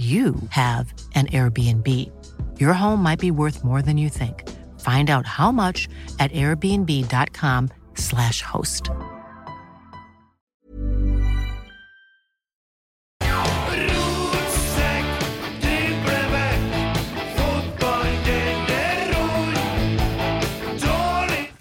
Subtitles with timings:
[0.00, 1.86] you have an Airbnb.
[2.58, 4.48] Your home might be worth more than you think.
[4.80, 8.90] Find out how much at airbnb.com/slash host.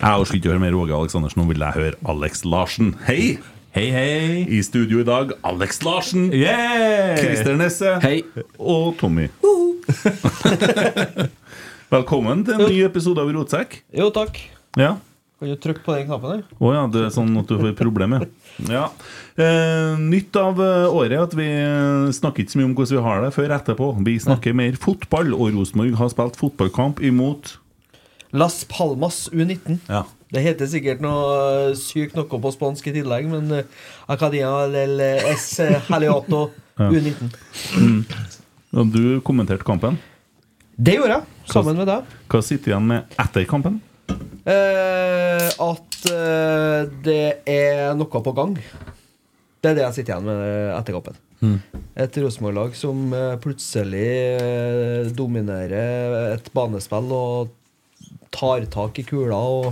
[0.01, 2.95] Jeg orker ikke høre mer Åge Aleksandersen, nå vil jeg høre Alex Larsen.
[3.07, 3.37] Hei!
[3.69, 4.45] Hei, hei.
[4.49, 7.13] I studio i dag, Alex Larsen, Yeah!
[7.19, 8.23] Christer Nesse Hei.
[8.57, 9.27] og Tommy.
[11.93, 13.77] Velkommen til en ny episode av Rotsekk.
[13.93, 14.39] Jo, takk.
[14.79, 14.95] Ja.
[15.39, 16.41] Kan du trykke på den knappen der?
[16.57, 18.25] Å ja, det er sånn at du får problemer.
[18.67, 18.89] Ja.
[19.39, 22.97] Eh, nytt av eh, året er at vi eh, snakker ikke så mye om hvordan
[22.97, 23.85] vi har det før etterpå.
[24.03, 27.53] Vi snakker mer fotball, og Rosenborg har spilt fotballkamp imot
[28.35, 29.77] Las Palmas U19.
[29.87, 30.01] Ja.
[30.29, 33.69] Det heter sikkert noe sykt noe på spansk i tillegg, men eh,
[34.13, 35.01] Acadia del
[35.33, 35.55] S
[35.89, 37.31] Heliato U19.
[38.69, 38.83] Ja.
[38.85, 39.95] du kommenterte kampen.
[40.77, 42.11] Det gjorde jeg, sammen med deg.
[42.29, 43.79] Hva sitter igjen med etter kampen?
[44.45, 48.53] Eh, at eh, det er noe på gang.
[49.59, 51.17] Det er det jeg sitter igjen med etter kampen.
[51.99, 54.07] Et Rosenborg-lag som eh, plutselig
[54.37, 57.53] eh, dominerer et banespill og
[58.35, 59.71] tar tak i kula og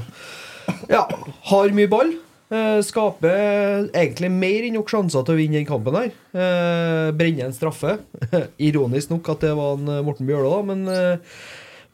[0.89, 1.03] ja,
[1.51, 2.15] har mye ball.
[2.47, 6.13] Eh, skaper egentlig mer enn nok sjanser til å vinne den kampen her.
[6.31, 7.97] Eh, brenner en straffe.
[8.69, 11.39] Ironisk nok at det var en eh, Morten Bjørlo, da, men eh,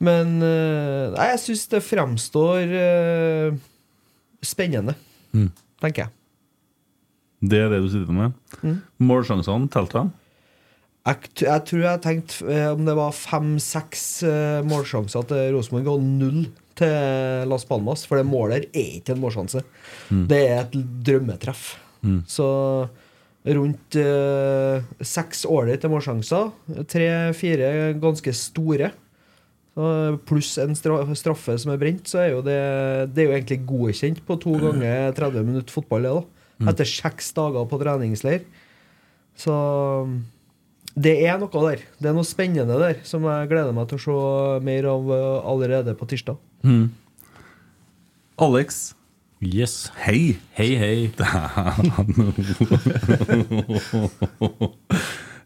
[0.03, 2.73] men nei, jeg syns det fremstår
[4.43, 6.11] spennende, spennende, tenker jeg.
[7.53, 8.81] Det er det du sitter med.
[8.99, 10.09] Målsjansene telte dem.
[11.07, 14.03] Jeg, jeg tror jeg tenkte om det var fem-seks
[14.67, 16.43] målsjanser til Rosenborg og null
[16.79, 18.05] til Las Palmas.
[18.09, 19.63] For det målet er ikke en målsjanse.
[20.29, 21.73] Det er et drømmetreff.
[22.29, 22.47] Så
[23.43, 26.51] rundt eh, seks ålreite målsjanser.
[26.89, 28.91] Tre-fire ganske store.
[30.29, 32.59] Pluss en straffe som er brent, så er jo det,
[33.15, 36.05] det er jo egentlig godkjent på to ganger 30 minutter fotball.
[36.05, 38.43] Det da Etter seks dager på treningsleir.
[39.35, 39.53] Så
[40.93, 41.81] det er noe der.
[41.97, 45.37] Det er noe spennende der som jeg gleder meg til å se mer av eh,
[45.53, 46.37] allerede på tirsdag.
[48.37, 48.95] Alex,
[49.43, 49.91] Yes.
[49.99, 50.37] hei!
[50.55, 51.11] Hei, hei.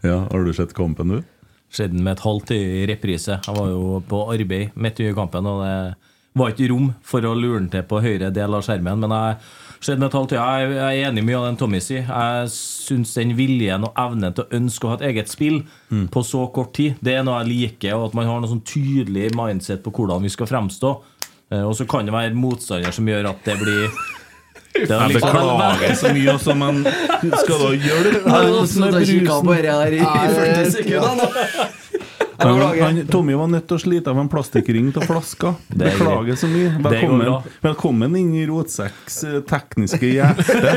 [0.05, 1.23] Ja, Har du sett kampen, du?
[1.73, 3.39] Skjedde med et halvt i reprise.
[3.43, 5.95] Jeg var jo på arbeid midt i kampen, og det
[6.37, 9.01] var ikke rom for å lure den til på høyre del av skjermen.
[9.01, 9.35] Men jeg
[9.81, 12.03] skjedde med et halvt Jeg jeg er enig i mye av den Tommy sier.
[12.07, 15.61] Jeg syns den viljen og evnen til å ønske å ha et eget spill
[16.11, 17.95] på så kort tid, det er noe jeg liker.
[17.97, 20.95] Og at man har noe sånn tydelig mindset på hvordan vi skal fremstå.
[21.51, 23.87] Eh, Og så kan det være motstander som gjør at det blir
[24.77, 26.83] det er Jeg liksom- beklager så mye, altså, men
[27.41, 29.45] skal du hjelpe han som er brusen?
[32.37, 35.55] Han, han, Tommy var nødt til å slite av en plastikkring til flaska.
[35.73, 36.69] Er Beklager så mye.
[36.85, 37.31] Velkommen,
[37.63, 40.75] velkommen inn i Rotsekks tekniske hjerte.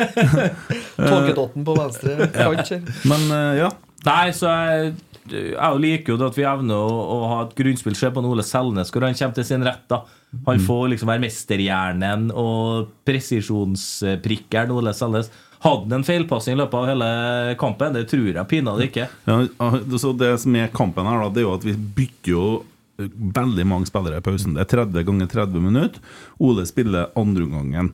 [1.10, 2.72] Tolkedotten på venstre kant.
[3.10, 3.70] Men eh, ja.
[4.06, 4.94] Nei, så jeg,
[5.28, 7.98] jeg liker jo det at vi evner å, å ha et grunnspill.
[7.98, 9.84] Se på Ole Selnes, hvor han kommer til sin rett.
[9.90, 10.00] da
[10.48, 15.28] Han får liksom være mesterhjernen og presisjonsprikkeren Ole Selnes.
[15.60, 17.08] Hadde han en feilpassing i løpet av hele
[17.60, 17.92] kampen?
[17.96, 19.06] Det tror jeg pinadø ikke.
[19.28, 19.40] Ja,
[20.00, 22.44] så Det som er kampen her, da, det er jo at vi bytter jo
[23.08, 24.56] veldig mange spillere i pausen.
[24.56, 26.16] Det er 30 ganger 30 minutter.
[26.40, 27.92] Ole spiller andreomgangen.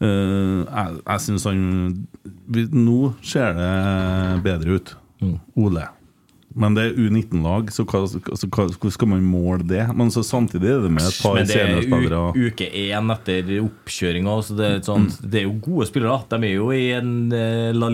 [0.00, 1.64] Uh, jeg jeg syns han
[2.72, 3.72] Nå ser det
[4.46, 4.94] bedre ut.
[5.60, 5.88] Ole.
[6.54, 9.84] Men det er U19-lag, så hvordan skal man måle det?
[9.94, 14.34] Men så samtidig er det med et par Men det er uke én etter oppkjøringa.
[14.42, 16.18] Så det, er det er jo gode spillere.
[16.32, 17.90] De er jo i en eh, La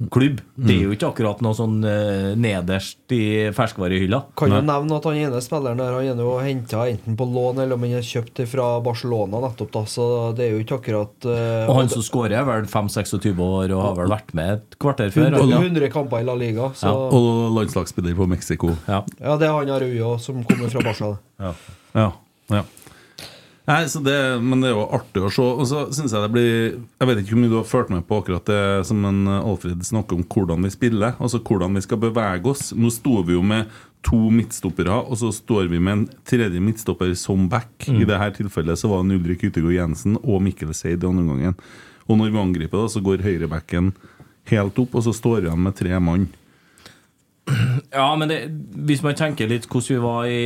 [0.00, 0.40] Liga-klubb.
[0.54, 4.22] Det er jo ikke akkurat noe sånn eh, nederst i ferskvarehylla.
[4.38, 7.60] Kan jo nevne at han ene spilleren der Han er jo henta enten på lån
[7.60, 9.84] eller om han er kjøpt fra Barcelona nettopp, da.
[9.88, 10.06] Så
[10.36, 13.84] det er jo ikke akkurat uh, Og han som skårer, er vel 5-26 år og
[13.84, 15.36] har vel vært med et kvarter før.
[15.36, 16.72] 100, 100 kamper i La Liga.
[16.78, 18.74] Så Og landslagsspiller på Mexico.
[18.88, 19.04] Ja.
[19.20, 21.14] ja, det er han Araujo som kommer fra Barca.
[21.40, 21.54] Ja.
[21.96, 22.10] ja,
[22.56, 22.64] ja.
[23.70, 25.44] Nei, så det, men det er jo artig å se.
[25.44, 28.06] Og så synes jeg det blir Jeg vet ikke hvor mye du har fulgt med
[28.08, 31.14] på akkurat det som en eh, Alfred snakker om, hvordan vi spiller.
[31.22, 32.72] Altså hvordan vi skal bevege oss.
[32.74, 33.70] Nå sto vi jo med
[34.06, 37.84] to midtstoppere, og så står vi med en tredje midtstopper som back.
[37.86, 41.58] I dette tilfellet så var det Ulrik Utegård Jensen og Mikkel Seid i andre omgangen.
[42.08, 43.92] Og når vi angriper, da, så går høyrebacken
[44.50, 46.26] helt opp, og så står vi igjen med tre mann.
[47.90, 48.38] Ja, men det,
[48.86, 50.42] hvis man tenker litt hvordan vi var i,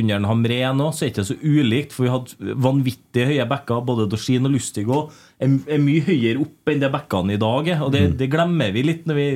[0.00, 1.92] under en Hamré nå, så er det ikke så ulikt.
[1.92, 3.82] For vi hadde vanvittig høye bekker.
[3.88, 5.02] Både Dorsin og Lustigo
[5.36, 7.72] er, er mye høyere opp enn de bekkene i dag.
[7.84, 9.26] Og det, det glemmer vi litt når vi,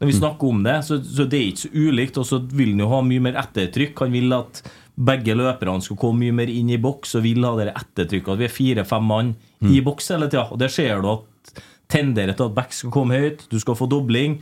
[0.00, 0.76] når vi snakker om det.
[0.86, 2.20] Så, så det er ikke så ulikt.
[2.22, 4.04] Og så vil han jo ha mye mer ettertrykk.
[4.06, 4.62] Han vil at
[5.00, 8.34] begge løperne skal komme mye mer inn i boks og vil ha det ettertrykket.
[8.36, 9.34] At vi er fire-fem mann
[9.66, 10.46] i boks hele tida.
[10.52, 11.26] Og det ser du at
[11.90, 13.46] tenderer til at back skal komme høyt.
[13.50, 14.38] Du skal få dobling.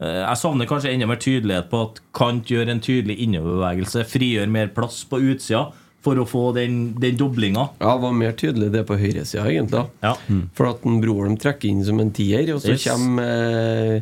[0.00, 4.48] Eh, Jeg savner kanskje enda mer tydelighet på at Kant gjør en tydelig innoverbevegelse, frigjør
[4.48, 5.66] mer plass på utsida
[6.00, 7.66] for å få den, den doblinga.
[7.82, 9.82] Ja, det var mer tydelig det på høyresida, egentlig.
[10.02, 10.14] Ja.
[10.56, 12.86] For at en Broholm trekker inn som en tier, og så Yes.
[12.88, 14.00] kommer eh,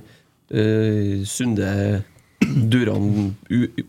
[0.54, 2.04] eh, Sunde
[2.70, 3.34] Duran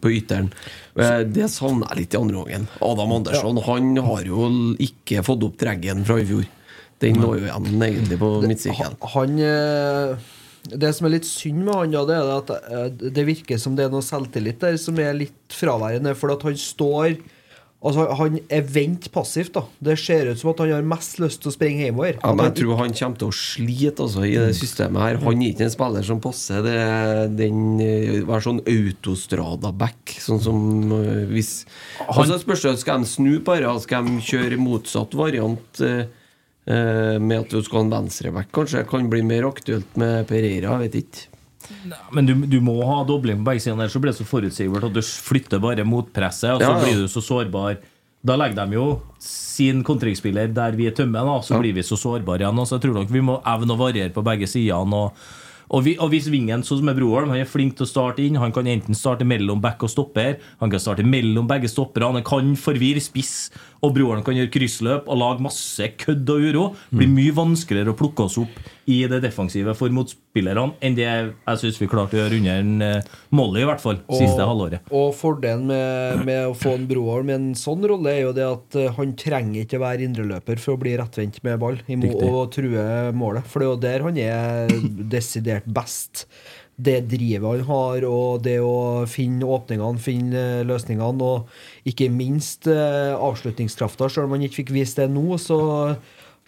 [0.01, 0.49] på ytteren.
[0.97, 2.65] Eh, det savner jeg litt i andre gangen.
[2.81, 4.49] Adam Andersson han har jo
[4.81, 6.47] ikke fått opp dreggen fra i fjor.
[6.99, 8.97] Den lå jo igjen egentlig på midtsirkelen.
[9.13, 10.17] Han eh,
[10.69, 13.77] Det som er litt synd med han, da, det er at eh, det virker som
[13.77, 16.15] det er noe selvtillit der som er litt fraværende.
[16.19, 17.19] For at han står
[17.79, 19.61] Altså, han er vendt passivt, da.
[19.79, 22.17] Det ser ut som at han har mest lyst til å springe hjemover.
[22.17, 25.19] Ja, men jeg tror han kommer til å slite altså, i det systemet her.
[25.23, 26.75] Han er ikke en spiller som passer det,
[27.39, 30.17] den eh, Være sånn autostrada-back.
[30.19, 31.53] Sånn som eh, hvis
[32.09, 33.71] Og så spørs det skal de snu på det.
[33.87, 36.03] Skal de kjøre motsatt variant eh,
[36.69, 38.83] med at du skal ha en venstreback, kanskje?
[38.89, 41.25] Kan bli mer aktuelt med Pereira, vet ikke.
[42.15, 44.87] Men du, du må ha dobling på begge sider, ellers så blir det så forutsigbart
[44.89, 46.83] at du flytter bare motpresset, og så Ja, ja.
[46.85, 47.77] blir du så sårbar.
[48.25, 48.87] Da legger de jo
[49.23, 51.59] sin kontringsspiller der vi er tømme, da, så Ja.
[51.61, 52.65] blir vi så sårbare igjen.
[52.67, 54.93] Så jeg tror nok vi må evne å variere på begge sidene.
[54.93, 55.13] Og,
[55.69, 58.19] og, vi, og hvis Vingen, sånn som er Broholm, han er flink til å starte
[58.25, 58.35] inn.
[58.41, 62.11] Han kan enten starte mellom back og stopper, han kan starte mellom begge stopperne.
[62.17, 66.65] Han kan forvirre spiss, og broren kan gjøre kryssløp og lage masse kødd og uro.
[66.91, 68.59] Blir mye vanskeligere å plukke oss opp
[68.89, 72.85] i det defensive for motspillerne enn det jeg syns vi klarte å gjøre under en
[72.85, 74.89] eh, Molly, i hvert fall, siste halvåret.
[74.95, 78.47] Og fordelen med, med å få en Broholm med en sånn rolle, er jo det
[78.47, 82.87] at eh, han trenger ikke være indreløper for å bli rettvendt med ball og true
[83.15, 83.45] målet.
[83.49, 84.73] For det er jo der han er
[85.13, 86.25] desidert best.
[86.79, 92.69] Det drivet han har, og det å finne åpningene, finne eh, løsningene, og ikke minst
[92.71, 94.07] eh, avslutningskrafta.
[94.07, 95.59] Selv om han ikke fikk vist det nå, så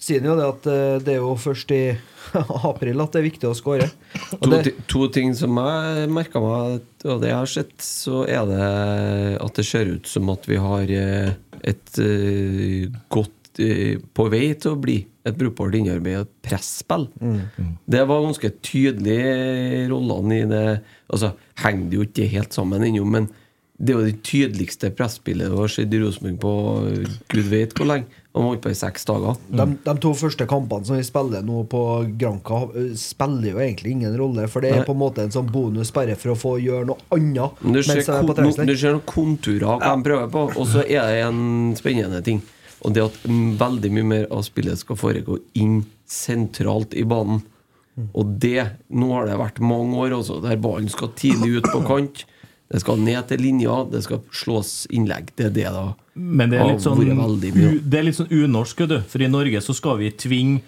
[0.01, 1.81] sier han jo det at eh, det er jo først i
[2.71, 3.89] april at det er viktig å skåre.
[4.39, 8.71] To, to ting som jeg merka meg, og det jeg har sett, så er det
[9.43, 10.95] at det ser ut som at vi har
[11.61, 12.01] et
[13.11, 13.40] godt
[14.17, 17.07] På vei til å bli et brukbart innarbeid og et presspill.
[17.85, 20.65] Det var ganske tydelig rollene i det
[21.11, 23.25] Altså, henger det jo ikke helt sammen ennå, men
[23.81, 26.51] det var det tydeligste presspillet det har skjedd i Rosenborg på
[26.91, 28.05] eh, gud vet hvor lenge.
[28.37, 29.39] Han holdt på i seks dager.
[29.49, 31.81] De, de to første kampene som vi spiller nå på
[32.21, 34.45] Granca, eh, spiller jo egentlig ingen rolle.
[34.53, 34.85] For det er Nei.
[34.87, 37.57] på en måte en sånn bonus bare for å få gjøre noe annet.
[37.65, 40.45] Du ser, mens er på kon- du ser noen konturer av hva de prøver på,
[40.61, 41.43] og så er det en
[41.81, 42.39] spennende ting.
[42.81, 43.17] Og det at
[43.61, 47.43] veldig mye mer av spillet skal foregå inn sentralt i banen.
[48.17, 51.83] Og det Nå har det vært mange år også, der ballen skal tidlig ut på
[51.87, 52.23] kant.
[52.71, 55.33] Det skal ned til linja, det skal slås innlegg.
[55.35, 59.01] Det er det da Men det er litt sånn, det er litt sånn unorsk, du.
[59.11, 60.61] For i Norge så skal vi tvinge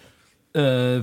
[0.52, 1.00] eh,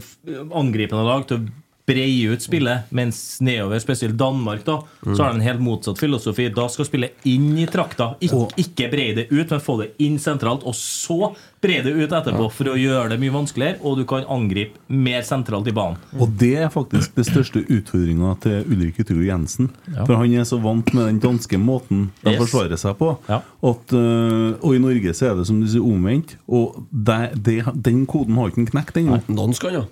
[0.53, 5.15] angripende lag til å breie ut spillet, mens nedover, spesielt Danmark, da, Mm.
[5.15, 6.50] så har de en helt motsatt filosofi.
[6.53, 10.19] Da skal spillet inn i trakta, ikke, ikke breie det ut, men få det inn
[10.21, 14.05] sentralt, og så breie det ut etterpå for å gjøre det mye vanskeligere, og du
[14.05, 15.97] kan angripe mer sentralt i banen.
[16.19, 19.69] Og det er faktisk det største utfordringa til Ulrik Yttergård Jensen.
[19.95, 20.05] Ja.
[20.05, 22.39] For han er så vant med den danske måten de Yes.
[22.41, 23.17] forsvarer seg på.
[23.27, 26.35] At, øh, og i Norge så er det som du sier omvendt.
[26.47, 29.21] Og det, det, den koden har ikke han knekt ennå.
[29.27, 29.83] Dansk, ja.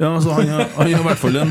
[0.00, 1.50] Ja, altså, han, er, han er i hvert fall en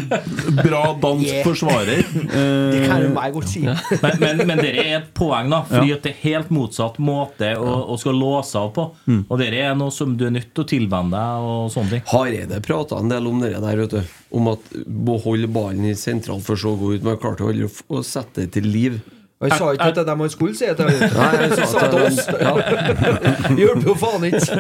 [0.57, 1.43] bra dansk Yeah.
[1.45, 1.99] forsvarer.
[2.01, 3.61] Eh, Det kan jo meg godt si.
[3.63, 5.61] Men, men, men dere er et poeng, da.
[5.69, 5.95] Fordi Ja.
[5.99, 8.87] at det er helt motsatt måte å, å skal låse av på.
[9.07, 9.21] Mm.
[9.29, 11.47] Og dere er noe som du er nødt til å tilvenne deg.
[11.53, 14.01] og sånne ting Hareide prata en del om det der, vet du.
[14.35, 14.67] Om at
[15.07, 18.51] beholde ballen i sentral for så å gå ut, men klarte aldri å, sette det
[18.57, 18.99] til liv.
[19.41, 20.85] Han sa ikke at det er dem han skulle si til.
[20.85, 22.19] Nei, han sa sa til oss.
[22.29, 22.51] ja.
[23.61, 24.59] Hjelper jo faen ikke.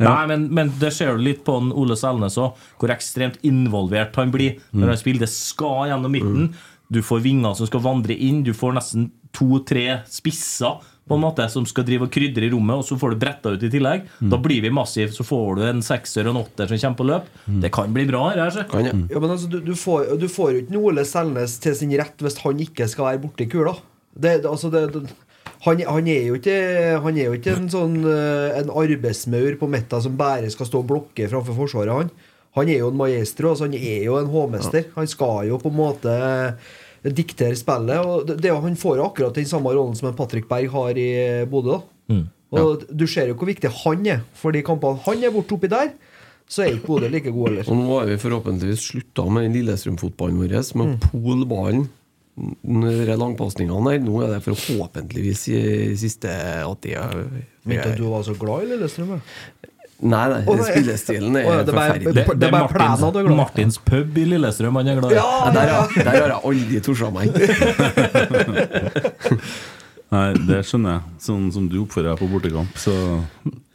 [0.00, 4.16] Nei, men, men det ser du litt på en Ole Selnes òg, hvor ekstremt involvert
[4.20, 5.26] han blir når han spiller.
[5.26, 6.52] Det skal gjennom midten.
[6.90, 8.42] Du får vinger som skal vandre inn.
[8.46, 10.80] Du får nesten to-tre spisser
[11.10, 13.50] på en måte som skal drive og krydre i rommet, og så får du bretta
[13.54, 14.04] ut i tillegg.
[14.30, 15.10] Da blir vi massive.
[15.14, 17.30] Så får du en sekser og en åtter som kommer på løp.
[17.64, 18.28] Det kan bli bra.
[18.30, 18.66] her, altså.
[18.70, 19.06] Kan.
[19.10, 22.22] Ja, men altså, du, du, får, du får jo ikke Ole Selnes til sin rett
[22.22, 23.74] hvis han ikke skal være borti kula.
[24.14, 25.02] Det, det, altså, det, det,
[25.66, 26.56] han, han, er jo ikke,
[27.04, 30.80] han er jo ikke en sånn eh, En arbeidsmaur på midten som bare skal stå
[30.80, 31.92] og blokke framfor Forsvaret.
[31.92, 32.10] Han
[32.56, 33.52] Han er jo en maestro.
[33.52, 34.88] Altså, han er jo en hovmester.
[34.96, 36.14] Han skal jo på en måte
[37.04, 38.00] diktere spillet.
[38.02, 41.10] Og det, han får jo akkurat den samme rollen som en Patrick Berg har i
[41.46, 41.78] Bodø.
[42.10, 42.64] Mm, ja.
[42.64, 44.24] Og Du ser jo hvor viktig han er.
[44.34, 45.92] For de kampene han er borte oppi der,
[46.50, 47.70] så er ikke Bodø like god heller.
[47.70, 51.46] Og nå har vi forhåpentligvis slutta med Lillestrøm-fotballen vår med å pole
[53.20, 53.92] langpasningene.
[54.04, 55.56] Nå er det forhåpentligvis i
[56.00, 56.30] siste
[56.64, 57.10] at de er
[57.68, 59.10] Mente du var så glad i Lillestrøm?
[60.00, 60.64] Nei, nei, oh, nei.
[60.64, 62.14] spillestilen er oh, ja, det er bare- forferdelig.
[62.16, 63.36] Det, det er du er Martins, glad.
[63.36, 65.14] Martins pub i Lillestrøm han er glad i.
[65.18, 67.28] Ja, Ja, der, har- der har jeg aldri tort meg.
[70.10, 71.02] Nei, det skjønner jeg.
[71.22, 72.90] Sånn som du oppfører deg på bortekamp, så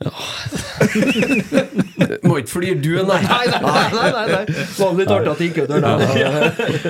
[2.27, 3.19] Må ikke flire du, nei.
[3.23, 4.89] Nei, nei, nei, nei, nei, nei.
[4.99, 5.85] Litt artig at det gikk ut der.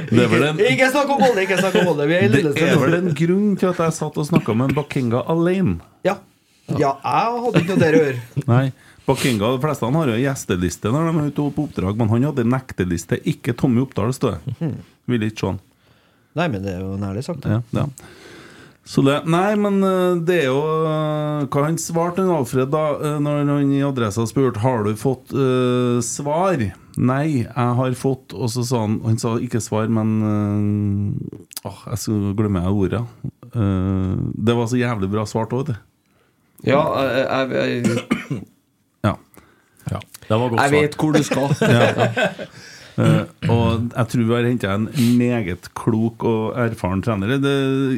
[0.10, 1.44] Det er vel en, Ikke snakk om bolle!
[1.46, 3.98] Ikke snakk om bolle Vi er i det er vel en grunn til at jeg
[4.00, 5.78] satt og snakka med en Bakinga alene.
[6.08, 6.18] Ja.
[6.74, 8.44] ja, jeg hadde ikke noe der å gjøre.
[8.50, 8.66] Nei,
[9.06, 12.48] Bakinga, De fleste har jo gjesteliste når de er ute på oppdrag, men han hadde
[12.50, 13.22] nekteliste.
[13.30, 14.72] Ikke Tommy Oppdal, står det.
[15.12, 15.60] Vil ikke se han.
[16.36, 17.46] Nei, men det er jo nærlig sagt.
[17.48, 17.86] Ja, ja.
[18.86, 22.84] Så det, nei, men eh, det er jo eh, Hva han svarte han Alfred da
[23.00, 26.62] eh, Når han i Adressa spurte Har du fått uh, svar.
[26.94, 31.82] Nei, jeg har fått Og så sa han Han sa ikke svar, men uh, Åh,
[31.96, 33.02] jeg skulle glemme ordet.
[33.56, 35.80] Uh, det var så jævlig bra svart òg, det.
[36.70, 38.44] Ja, jeg, jeg, jeg,
[39.08, 39.16] Ja.
[39.90, 41.50] Ja, det var godt jeg vet hvor du skal.
[42.96, 44.86] Eh, og jeg tror vi har henta en
[45.20, 47.36] meget klok og erfaren trener.
[47.44, 47.56] Det,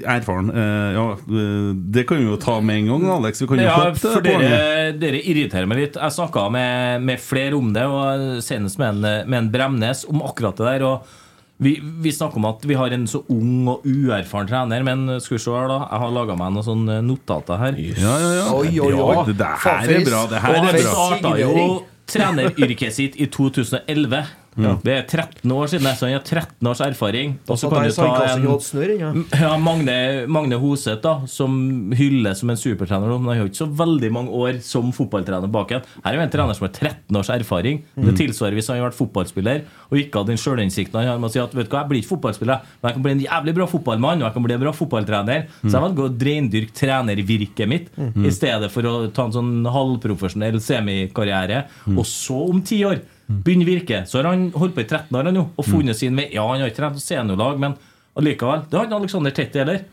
[0.10, 3.44] erfaren uh, Ja, eh, det kan vi jo ta med en gang, Alex.
[3.44, 6.00] Vi kan jo Ja, hoppe for det dere, dere irriterer meg litt.
[6.02, 10.24] Jeg snakka med, med flere om det, og senest med en, med en Bremnes om
[10.26, 10.88] akkurat det der.
[10.88, 11.16] Og
[11.62, 15.38] vi, vi snakker om at vi har en så ung og uerfaren trener, men skal
[15.38, 15.80] vi se her, da.
[15.90, 17.78] Jeg har laga meg noen sånne notater her.
[17.98, 18.50] Ja, ja, ja.
[18.54, 19.16] Oi, oi, oi.
[19.30, 20.26] Det her Faen, er bra.
[20.30, 20.98] Det her Og er han bra.
[20.98, 21.70] starta jo
[22.08, 24.22] treneryrket sitt i 2011.
[24.58, 27.36] Det er 13 år siden, så han har 13 års erfaring.
[27.48, 29.98] Og så kan du ta en hadde ja, Magne,
[30.32, 33.12] Magne Hoseth, da som hyller som en supertrener.
[33.18, 35.86] Men han har ikke så veldig mange år som fotballtrener bak igjen.
[36.04, 37.84] Her er jo en trener som har 13 års erfaring.
[37.96, 41.30] Det tilsvarer hvis han har vært fotballspiller og ikke hadde den sjølinnsikten han har med
[41.30, 43.22] å si at vet du hva, jeg blir ikke fotballspiller, men jeg kan bli en
[43.24, 45.46] jævlig bra fotballmann og jeg kan bli en bra fotballtrener.
[45.64, 47.92] Så jeg velger å reindyrke trenervirket mitt
[48.28, 51.64] i stedet for å ta en sånn halvprofesjonell semikarriere.
[51.96, 54.02] Og så, om ti år, begynne virke.
[54.08, 56.30] Så har han holdt på i 13 år han jo, og funnet sin vei.
[56.34, 57.76] Ja, han har ikke trent seniorlag, men
[58.18, 58.66] allikevel.
[58.70, 59.84] Det har ikke Alexander Tetti heller.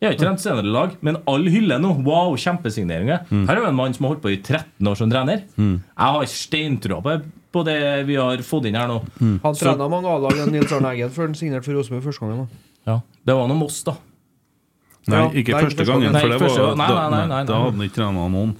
[0.00, 1.90] Jeg har ikke trent seniorlag, men alle hyller nå.
[2.06, 3.26] Wow, kjempesigneringer.
[3.28, 5.42] Her er jo en mann som har holdt på i 13 år som trener.
[5.58, 7.16] Jeg har steintrua på,
[7.52, 9.00] på det vi har fått inn her nå.
[9.44, 12.46] Han trena mange A-lag enn Nils Arne Eggen før han signerte for Rosenborg første gangen.
[12.46, 12.64] da.
[12.88, 12.96] Ja,
[13.28, 13.98] det var noe Moss, da.
[15.10, 18.24] Nei, ikke første gangen, for det var, nei, nei, nei, da hadde han ikke trena
[18.30, 18.50] noen.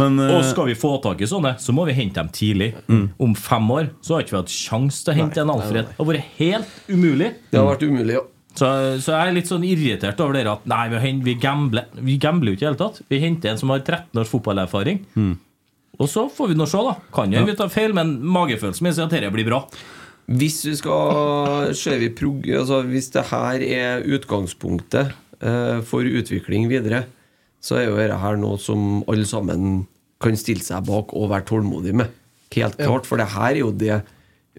[0.00, 2.72] Men eh, Og skal vi få tak i sånne, så må vi hente dem tidlig.
[3.20, 5.90] Om fem år så har ikke vi hatt sjanse til å hente en Alfred.
[5.92, 7.32] Det har vært helt umulig.
[7.50, 8.24] Det har vært umulig, ja.
[8.50, 8.66] Så,
[8.98, 12.50] så jeg er litt sånn irritert over dere at nei, vi, vi gambler Vi gambler
[12.50, 12.98] jo ikke i det hele tatt.
[13.12, 15.04] Vi henter en som har 13 års fotballerfaring.
[16.00, 16.96] Og så får vi nå se, da.
[17.14, 19.62] Kan jo vi ta feil, men magefølelsen min sier at dette blir bra.
[20.30, 25.10] Hvis vi skal ser vi prog altså Hvis det her er utgangspunktet
[25.42, 27.04] eh, for utvikling videre,
[27.60, 29.86] så er jo dette her noe som alle sammen
[30.20, 32.10] kan stille seg bak og være tålmodig med.
[32.54, 34.00] Helt klart, for det her er jo det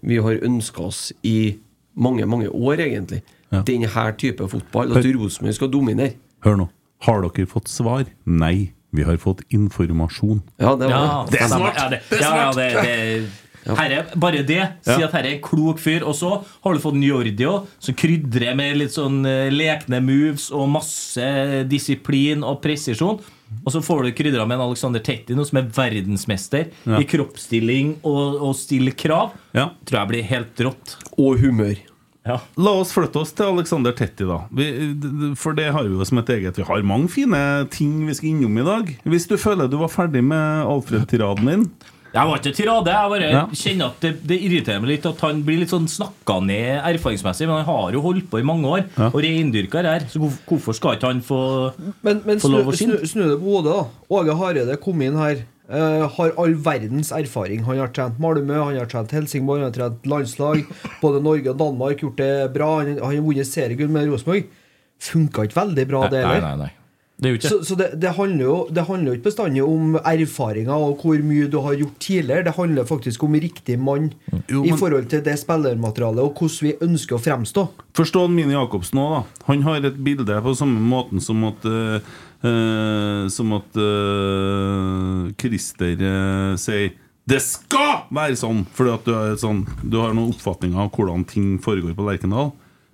[0.02, 1.58] vi har ønska oss i
[1.94, 3.20] mange, mange år, egentlig.
[3.52, 3.60] Ja.
[3.68, 4.94] Den her type fotball.
[4.96, 5.04] At.
[5.14, 6.14] Rosenborg skal dominere.
[6.42, 6.68] Hør nå.
[7.04, 8.06] Har dere fått svar?
[8.24, 8.72] Nei.
[8.92, 10.42] Vi har fått informasjon.
[10.60, 11.38] Ja, det var Ja, det.
[11.40, 11.76] er smart!
[11.78, 13.28] Ja, det, Det ja, det, det,
[13.64, 14.62] det, herre, bare det.
[14.82, 15.06] Si Ja.
[15.06, 16.02] at herre er en klok fyr.
[16.02, 20.00] Og så har du fått en Jordi òg, som krydrer med litt sånn eh, lekne
[20.02, 23.20] moves og masse disiplin og presisjon.
[23.66, 26.98] Og så får du krydra med en Alexander Tettino som er verdensmester Ja.
[26.98, 29.32] i kroppsstilling og, og stille krav.
[29.54, 29.70] Ja.
[29.84, 30.96] Tror jeg blir helt rått.
[31.18, 31.76] Og humør.
[32.24, 32.36] Ja.
[32.56, 34.44] La oss flytte oss til Alexander Tetti, da.
[34.54, 34.66] Vi,
[35.36, 38.28] for det har vi jo som et eget Vi har mange fine ting vi skal
[38.30, 38.92] innom i dag.
[39.04, 41.66] Hvis du føler du var ferdig med Alfred-tiraden din
[42.12, 42.92] Jeg var ikke tirade.
[42.92, 43.46] Jeg bare Ja.
[43.56, 47.46] kjenner at det, det irriterer meg litt at han blir litt sånn snakka ned erfaringsmessig.
[47.48, 49.06] Men han har jo holdt på i mange år Ja.
[49.08, 50.00] og reindyrka her.
[50.12, 53.00] Så hvorfor, skal ikke han få Men, men Få snu, lov å skinne.
[53.08, 53.86] snu det på hodet, da.
[54.10, 55.44] Åge Hareide kom inn her.
[55.72, 57.62] Uh, har all verdens erfaring.
[57.64, 60.66] Han har trent Malmö, han har trent Helsingborg, han har trent landslag.
[61.00, 62.80] Både Norge og Danmark gjort det bra.
[62.82, 64.44] Han, har vunnet seriegull med Rosenborg.
[65.00, 66.40] Funka ikke veldig bra, det Nei.
[66.40, 66.81] Det er ikke
[67.22, 71.20] Så, så det, det, handler jo, det handler jo ikke bestandig om erfaringer og hvor
[71.22, 72.46] mye du har gjort tidligere.
[72.48, 74.10] Det handler faktisk om riktig mann
[74.50, 77.66] Jo, i forhold til det spillermaterialet og hvordan vi ønsker å fremstå.
[77.98, 79.46] Forstå Mini Jacobsen òg, da.
[79.52, 82.10] Han har et bilde på samme måten som at uh,
[82.42, 86.02] uh, Som at uh, Christer
[86.58, 86.98] sier
[87.30, 88.64] det skal være sånn!
[88.74, 92.50] Fordi at du, er sånn, du har noen oppfatninger av hvordan ting foregår på Lerkendal.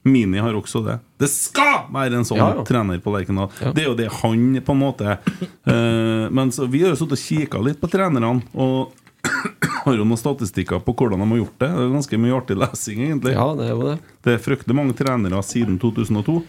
[0.08, 0.98] Mini har også det.
[1.20, 2.64] Det skal være en sånn Ja, ja.
[2.68, 3.50] trener på Lerkendal!
[3.74, 7.18] Det er jo det han på en måte uh, Men så vi har jo sittet
[7.18, 8.38] og kikka litt på trenerne.
[8.54, 8.94] Og
[9.84, 11.70] har jo noen statistikker på hvordan de har gjort det.
[11.74, 13.34] Det er ganske mye artig lesing, egentlig.
[13.36, 13.98] Ja, det er jo det.
[14.24, 16.40] Det er fryktelig mange trenere siden 2002.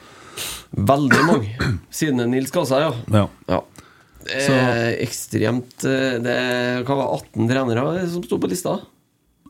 [0.90, 1.74] Veldig mange.
[2.00, 2.94] Siden Nils Kassa, ja.
[3.14, 3.26] Ja.
[3.50, 3.64] ja.
[4.30, 6.36] Det er ekstremt eh, Det
[6.88, 8.78] kan være 18 trenere som sto på lista.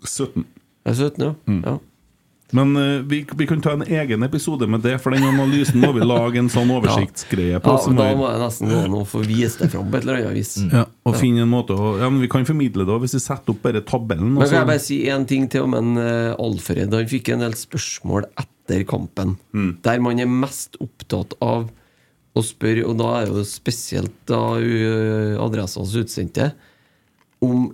[0.05, 0.45] 17.
[0.45, 1.33] Det er 17, ja.
[1.49, 1.61] Mm.
[1.65, 1.77] ja.
[2.55, 5.91] Men uh, vi, vi kan ta en egen episode med det, for den analysen må
[5.93, 7.75] vi lage en sånn oversiktsgreie på.
[7.75, 10.21] Ja, da må jeg nesten gå an og få vise det fram på et eller
[10.23, 10.53] annet vis.
[10.65, 13.53] ja, og finne en måte å Ja, men Vi kan formidle det hvis vi setter
[13.53, 14.33] opp bare tabellen.
[14.33, 16.95] Men kan jeg bare si én ting til om en uh, Alfred?
[16.95, 19.35] Han fikk en del spørsmål etter kampen.
[19.85, 21.69] Der man er mest opptatt av
[22.37, 26.51] å spørre, og da er jo spesielt da uh, Adressas utsendte,
[27.45, 27.69] om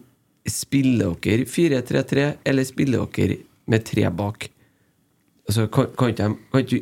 [0.45, 3.39] spiller dere 4-3-3, eller spiller dere
[3.71, 4.49] med tre bak?
[5.45, 6.81] Altså, kan, kan, ikke, kan ikke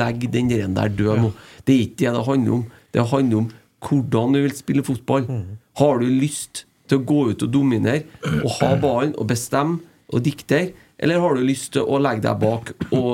[0.00, 1.32] legge den der der død nå?
[1.66, 2.64] Det er ikke det det handler om.
[2.94, 3.50] Det handler om
[3.88, 5.26] hvordan du vil spille fotball.
[5.78, 8.06] Har du lyst til å gå ut og dominere
[8.42, 10.72] og ha ballen og bestemme og diktere?
[10.98, 13.10] Eller har du lyst til å legge deg bak og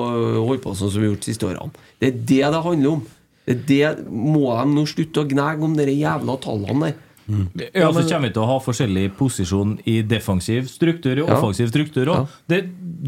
[0.46, 1.82] holde på sånn som vi har gjort de siste årene?
[2.00, 3.02] Det er det det handler om.
[3.44, 3.54] Det
[3.84, 6.94] er det, Må de nå slutte å gnage om de jævla tallene der?
[7.26, 11.38] Ja, så kommer vi til å ha forskjellig posisjon i defensiv struktur og Ja.
[11.38, 12.26] offensiv struktur òg.
[12.50, 12.58] Det,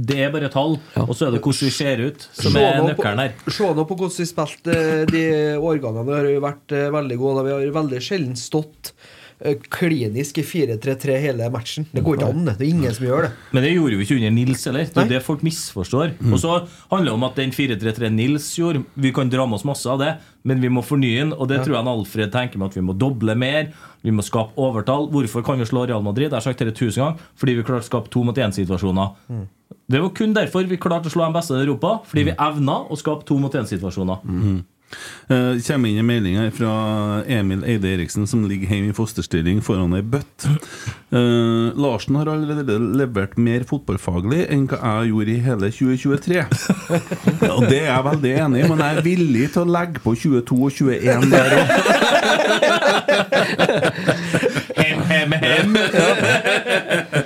[0.08, 0.78] det er bare tall.
[1.04, 3.34] Og så er det hvordan vi ser ut, som er nøkkelen her.
[3.52, 5.24] Se nå på hvordan vi spilte eh, de
[5.60, 6.06] årgangene.
[6.08, 7.44] Vi har jo vært eh, veldig gode.
[7.44, 8.94] Vi har veldig sjelden stått
[9.68, 11.84] klinisk i 4-3-3 hele matchen.
[11.92, 12.44] Det går ikke an.
[12.46, 12.54] det.
[12.60, 13.30] Er ingen som gjør det.
[13.52, 14.86] Men det gjorde vi ikke under Nils heller.
[14.88, 16.14] Det er det folk misforstår.
[16.32, 16.54] Og så
[16.90, 20.00] handler det om at den 4-3-3 Nils gjorde, vi kan dra med oss masse av
[20.00, 20.14] det,
[20.46, 21.34] men vi må fornye den.
[21.36, 23.68] Og det tror jeg Alfred tenker med at vi må doble mer.
[24.06, 25.10] Vi må skape overtall.
[25.12, 26.30] Hvorfor kan vi slå Real Madrid?
[26.30, 27.20] Jeg har sagt det tusen ganger.
[27.36, 29.44] Fordi vi klarte å skape to mot én-situasjoner.
[29.86, 32.00] Det var kun derfor vi klarte å slå de beste i Europa.
[32.06, 34.64] Fordi vi evna å skape to mot én-situasjoner.
[35.26, 36.72] Eh, kommer inn en melding her fra
[37.26, 40.46] Emil Eide Eriksen, som ligger hjemme i fosterstilling foran ei bøtt.
[41.10, 46.38] Uh, Larsen har allerede levert mer fotballfaglig enn hva jeg gjorde i hele 2023.
[46.38, 46.46] Ja,
[47.70, 50.58] det er jeg veldig enig i, men jeg er villig til å legge på 22
[50.58, 51.66] og 21 der òg.
[54.76, 55.78] Hem, hem, hem!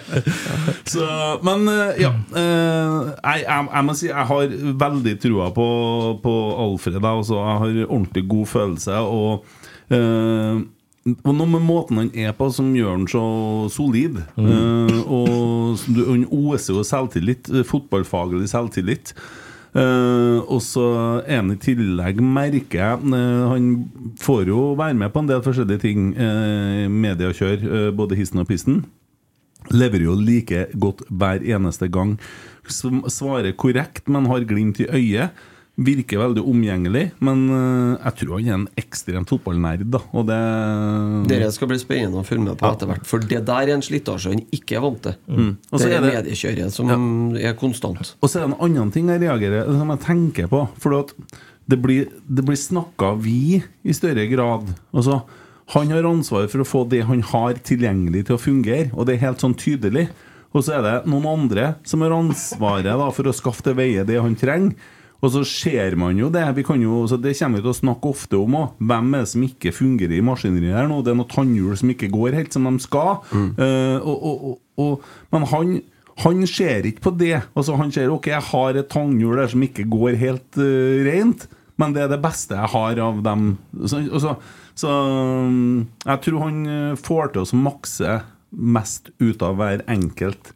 [0.90, 1.06] Så,
[1.46, 2.10] men eh, ja.
[2.36, 5.68] eh, jeg, jeg, jeg må si jeg har veldig trua på,
[6.22, 6.98] på Alfred.
[6.98, 9.00] jeg, Altså, jeg har ordentlig god følelse.
[9.00, 9.44] Og,
[9.94, 10.62] eh,
[11.24, 13.26] og noe med måten han er på som gjør han så
[13.72, 14.18] solid.
[14.36, 15.04] Mm.
[15.06, 17.52] og han oser jo selvtillit.
[17.70, 19.14] Fotballfaglig selvtillit.
[19.70, 20.82] Uh, og så
[21.30, 23.68] er han i tillegg, merker jeg uh, Han
[24.18, 26.08] får jo være med på en del forskjellige ting.
[26.18, 28.80] Uh, mediekjør, uh, både hissen og pisten
[29.72, 32.16] leverer jo like godt hver eneste gang.
[32.70, 35.30] Sv- Svarer korrekt, men har glimt i øyet.
[35.80, 39.86] Virker veldig omgjengelig, men eh, jeg tror han er en ekstremt fotballnerd.
[39.94, 40.40] da Og det
[41.30, 43.84] Dere skal bli spennende å følge med på etter hvert, for det der er en
[43.86, 45.14] slitasje han ikke er vant til.
[45.30, 45.54] Mm.
[45.70, 46.90] Det er er det- mediekjøret som
[47.38, 48.14] er konstant.
[48.20, 51.06] Og så er det en annen ting jeg reagerer Som jeg tenker på For
[51.70, 55.22] det blir, det blir snakka vi i større grad Altså
[55.74, 59.16] Han har ansvar for å få det han har tilgjengelig til å fungere Og det
[59.16, 60.08] er helt sånn tydelig
[60.50, 64.02] og så er det noen andre som har ansvaret da, for å skaffe til veie
[64.06, 64.74] det han trenger.
[65.20, 66.42] Og så ser man jo det.
[66.56, 68.78] Vi kan jo, så det kommer vi til å snakke ofte om òg.
[68.80, 71.02] Hvem er det som ikke fungerer i maskineriet her nå?
[71.04, 73.20] Det er noen tannhjul som ikke går helt som de skal.
[73.36, 75.80] Eh, og, og, og, og, men han
[76.20, 77.36] han ser ikke på det.
[77.56, 81.46] Altså Han ser ok, jeg har et tannhjul der som ikke går helt uh, rent,
[81.80, 83.54] men det er det beste jeg har av dem.
[83.88, 84.42] Så, og
[84.80, 84.94] så, så
[85.46, 88.16] um, jeg tror han uh, får til å makse
[88.50, 90.52] mest ut av hver enkelt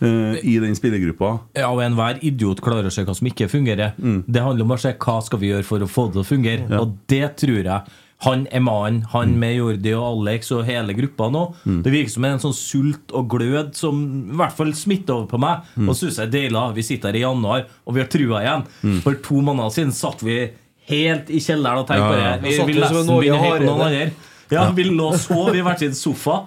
[0.00, 1.36] uh, i den spillergruppa.
[1.58, 3.94] Ja, og enhver idiot klarer å se hva som ikke fungerer.
[4.26, 6.30] Det handler om å se hva skal vi gjøre for å få det til å
[6.32, 6.68] fungere.
[6.80, 11.28] Og det tror jeg han er mannen, han med Jordi og Alex og hele gruppa
[11.30, 11.42] nå.
[11.84, 14.00] Det virker som en sånn sult og glød som
[14.34, 15.68] i hvert fall smitter over på meg.
[15.84, 16.64] Og syns jeg deilig.
[16.74, 18.66] Vi sitter her i januar, og vi har trua igjen.
[19.04, 20.40] For to måneder siden satt vi
[20.88, 22.34] helt i kjelleren og tenkte Ja, ja.
[22.38, 24.08] bare Vi vil nesten begynne hete på noen andre.
[24.48, 26.38] Ja, vi lå og sov i hver sin sofa.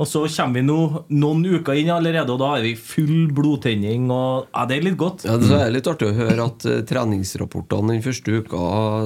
[0.00, 0.76] Og så kommer vi nå
[1.12, 4.06] noen uker inn allerede, og da er vi full blodtenning.
[4.08, 5.26] Og ja, det er litt godt.
[5.28, 8.62] Ja, Det er litt artig å høre at uh, treningsrapportene den første uka,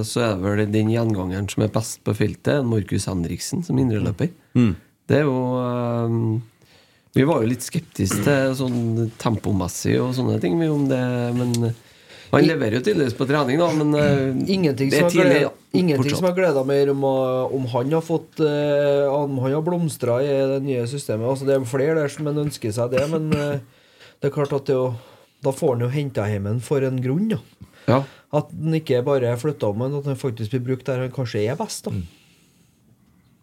[0.06, 4.30] så er det vel den gjengangeren som er best på feltet, Markus Henriksen, som indreløper.
[4.54, 6.38] Det er jo um,
[7.16, 11.02] Vi var jo litt skeptiske til sånn tempomessig og sånne ting, vi om det,
[11.34, 11.72] men
[12.30, 15.30] han leverer jo tydeligvis på trening, da, men eh, Ingenting det som er tidlig.
[15.38, 16.18] gleda, ingenting Fortsatt.
[16.20, 17.04] som har gleda mer om,
[17.58, 21.28] om han har fått eh, Om han har blomstra i det nye systemet.
[21.30, 23.58] Altså Det er flere der som ønsker seg det, men eh,
[24.20, 24.92] det er klart at det jo,
[25.46, 27.28] da får han jo henta hjem en for en grunn.
[27.36, 27.40] da
[27.88, 28.02] Ja.
[28.34, 31.12] At han ikke bare er flytta om, men at han faktisk blir brukt der han
[31.14, 31.86] kanskje er best.
[31.88, 31.94] da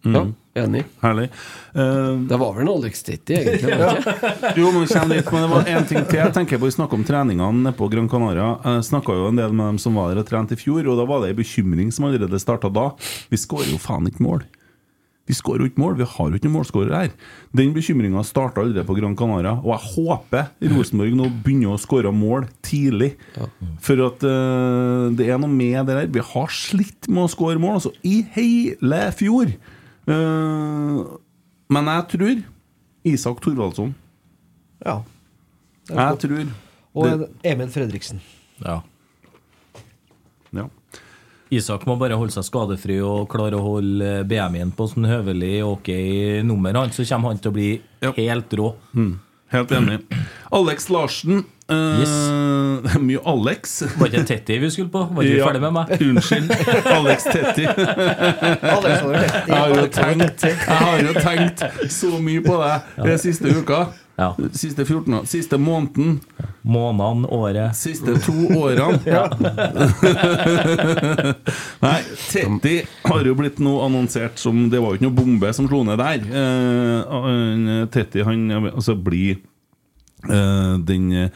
[0.05, 0.23] ja,
[0.63, 0.83] enig.
[1.01, 1.29] Herlig.
[1.75, 3.73] Uh, Det var vel en Alex Tetti, egentlig.
[3.73, 3.93] ja.
[4.59, 6.19] Jo, men litt men det var en ting til.
[6.21, 8.55] Jeg tenker på Vi snakka om treningene på Gran Canaria.
[8.63, 11.01] Jeg snakka jo en del med dem som var der og trente i fjor, og
[11.01, 12.91] da var det ei bekymring som allerede starta da.
[13.31, 14.45] Vi skårer jo faen ikke mål.
[15.25, 17.13] Vi skårer jo ikke mål, vi har jo ikke noen målskårer her.
[17.57, 22.11] Den bekymringa starta allerede på Gran Canaria, og jeg håper Rosenborg nå begynner å skåre
[22.13, 23.15] mål tidlig.
[23.81, 26.11] For at uh, det er noe med det der.
[26.13, 29.55] Vi har slitt med å skåre mål, altså, i hele fjor.
[30.07, 30.99] Eh,
[31.75, 32.43] men jeg tror
[33.05, 33.93] Isak Thorvaldsson.
[34.85, 34.99] Ja.
[35.89, 36.19] Jeg godt.
[36.25, 36.47] tror
[36.95, 38.21] Og det, Emil Fredriksen.
[38.63, 38.79] Ja.
[40.55, 40.67] ja.
[41.53, 45.89] Isak må bare holde seg skadefri og klare å holde BMI-en på sånn høvelig ok
[46.47, 47.69] nummer, han, så kommer han til å bli
[48.01, 48.11] Ja.
[48.17, 48.71] helt rå.
[49.53, 49.99] Helt enig.
[50.51, 51.43] Alex Larsen.
[51.73, 53.81] Eh, Det er mye Alex.
[53.97, 55.01] Var ikke det Tetti vi skulle på?
[55.15, 55.85] Var ikke Ja, ferdig med meg?
[56.01, 56.51] Unnskyld.
[56.97, 57.65] Alex Tetti.
[57.65, 63.85] Jeg har jo tenkt, jeg har jo tenkt så mye på deg den siste uka.
[64.15, 64.29] Ja.
[64.55, 65.25] Siste 14 år.
[65.27, 66.21] Siste måneden.
[66.63, 67.75] Månedene, året.
[67.75, 68.99] Siste to årene.
[71.83, 71.97] Nei,
[72.31, 72.77] Tetti
[73.09, 75.99] har jo blitt nå annonsert som Det var jo ikke noe bombe som slo ned
[75.99, 76.23] der.
[76.31, 79.43] Uh, han, Tetti han altså blir eh,
[80.27, 81.29] den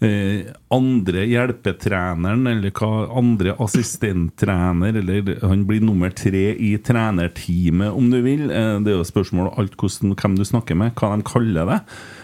[0.00, 8.10] eh, andre hjelpetreneren, eller hva andre assistenttrener, eller han blir nummer tre i trenerteamet, om
[8.12, 8.48] du vil.
[8.48, 11.78] Eh, det er jo spørsmål alt hvordan, hvem du snakker med, hva de kaller det.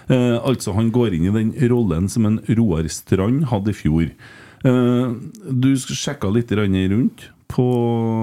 [0.08, 4.10] Eh, altså, han går inn i den rollen som en Roar Strand hadde i fjor.
[4.66, 5.16] Eh,
[5.52, 7.66] du sjekka litt rundt på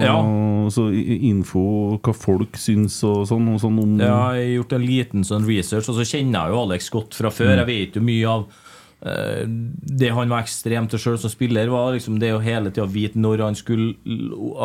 [0.03, 0.17] Ja.
[0.65, 5.23] altså, info, hva folk syns og sånn, og sånn om Jeg har gjort en liten
[5.23, 7.57] sånn research, og så kjenner jeg jo Alex godt fra før.
[7.63, 8.45] Jeg vet jo mye av
[9.05, 12.87] uh, det han var ekstremt til sjøl som spiller, var liksom det å hele tida
[12.87, 13.95] vite når han skulle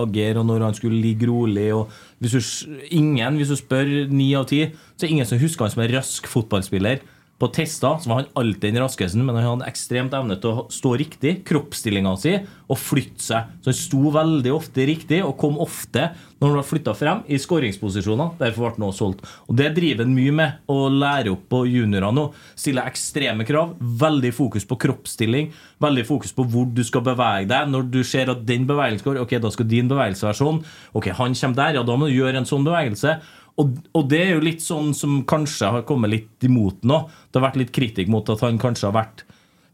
[0.03, 1.73] agere, og når han skulle ligge rolig.
[1.75, 4.66] Og hvis du, ingen, hvis du spør ni av ti,
[4.97, 7.05] så er det ingen som husker han som en rask fotballspiller.
[7.38, 10.64] På tester så var han alltid den raskeste, men han hadde ekstremt evne til å
[10.74, 12.33] stå riktig, kroppsstillinga si,
[12.66, 13.53] og flytte seg.
[13.62, 17.38] Så han sto veldig ofte riktig, og kom ofte når han var flytta frem, i
[17.38, 18.35] skåringsposisjoner.
[18.38, 19.24] Derfor ble han også solgt.
[19.46, 22.27] Og det driver han mye med, å lære opp på juniorene nå.
[22.59, 23.74] Stille ekstreme krav.
[23.79, 25.51] Veldig fokus på kroppsstilling.
[25.83, 27.70] Veldig fokus på hvor du skal bevege deg.
[27.70, 30.62] Når du ser at den bevegelsen går, ok, da skal din bevegelse være sånn.
[30.98, 33.18] Ok, han kommer der, ja, da må du gjøre en sånn bevegelse.
[33.59, 37.01] Og, og det er jo litt sånn som kanskje har kommet litt imot nå.
[37.29, 39.25] Det har vært litt kritikk mot at han kanskje har vært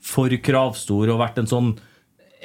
[0.05, 1.75] for kravstor og vært en sånn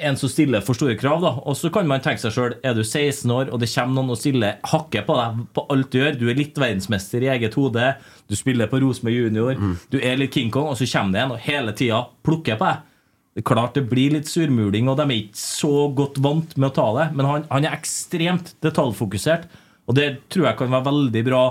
[0.00, 1.20] en som stiller for store krav.
[1.20, 3.98] da Og så kan man tenke seg sjøl, er du 16 år og det kommer
[3.98, 7.32] noen og stiller hakket på deg på alt du gjør, du er litt verdensmester i
[7.34, 7.94] eget hode,
[8.28, 9.58] du spiller på Rosenborg junior,
[9.90, 12.68] du er litt King Kong, og så kommer det en og hele tida plukker på
[12.70, 12.86] deg.
[13.30, 16.70] Det er klart det blir litt surmuling, og de er ikke så godt vant med
[16.70, 19.46] å ta det, men han, han er ekstremt detaljfokusert,
[19.88, 21.44] og det tror jeg kan være veldig bra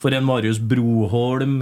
[0.00, 1.60] for en Marius Broholm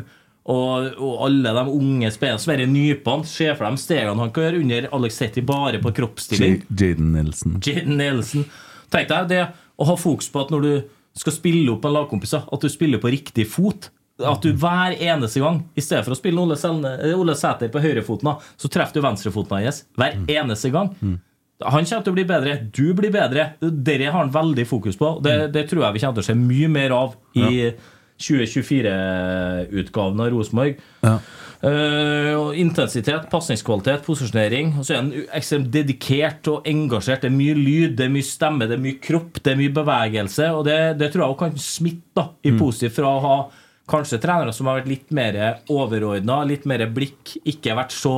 [0.49, 2.41] og, og alle de unge spillerne.
[2.41, 6.63] Sverre Nypan, se for dem stegene han kan gjøre under Alex Setti bare på kroppsstilling.
[6.73, 7.59] Jaden Nelson.
[7.65, 8.47] Jaden Nelson.
[8.93, 9.43] Tenk deg det
[9.79, 10.73] å ha fokus på at når du
[11.19, 13.91] skal spille opp en lagkompis, at du spiller på riktig fot.
[14.19, 17.83] At du hver eneste gang, i stedet for å spille Ole, Selne, Ole Sæter på
[17.83, 19.85] høyrefoten, så treffer du venstrefoten hans.
[19.99, 20.91] Hver eneste gang.
[21.67, 22.57] Han kommer til å bli bedre.
[22.71, 23.53] Du blir bedre.
[23.61, 25.17] Dere har han veldig fokus på.
[25.25, 27.73] Det, det tror jeg vi kommer til å se mye mer av i
[28.19, 30.81] 2024-utgaven av Rosenborg.
[31.03, 31.19] Ja.
[31.59, 34.77] Uh, intensitet, pasningskvalitet, posisjonering.
[34.79, 37.25] Og så er han ekstremt dedikert og engasjert.
[37.25, 39.79] Det er mye lyd, det er mye stemme, det er mye kropp, det er mye
[39.81, 40.53] bevegelse.
[40.55, 43.39] Og det, det tror jeg også kan smitte da, i positivt fra å ha
[43.89, 45.39] kanskje trenere som har vært litt mer
[45.73, 48.15] overordna, litt mer blikk, ikke vært så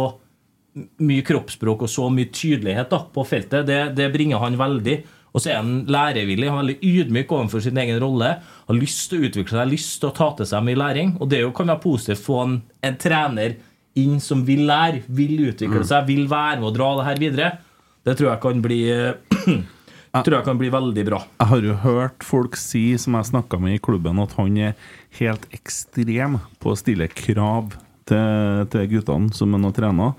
[1.03, 3.67] mye kroppsspråk og så mye tydelighet da, på feltet.
[3.69, 4.99] Det, det bringer han veldig.
[5.31, 8.33] Og så er han lærevillig, han er veldig ydmyk overfor sin egen rolle.
[8.67, 11.13] Har lyst til å utvikle seg, lyst til å ta til seg mye læring.
[11.23, 13.55] Og det jo- kan være positivt få en, en trener
[14.01, 17.51] inn som vil lære, vil utvikle seg, vil være med å dra det her videre.
[18.07, 18.81] Det tror jeg kan bli
[20.25, 21.21] tror jeg kan bli veldig bra.
[21.39, 24.75] Jeg har jo hørt folk si, som jeg snakka med i klubben, at han er
[25.21, 27.75] helt ekstrem på å stille krav
[28.11, 30.13] til, til guttene som han har trena.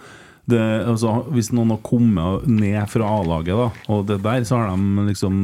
[0.50, 4.72] Det, altså, hvis noen har kommet ned fra A-laget, da, og det der, så har
[4.74, 5.36] de liksom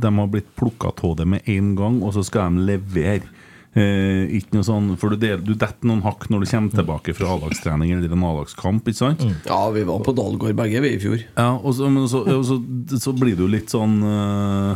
[0.00, 3.26] De har blitt plukka av det med en gang, og så skal de levere.
[3.70, 7.28] Eh, ikke noe sånn, for du, du detter noen hakk når du kommer tilbake fra
[7.36, 8.86] A-lagstrening eller en A-lagskamp.
[8.86, 9.22] ikke sant?
[9.46, 11.22] Ja, vi var på Dalgård begge, vi, i fjor.
[11.36, 12.58] Ja, og så, men så, og så,
[12.98, 14.72] så blir det jo litt sånn øh,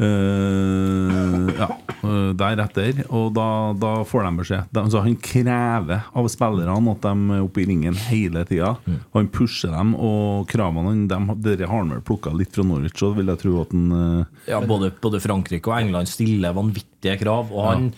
[0.00, 1.68] øh, Ja,
[2.04, 3.02] øh, deretter.
[3.08, 4.70] Og da, da får de beskjed.
[4.74, 8.74] De, så han krever av spillerne at de er oppe i ringen hele tida.
[9.16, 13.12] Han pusher dem, og kravene de, Dere har han vel plukka litt fra Norwich, så
[13.16, 17.52] vil jeg tro at han uh, Ja, både, både Frankrike og England stiller vanvittige krav,
[17.52, 17.90] og han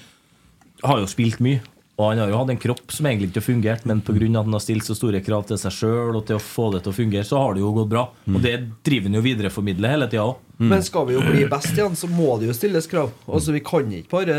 [0.83, 1.63] har jo spilt mye.
[2.01, 4.15] Og han har jo hatt en kropp som egentlig ikke har fungert, men pga.
[4.25, 6.81] at han har stilt så store krav til seg sjøl og til å få det
[6.87, 8.07] til å fungere, så har det jo gått bra.
[8.33, 8.55] Og det
[8.87, 10.41] driver han jo videreformidler hele tida òg.
[10.63, 13.13] Men skal vi jo bli best igjen, så må det jo stilles krav.
[13.27, 14.37] Altså Vi kan ikke bare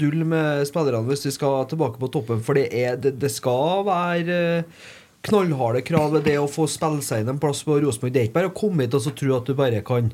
[0.00, 3.84] dulle med spillerne hvis vi skal tilbake på toppen, for det, er, det, det skal
[3.86, 4.86] være eh,
[5.28, 8.14] knallharde krav ved det å få spille seg inn en plass på Rosenborg.
[8.14, 10.10] Det er ikke bare å komme hit og så tro at du bare kan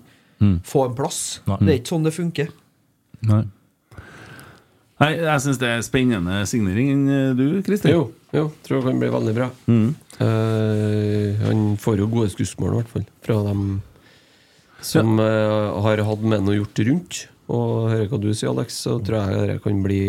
[0.69, 1.21] få en plass.
[1.49, 1.61] Nei.
[1.63, 2.51] Det er ikke sånn det funker.
[3.25, 3.45] Nei.
[5.03, 7.91] Nei, jeg syns det er spennende signering øh, du, Kristin?
[7.91, 8.05] Jo,
[8.35, 9.49] jo, tror det kan bli veldig bra.
[10.23, 13.65] Eh, han får jo gode skussmål, i hvert fall, fra dem
[14.85, 17.23] som eh, har hatt med noe gjort rundt.
[17.53, 20.03] Og hører hva du sier, Alex, så tror jeg det kan bli,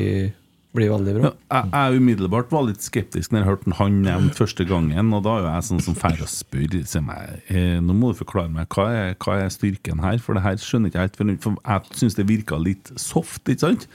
[0.77, 1.31] bli veldig bra.
[1.31, 5.09] Ja, jeg, jeg umiddelbart var litt skeptisk når jeg hørte han nevnt første gangen.
[5.17, 8.53] Og da er jo jeg sånn som drar og spør eh, Nå må du forklare
[8.53, 11.41] meg hva er, hva er styrken her, for det her skjønner ikke jeg helt.
[11.43, 13.89] For jeg syns det virka litt soft, ikke sant?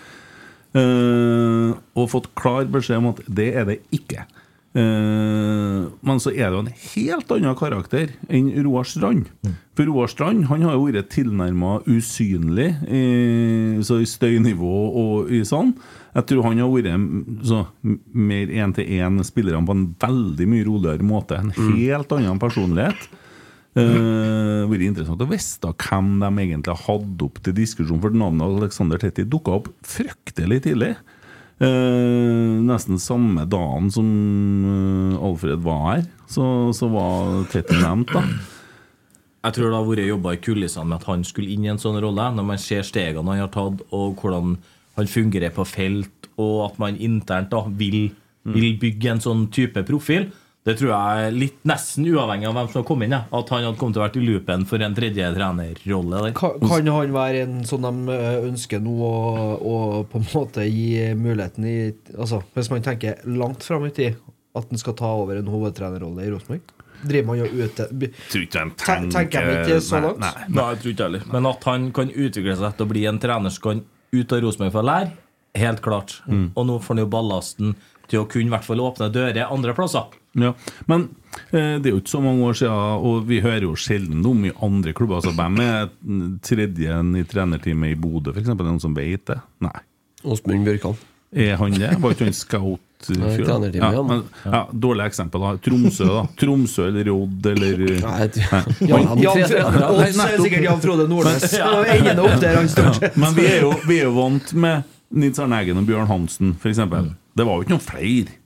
[0.71, 4.27] Eh, og fått klar beskjed om at det er det ikke.
[4.71, 9.27] Uh, men så er det jo en helt annen karakter enn Roar Strand.
[9.75, 13.01] For Roar Strand han har jo vært tilnærma usynlig i,
[13.83, 15.73] så i støynivå og i sånn.
[16.15, 21.41] Jeg tror han har vært så, mer én-til-én spillerne på en veldig mye roligere måte.
[21.43, 23.11] En helt annen personlighet.
[23.79, 28.99] Uh, vært interessant å vite hvem de egentlig hadde opp til diskusjon, for navnet Alexander
[28.99, 30.95] Tetti dukka opp fryktelig tidlig.
[31.61, 34.09] Uh, nesten samme dagen som
[34.65, 38.25] uh, Alfred var her, så, så var Tetti nevnt, da.
[39.41, 41.81] Jeg tror det har vært jobba i kulissene med at han skulle inn i en
[41.81, 42.27] sånn rolle.
[42.37, 44.59] Når man ser stegene han har tatt, og hvordan
[44.99, 48.11] han fungerer på felt, og at man internt da vil,
[48.45, 50.29] vil bygge en sånn type profil.
[50.61, 53.15] Det tror jeg er litt nesten uavhengig av hvem som har kommet inn.
[53.17, 53.23] Ja.
[53.39, 56.33] At han hadde kommet til å vært i loopen for en tredje trenerrolle.
[56.37, 59.15] Kan, kan han være en som de eh, ønsker nå å,
[59.57, 59.79] å
[60.11, 61.79] på en måte gi muligheten i
[62.13, 64.21] Altså Hvis man tenker langt fram i tid,
[64.53, 66.77] at han skal ta over en hovedtrenerrolle i Rosenborg?
[67.01, 67.87] Driver man jo ute
[69.17, 70.21] tenker de ikke så Nei, langt?
[70.21, 71.29] Nei, Nei, jeg tror ikke heller.
[71.33, 74.45] Men at han kan utvikle seg til å bli en trener som kan ut av
[74.45, 75.13] Rosenborg for å lære,
[75.57, 76.19] helt klart.
[76.29, 77.77] Og nå får han jo ballasten
[78.11, 80.20] til å kunne i hvert fall åpne dører andre plasser.
[80.39, 80.53] Ja,
[80.87, 81.09] Men
[81.51, 84.45] eh, det er jo ikke så mange år siden, og vi hører jo sjelden om
[84.47, 85.19] i andre klubber.
[85.19, 85.89] Altså, Hvem er
[86.47, 88.53] tredje i trenerteamet i Bodø, f.eks.?
[88.55, 89.41] Noen som vet det?
[89.67, 89.79] Nei.
[90.25, 90.99] Åsmund Bjørkan.
[91.31, 91.91] Er han det?
[92.03, 92.87] Var ikke han scout?
[93.17, 94.03] Nei, ja, ja.
[94.05, 95.41] men, ja, Dårlig eksempel.
[95.41, 96.25] da Tromsø, da.
[96.37, 98.27] Tromsø eller Odd eller Nei,
[100.35, 101.47] er sikkert Jan Frode Nordnes.
[103.17, 104.85] Men vi er jo, vi er jo vant med
[105.17, 106.83] Nils Arne Eggen og Bjørn Hansen, f.eks.
[107.41, 108.37] Det var jo ikke noen flere.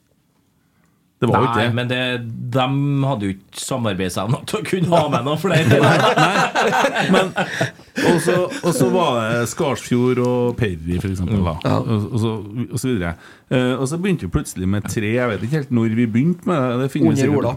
[1.22, 1.74] Det var jo ikke Nei, det.
[1.78, 1.98] men det,
[2.52, 2.64] de
[3.06, 5.78] hadde jo ikke samarbeidsevne til å kunne ha med noen flere.
[7.14, 7.30] Men
[7.94, 11.44] Og så, og så var det Skarsfjord og Perry, for eksempel.
[11.46, 11.78] Da.
[11.78, 12.32] Og, og, så,
[12.66, 13.14] og så videre.
[13.48, 15.14] Eh, og så begynte vi plutselig med tre.
[15.14, 16.90] Jeg vet ikke helt når vi begynte med det.
[16.90, 17.54] det Under Ola.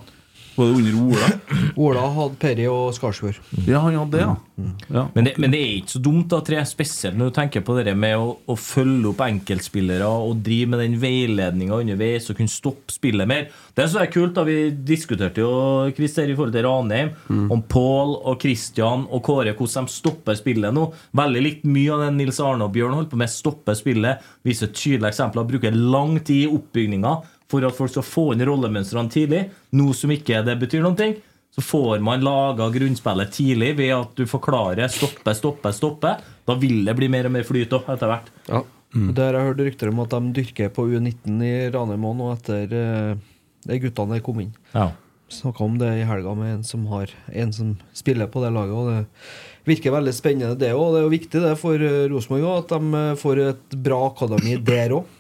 [0.58, 1.28] Var det under Ola?
[1.86, 3.38] Ola hadde Perry og Skarsfjord.
[3.68, 4.72] Ja, han hadde det, ja.
[4.90, 5.04] ja.
[5.14, 7.76] Men det, men det er ikke så dumt, da, tre, spesielt når du tenker på
[7.78, 12.52] det med å, å følge opp enkeltspillere og drive med den veiledninga underveis og kunne
[12.54, 13.46] stoppe spillet mer.
[13.78, 14.34] Det er så er kult.
[14.34, 15.54] da Vi diskuterte jo
[15.94, 17.14] Christer, i forhold til Ranheim,
[17.54, 20.90] om Pål og Christian og Kåre, hvordan de stopper spillet nå.
[21.22, 24.26] Veldig likt mye av det Nils Arne og Bjørn holdt på med, stopper spillet.
[24.48, 25.46] Viser tydelige eksempler.
[25.54, 27.20] Bruker lang tid i oppbygninga
[27.52, 29.46] for at folk skal få inn rollemønstrene tidlig.
[29.78, 31.18] Nå som ikke det betyr noen ting,
[31.56, 36.12] så får man laga grunnspillet tidlig ved at du forklarer stoppe, stoppe, stoppe.
[36.46, 38.30] Da vil det bli mer og mer flyt òg, etter hvert.
[38.50, 38.62] Ja.
[38.94, 42.72] Der har jeg hørt rykter om at de dyrker på U19 i Ranheim nå etter
[42.78, 43.26] eh,
[43.68, 44.54] de guttene der kom inn.
[44.74, 44.92] Ja.
[45.34, 48.78] Snakka om det i helga med en som har En som spiller på det laget.
[48.78, 50.94] Og det virker veldig spennende, det òg.
[50.94, 54.56] Det er jo viktig det for eh, Rosenborg at de eh, får et bra akademi
[54.64, 55.17] der òg.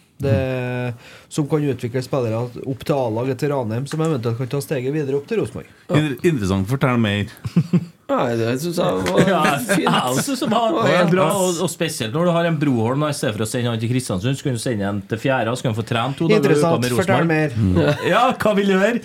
[1.29, 5.19] Som kan utvikle spillere opp til A-laget til Ranheim, som eventuelt kan ta steget videre
[5.19, 5.67] opp til Rosenborg.
[5.91, 6.01] Ja.
[6.25, 6.67] Interessant.
[6.71, 7.29] Fortell mer.
[8.07, 9.83] Nei, det syns jeg var Ja, fint.
[9.83, 13.03] jeg synes det var, det var bra, og, og spesielt når du har en Broholm
[13.03, 15.51] I stedet for å sende han til Kristiansund, så kan du sende han til Fjæra.
[15.59, 16.87] Så kan han få trent to dager i uka Interessant.
[16.87, 18.07] med Fortell mer.
[18.07, 19.03] Ja, hva vil du høre?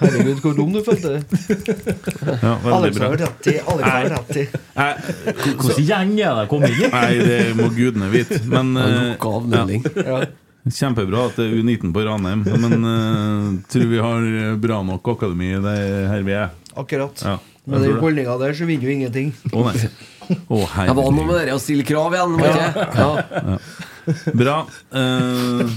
[0.00, 1.22] Herregud, hvor dum du følte deg.
[2.42, 3.08] Ja, Alex bra.
[3.10, 3.56] har rett i.
[3.72, 4.44] Alex har rett i.
[5.58, 6.90] Hvordan gjeng er det kommet inn i?
[6.92, 8.40] Nei, det må gudene vite.
[8.50, 9.90] Men En eh.
[10.06, 10.22] Ja.
[10.62, 12.44] Kjempebra at det er U19 på Ranheim.
[12.46, 14.26] Men uh, tror vi har
[14.62, 16.52] bra nok akademi det er her vi er.
[16.78, 17.24] Akkurat.
[17.26, 19.32] Ja, Med den holdninga der så vinner vi ingenting.
[19.52, 19.88] Å nei.
[20.46, 22.38] Oh, Jeg var noe med det å stille krav igjen.
[22.38, 22.86] var det ikke?
[23.02, 23.58] Ja.
[24.34, 24.56] Bra.
[24.92, 25.68] Uh,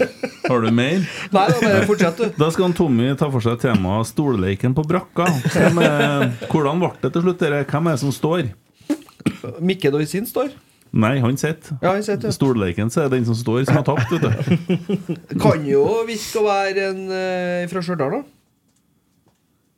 [0.47, 1.05] har du mer?
[1.33, 2.37] Nei, da bare fortsett, du.
[2.39, 5.27] Da skal han Tommy ta for seg temaet stolleiken på brakka.
[5.53, 7.41] Hvem er, hvordan ble det til slutt?
[7.41, 7.63] dere?
[7.69, 8.47] Hvem er det som står?
[9.63, 10.53] Mikke Doisin står.
[10.95, 11.75] Nei, han sitter.
[11.83, 12.31] Ja, han sitter.
[12.31, 14.13] Stolleken så er det den som står, som har tapt.
[14.15, 18.23] vet du Kan jo virke å være en uh, fra Stjørdal, da.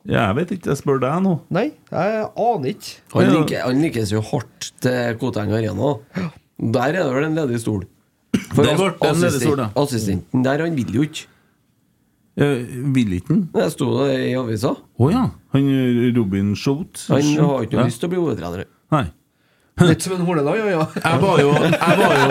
[0.08, 1.34] Ja, Jeg vet ikke, jeg spør deg nå.
[1.52, 2.92] Nei, jeg aner ikke.
[3.12, 5.90] Han liker, han liker så hardt til Koteng Arena.
[6.78, 7.84] Der er det vel en ledig stol.
[8.54, 11.24] For det ble det en ledig stol, assistenten der, han vil jo ikke.
[12.38, 12.58] Eh,
[12.94, 13.42] vil ikke han?
[13.56, 14.72] Det sto det i avisa.
[14.78, 14.80] Å
[15.14, 15.24] ja.
[15.56, 17.00] Han eh, Robin Schultz?
[17.10, 17.84] Han har ikke Ja.
[17.88, 18.62] lyst til å bli hovedtrener.
[18.94, 19.06] Nei.
[19.78, 20.86] Litt som en Horneland, ja, ja.
[21.06, 22.28] Jeg var jo Jeg var jo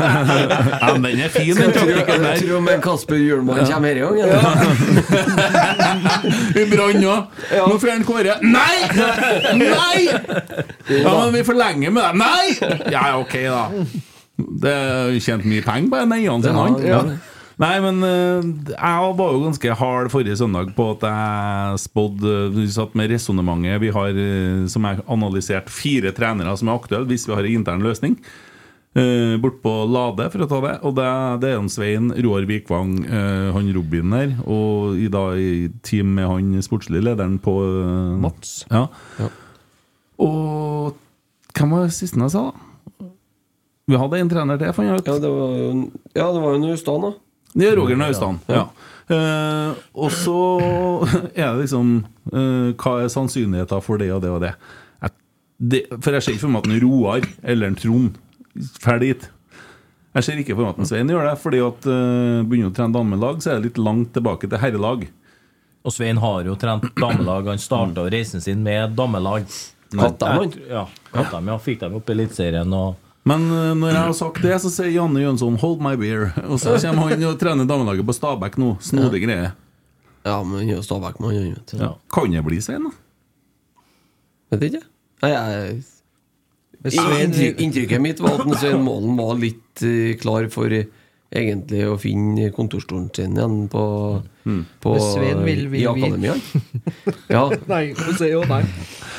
[0.80, 2.36] Ja, men den er fin, den taktikken der.
[2.40, 4.16] Tror du Kasper Hjulmann kommer her i gang?
[6.56, 7.20] Vi brant òg.
[7.68, 8.32] Nå får han Kåre.
[8.44, 8.76] Nei!
[9.60, 10.00] Nei!
[10.88, 12.16] Ja, men vi forlenger med deg.
[12.20, 12.46] Nei!
[12.96, 13.68] Ja, ok, da.
[14.62, 16.80] Det er tjent mye penger på den eieren sin, han.
[16.84, 17.02] Ja.
[17.60, 22.64] Nei, men eh, jeg var jo ganske hard forrige søndag på at jeg spådde Vi
[22.72, 23.82] satt med resonnementet.
[23.82, 27.58] Vi har, eh, som jeg analysert, fire trenere som er aktuelle hvis vi har en
[27.60, 28.16] intern løsning.
[28.90, 30.72] Uh, bort på Lade, for å ta det.
[30.82, 31.10] Og det,
[31.44, 36.16] det er en Svein Roar Vikvang, eh, han Robin der, og i dag i team
[36.16, 38.64] med han sportslige lederen på eh, Mats.
[38.66, 38.88] Ja.
[39.20, 39.28] Ja.
[40.26, 40.98] Og
[41.54, 42.69] hvem var det siste jeg sa, da?
[43.90, 45.10] Vi hadde en trener til, fant jeg ut.
[45.10, 45.70] Ja, det var jo
[46.14, 47.12] Ja, det var jo Naustdal, da.
[47.50, 48.38] Det er Roger Naustdal.
[48.50, 48.68] Ja.
[49.10, 50.36] Eh, og så
[51.34, 51.96] er det liksom
[52.30, 54.52] eh, Hva er sannsynligheten for det og det og det?
[55.02, 55.16] Jeg,
[55.72, 58.20] det for jeg ser ikke for meg at en Roar eller en Trond
[58.78, 59.26] drar dit.
[60.14, 62.74] Jeg ser ikke for meg at en Svein gjør det, fordi at uh, begynner å
[62.74, 65.04] trene damelag, så er det litt langt tilbake til herrelag.
[65.86, 67.46] Og Svein har jo trent damelag.
[67.46, 69.46] Han starta reisen sin med damelag.
[69.90, 70.56] Kattem, han.
[70.68, 70.82] Ja,
[71.14, 71.58] ja.
[71.62, 72.98] Fikk dem opp i Eliteserien og
[73.28, 76.30] Men eh, når jeg har sagt det, så sier Janne Jønsson 'hold my beer'.
[76.48, 78.76] Og så kommer han og trener damelaget på Stabæk nå.
[78.80, 79.52] Snodig greie.
[80.24, 81.76] Ja, men jo Stabæk med han, vet du.
[81.84, 81.94] Ja.
[82.12, 82.90] Kan det bli Svein, da?
[84.56, 84.82] Vet ikke.
[85.22, 85.82] Nei, jeg
[86.96, 90.86] Svein- inntrykket mitt var at Svein Målen var litt eh, klar for eh,
[91.30, 93.82] egentlig å finne kontorstolen sin igjen på,
[94.82, 96.34] på Svein vil- vil- i akademia.
[97.36, 97.44] ja.
[97.70, 98.62] Nei, hun sier jo nei.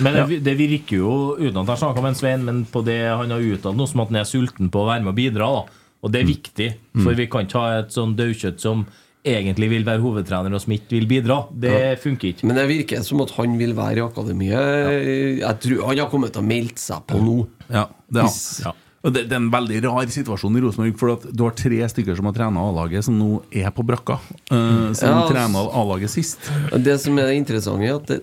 [0.03, 3.31] Men det, det virker jo, uten at jeg snakker med Svein, men på det han
[3.31, 5.47] har uttalt nå, som at han er sulten på å være med og bidra.
[5.61, 6.69] da Og det er viktig,
[7.03, 8.83] for vi kan ikke ha et sånn daukjøtt som
[9.21, 11.35] egentlig vil være hovedtrener, og som ikke vil bidra.
[11.53, 12.47] Det funker ikke.
[12.49, 14.95] Men det virker som at han vil være i akademiet.
[15.43, 17.35] Jeg tror han har kommet til å melde seg på nå.
[17.69, 18.80] Ja, det, er, han.
[19.01, 19.07] Ja.
[19.07, 20.97] Og det, det er en veldig rar situasjon i Rosenborg.
[20.99, 24.19] For at du har tre stykker som har trena A-laget, som nå er på brakka.
[24.51, 26.45] Uh, som Ja, trena A-laget sist.
[26.85, 28.13] Det som er interessant, er at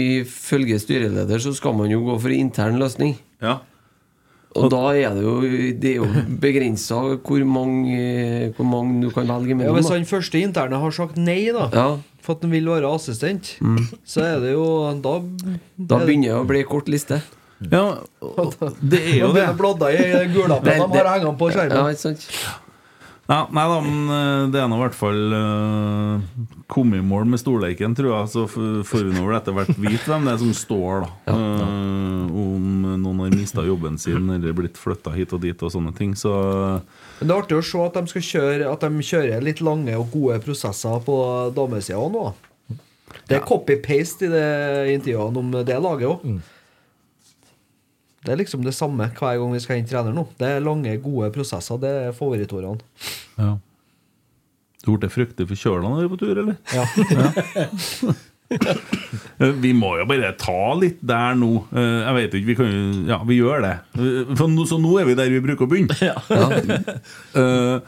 [0.00, 3.18] ifølge styreleder så skal man jo gå for intern løsning.
[3.44, 3.58] Ja.
[4.54, 5.32] Og da er det jo
[5.82, 6.06] Det er jo
[6.40, 9.76] begrensa hvor mange, hvor mange du kan velge Ja, mellom.
[9.80, 11.86] hvis han første interne har sagt nei, da, Ja,
[12.22, 13.56] for at han vil være assistent,
[14.06, 14.64] så er det jo
[15.02, 15.16] Da,
[15.76, 17.20] da begynner det å bli kort liste.
[17.70, 17.86] Ja,
[18.80, 19.46] det er jo det.
[19.58, 20.04] Bladda i
[20.34, 22.22] gulappen de har hengt på skjermen.
[23.24, 26.24] Ja, nei da, men eh, det er nå i hvert fall uh,
[26.68, 28.30] kommet i mål med storleiken, tror jeg.
[28.34, 31.32] Så får vi nå vel etter hvert vite hvem det er som står, da.
[31.32, 32.66] Uh, om
[33.00, 36.12] noen har mista jobben sin eller blitt flytta hit og dit og sånne ting.
[36.20, 39.64] Så Men det er artig å se at de, skal kjøre, at de kjører litt
[39.64, 41.16] lange og gode prosesser på
[41.56, 42.26] damesida nå.
[43.24, 44.48] Det er copy-paste i det
[44.98, 46.28] intervjuene om det laget òg.
[48.24, 50.26] Det er liksom det samme hver gang vi skal hente trener nå.
[50.40, 51.76] Det er lange, gode prosesser.
[51.82, 52.80] Det er favorittordene.
[53.40, 53.54] ja.
[54.84, 56.56] Du ble fryktelig forkjøla når du er på tur, eller?
[56.76, 56.84] Ja.
[57.16, 57.28] ja.
[59.64, 61.48] Vi må jo bare ta litt der nå.
[61.72, 63.70] Eh, Jeg vet ikke, vi kan jo Ja, vi gjør det.
[63.96, 65.96] Eh, For nå, så nå er vi der vi bruker å begynne.
[67.34, 67.80] Eh,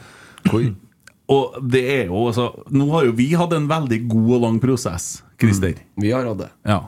[1.27, 4.57] og det er jo altså Nå har jo vi hatt en veldig god og lang
[4.63, 5.75] prosess, Christer.
[6.01, 6.49] Vi har hatt det.
[6.67, 6.81] Ja.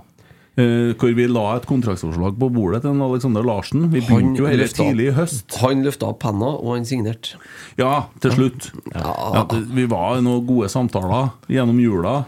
[0.59, 3.85] Eh, hvor vi la et kontraktsforslag på bordet til Alexander Larsen.
[3.93, 5.55] Vi begynte jo hele tidlig i høst.
[5.61, 7.37] Han løfta opp penna, og han signerte.
[7.79, 8.71] Ja, til slutt.
[8.91, 12.25] Ja, Ja, vi var i noen gode samtaler gjennom jula.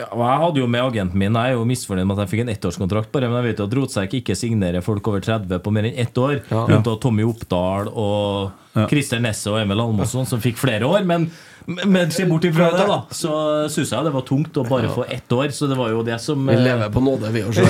[0.00, 2.42] Ja, jeg hadde jo med agenten min Jeg er jo misfornøyd med at jeg fikk
[2.46, 5.72] en ettårskontrakt, bare, men jeg vet jo at Rotsekk ikke signerer folk over 30 på
[5.76, 6.38] mer enn ett år.
[6.48, 6.64] Ja.
[6.66, 8.86] Blant Tommy Oppdal og Ja.
[8.86, 11.04] Christer Nesse og Emil Almåsson, som fikk flere år.
[11.04, 11.24] Men,
[11.70, 13.32] men se bort ifra det, da, så
[13.70, 15.50] syns jeg det var tungt å bare få ett år.
[15.54, 17.60] Så det var jo det som Vi eh, lever på nåde, vi òg.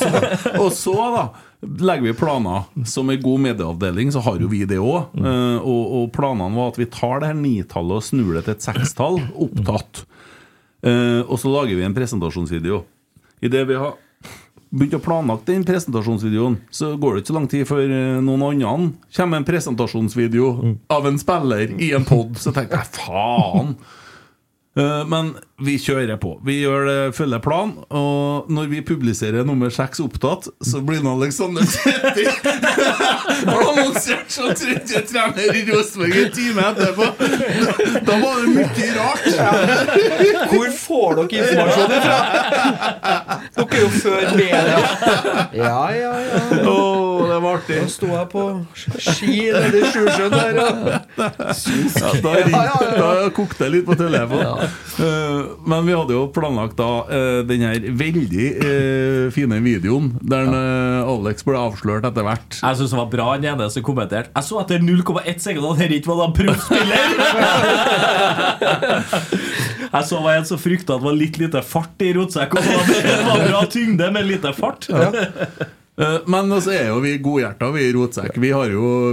[0.62, 1.24] Og så da
[1.60, 2.68] legger vi planer.
[2.88, 5.16] Som en god medieavdeling så har jo vi det òg.
[5.20, 8.68] og, og planene var at vi tar det her nitallet og snur det til et
[8.70, 10.04] sekstall, opptatt.
[10.80, 12.84] Eh, og så lager vi en presentasjonsvideo.
[13.40, 13.96] I det vi har
[14.70, 18.44] begynt å planlagt den presentasjonsvideoen, så går det ikke så lang tid før eh, noen
[18.46, 18.74] andre
[19.16, 20.50] kommer med en presentasjonsvideo
[20.94, 22.38] av en spiller i en pod.
[22.38, 23.74] Så tenker jeg faen!
[24.78, 26.36] Eh, Men vi kjører på.
[26.46, 27.72] Vi gjør det, følger plan.
[27.90, 32.28] Og når vi publiserer nummer seks opptatt, så blir nå Alexander 30
[33.60, 37.06] annonsert som tredje trener i Rosenborg en time etterpå.
[38.06, 39.26] Da var det mye rart.
[40.54, 42.18] Hvor får dere informasjonen fra?
[43.58, 44.80] Dere er jo før media.
[45.60, 46.40] Ja, ja, ja.
[46.62, 47.78] Åh, det var artig.
[47.80, 48.44] Da sto jeg på
[49.00, 54.70] ski nede i Sjusjøen der Ja, da, ringte, da kokte det litt på telefonen.
[55.00, 55.38] Eh,
[55.70, 61.44] men vi hadde jo planlagt da eh, den her veldig eh, fine videoen der Alex
[61.46, 62.60] ble avslørt etter hvert.
[62.60, 64.32] Jeg synes det var bra han ene som kommenterte.
[64.34, 67.06] Jeg så etter 0,1 sekund at dette ikke var en proffspiller!
[69.94, 72.70] jeg så var en som frykta at det var litt lite fart i rotsekken.
[72.90, 74.88] Det var bra tyngde, men lite fart.
[74.90, 75.70] Eh,
[76.30, 78.38] Men så er jo vi godhjerta, vi i Rotsekk.
[78.40, 78.52] Vi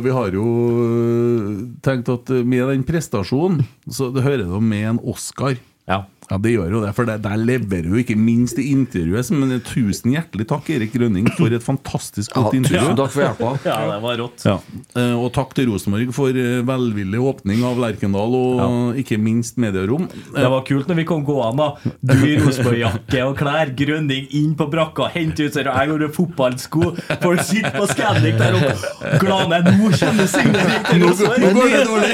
[0.03, 0.45] vi har jo
[0.83, 5.57] eh, tenkt at med den prestasjonen, så det hører jo med en Oscar.
[5.88, 6.05] Ja.
[6.28, 9.30] Ja, det gjør jo det, for det, der leverer jo ikke minst i intervjuet.
[9.32, 12.82] Men tusen hjertelig takk, Erik Grønning, for et fantastisk Ja, godt intervju.
[12.84, 13.51] tusen takk for hjelpa.
[13.67, 14.43] Ja, det var rått.
[14.43, 14.57] Ja.
[14.99, 20.09] eh, Og takk til Rosenborg for eh, velvillig åpning av Lerkendal, og ikke minst medierom.
[20.36, 21.69] Det var kult når vi kom gående.
[22.03, 25.93] da Du i Rosenborg-jakke og klær, Grønning inn på brakka, hente ut seg, og jeg
[25.93, 26.91] går i fotballsko.
[27.23, 28.75] Folk sitter på Scandic der oppe.
[29.23, 32.13] Glane, nå kjenner signering til Nå går det dårlig!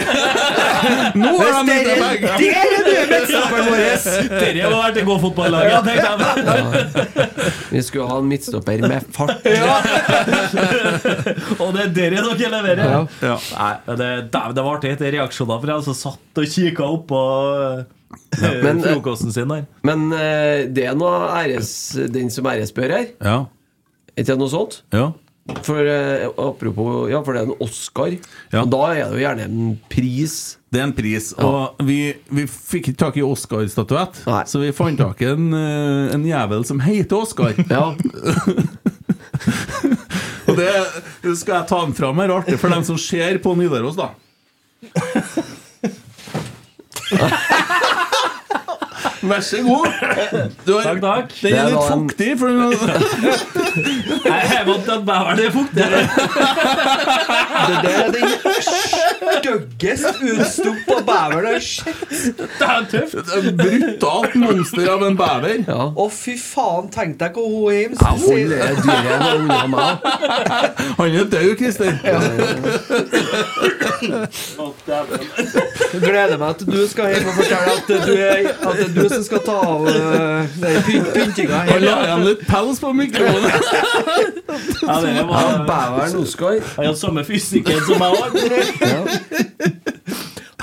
[1.17, 2.37] Nå har de begge!
[2.37, 4.02] Der er du, midtstopperen vår!
[4.05, 6.63] Dere må være til gå-fotballaget, Ja, ja.
[7.73, 9.41] Vi skulle ha en midtstopper med fart.
[11.59, 13.07] Og det er dere dere leverer.
[13.23, 13.37] Ja.
[13.57, 17.21] Nei, det, det var artig etter reaksjoner fra jeg som satt og kikka opp på
[17.57, 19.65] eh, Men, eh, frokosten sin der.
[19.87, 21.73] Men eh, det er noe æres,
[22.13, 23.07] den som æresbør her.
[23.23, 23.37] Ja.
[24.13, 24.83] Er det noe sånt?
[24.93, 25.11] ja.
[25.63, 28.13] For eh, apropos Ja, for det er en Oscar.
[28.53, 28.61] Ja.
[28.61, 30.35] Og da er det jo gjerne en pris.
[30.71, 31.33] Det er en pris.
[31.43, 31.97] Og vi,
[32.31, 36.63] vi fikk ikke tak i Oscar-statuett, så vi fant tak i en, eh, en jævel
[36.67, 37.53] som heter Oscar.
[37.69, 37.93] Ja,
[40.47, 40.69] Og det
[41.23, 44.07] det skal jeg ta den fram her, artig for dem som ser på Nidaros, da.
[49.23, 49.85] Vær så god.
[50.67, 51.29] Du har, Takk, takk.
[51.41, 52.29] Den Det er er litt fuktig.
[52.39, 55.83] For Nei, Jeg er vant til at bæveren er fuktig.
[57.67, 58.27] Det der er den
[59.33, 62.01] styggest utstuppa beveren jeg har sett.
[62.59, 63.15] Det er tøft.
[63.37, 65.57] et brutalt monster av en bever.
[65.67, 65.81] ja.
[65.95, 69.91] Å, fy faen, tenk deg hvor hun Heim Jeg holder dyret unna meg.
[70.97, 71.91] Han er død, Christer.
[76.03, 79.03] Gleder meg til du skal hjem og fortelle at du er, at det er du
[79.11, 79.91] som skal ta av uh,
[81.13, 83.49] pyntinga Han la igjen litt pels på mikrofonen.
[84.83, 86.57] Ja, det Ja, var, Beveren Oscar.
[86.77, 88.31] han har samme fysikken som meg òg.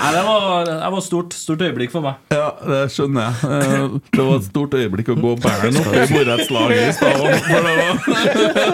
[0.01, 2.13] Nei, det var, det var stort, stort øyeblikk for meg.
[2.33, 3.33] Ja, det skjønner jeg.
[3.53, 3.83] Eh,
[4.15, 7.21] Det var et stort øyeblikk å gå bæren opp i borettslaget i stad.
[7.21, 7.93] For det var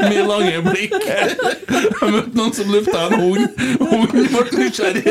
[0.13, 0.95] mye lange blikk.
[1.03, 3.43] Jeg møtte noen som lufta en hund.
[3.91, 5.03] Hunden ble nysgjerrig.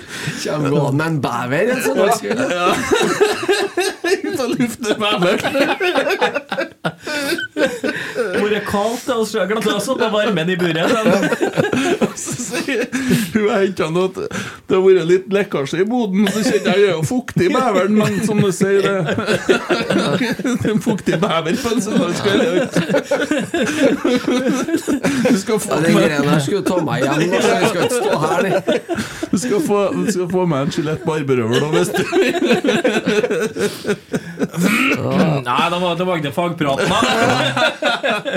[0.44, 2.40] Kommer gående med en bever en sånn dagskveld.
[4.20, 5.40] Ut og lufte bæveren.
[8.40, 9.04] Hvor er kaldt?
[9.06, 10.90] det, hos så Jeg glemte å sette varmen i buret.
[13.30, 14.16] Hun jeg henta noe at
[14.70, 16.26] det har vært litt lekkasje i boden.
[16.34, 18.96] Så kjente jeg jeg er jo fuktig beveren, men som du sier det
[19.50, 22.40] Det er en fuktig bever på en søndagskveld.
[22.40, 22.88] er ikke-
[25.30, 27.12] Du skal få Ja, den greia der skulle du ta meg hjem.
[27.34, 27.50] altså.
[27.50, 28.42] Jeg skal ikke stå her.
[29.30, 29.80] Du skal få,
[30.14, 32.02] skal få meg en skjelett barberøvel nå, hvis du
[35.46, 36.88] Nei, da var, jeg tilbake til fagpraten.
[36.90, 36.98] da.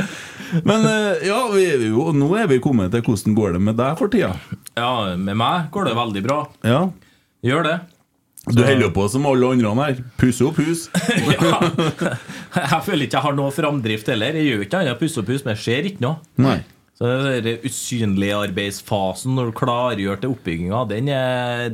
[0.69, 3.79] Men eh, ja, vi er jo, nå er vi kommet til hvordan går det med
[3.79, 4.33] deg for tida.
[4.77, 6.39] Ja, med meg går det veldig bra.
[6.67, 6.83] Ja.
[7.43, 7.77] Gjør det.
[8.51, 9.99] Du holder på som alle andre her.
[10.19, 10.89] Pusse opp hus.
[11.33, 12.17] Ja.
[12.53, 14.35] Jeg føler ikke jeg har noe framdrift heller.
[14.37, 16.19] Jeg gjør ikke annet enn å pusse opp hus, men jeg ser ikke noe.
[16.43, 16.59] Nei.
[17.03, 21.11] Den usynlige arbeidsfasen når du klargjør til oppbygginga, den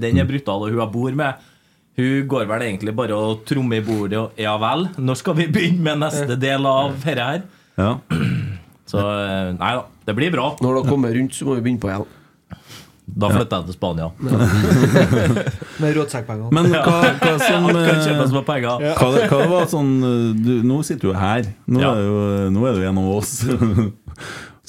[0.01, 0.65] den er brutal.
[0.65, 1.47] Og hun jeg bor med,
[1.99, 5.49] hun går vel egentlig bare og trommer i bordet og Ja vel, når skal vi
[5.51, 7.43] begynne med neste del av dette her?
[7.79, 7.91] Ja.
[8.89, 10.55] Så eh, nei da, det blir bra.
[10.63, 12.07] Når du kommer rundt, så må vi begynne på igjen.
[13.19, 14.07] Da flytter jeg til Spania.
[15.81, 16.49] Med rådsekkpenger.
[16.55, 18.33] Men hva, hva som eh,
[18.97, 21.49] hva, hva var sånn eh, du, Nå sitter du her.
[21.69, 21.93] Nå, Ja.
[21.95, 23.33] er, du, nå er du en av oss.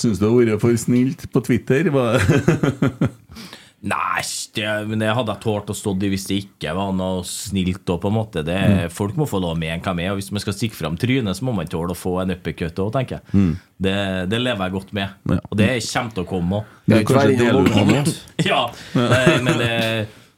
[0.00, 1.90] Syns du det har vært for snilt på Twitter?
[3.80, 4.20] Nei,
[4.52, 7.80] det, men det hadde jeg tålt å stå i hvis det ikke var noe snilt.
[7.88, 8.58] Da, på en måte det,
[8.92, 11.38] Folk må få lov med en hvem er, og hvis man skal stikke fram trynet,
[11.38, 13.56] så må man tåle å få en uppercut òg, tenker jeg.
[13.80, 13.96] Det,
[14.28, 15.16] det lever jeg godt med.
[15.32, 15.40] Ja.
[15.48, 16.74] Og det kommer til å komme òg.
[16.84, 18.16] Det er kanskje?
[18.50, 18.62] Ja,
[19.46, 19.72] men, det,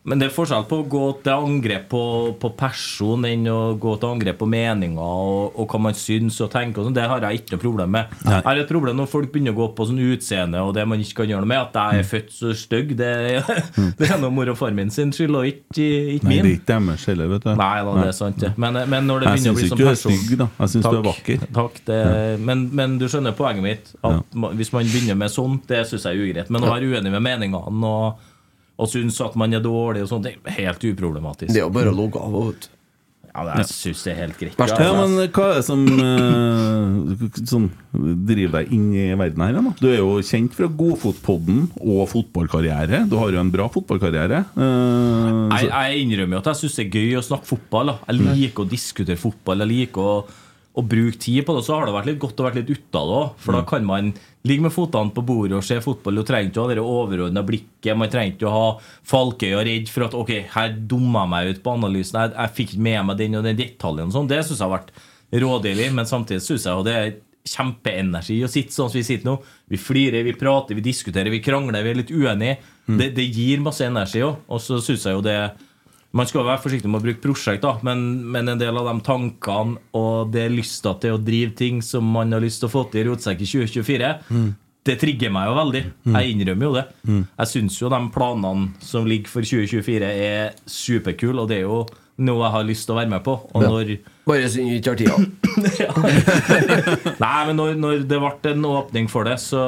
[0.03, 2.03] men det er forskjell på å gå til angrep på,
[2.42, 6.50] på person enn å gå til angrep på meninger og, og hva man syns og
[6.50, 6.82] tenker.
[6.82, 6.96] Og sånn.
[6.96, 8.16] det har jeg ikke noe problem med.
[8.26, 8.34] Nei.
[8.34, 11.05] Jeg har et problem når folk begynner å gå på sånn utseende og det man
[11.05, 11.68] ikke kan gjøre noe med.
[11.68, 12.96] At jeg er født så stygg.
[12.98, 13.12] Det,
[14.00, 15.86] det er noe mor og far min sin skyld, og ikke,
[16.16, 16.59] ikke Nei, det er min.
[16.59, 17.53] ikke deres heller, vet du.
[17.62, 18.42] Nei da, det er sant.
[18.42, 18.53] det.
[18.59, 20.50] Men, men når det Jeg begynner å syns ikke sånn du er person stygg, da.
[20.59, 21.46] Jeg syns du er vakker.
[21.61, 22.03] Takk, det,
[22.50, 23.94] men, men du skjønner poenget mitt.
[24.03, 24.53] At ja.
[24.59, 26.50] Hvis man begynner med sånt, det syns jeg er ugreit.
[26.50, 28.28] Men å være uenig med meningene og,
[28.82, 31.52] og synes at man er dårlig og sånt, det er helt uproblematisk.
[31.54, 32.32] Det er jo bare å logge av.
[32.34, 32.70] vet ut
[33.32, 34.58] Ja, det- jeg syns det er helt greit.
[34.60, 37.70] Ja, men hva er det som eh, som
[38.28, 39.54] driver deg inn i verden her?
[39.56, 39.72] Da?
[39.80, 43.06] Du er jo kjent fra Godfotpodden og fotballkarriere.
[43.08, 44.42] Du har jo en bra fotballkarriere.
[44.52, 47.94] Eh, jeg, jeg innrømmer jo at jeg syns det er gøy å snakke fotball.
[47.94, 47.98] Da.
[48.12, 49.64] Jeg liker å diskutere fotball.
[49.64, 50.14] Jeg liker å,
[50.72, 51.64] å bruke tid på det.
[51.66, 53.32] Så har det vært litt godt å være litt ute av det òg.
[53.44, 54.12] For da kan man
[54.48, 56.20] ligge med fotene på bordet og se fotball.
[56.20, 57.92] Du trenger ikke å ha det overordna blikket.
[57.98, 58.68] Man trenger ikke å ha
[59.10, 62.22] falkøy og redd for at ok, her dumma jeg meg ut på analysen.
[62.22, 64.08] Jeg, jeg fikk ikke med meg den og den detaljen.
[64.08, 64.30] og sånn.
[64.30, 64.94] Det syns jeg har vært
[65.44, 65.90] rådeilig.
[65.98, 67.12] Men samtidig syns jeg jo det er
[67.52, 69.36] kjempeenergi å sitte sånn som vi sitter nå.
[69.68, 72.62] Vi flirer, vi prater, vi diskuterer, vi krangler, vi er litt uenige.
[72.86, 74.40] Det, det gir masse energi òg.
[74.48, 75.36] Og så syns jeg jo det
[76.12, 78.02] man skal være forsiktig med å bruke prosjekt, da, men,
[78.32, 82.32] men en del av de tankene og det lysta til å drive ting som man
[82.36, 84.10] har lyst til å få til i Rotsekk i 2024,
[84.82, 85.82] det trigger meg jo veldig.
[86.18, 86.84] Jeg innrømmer jo det.
[87.38, 91.84] Jeg syns jo de planene som ligger for 2024, er superkule, og det er jo
[92.20, 93.34] noe jeg har lyst til å være med på.
[93.54, 95.16] Og når Bare synd vi ikke har tida.
[97.24, 99.62] Nei, men når, når det ble en åpning for det, så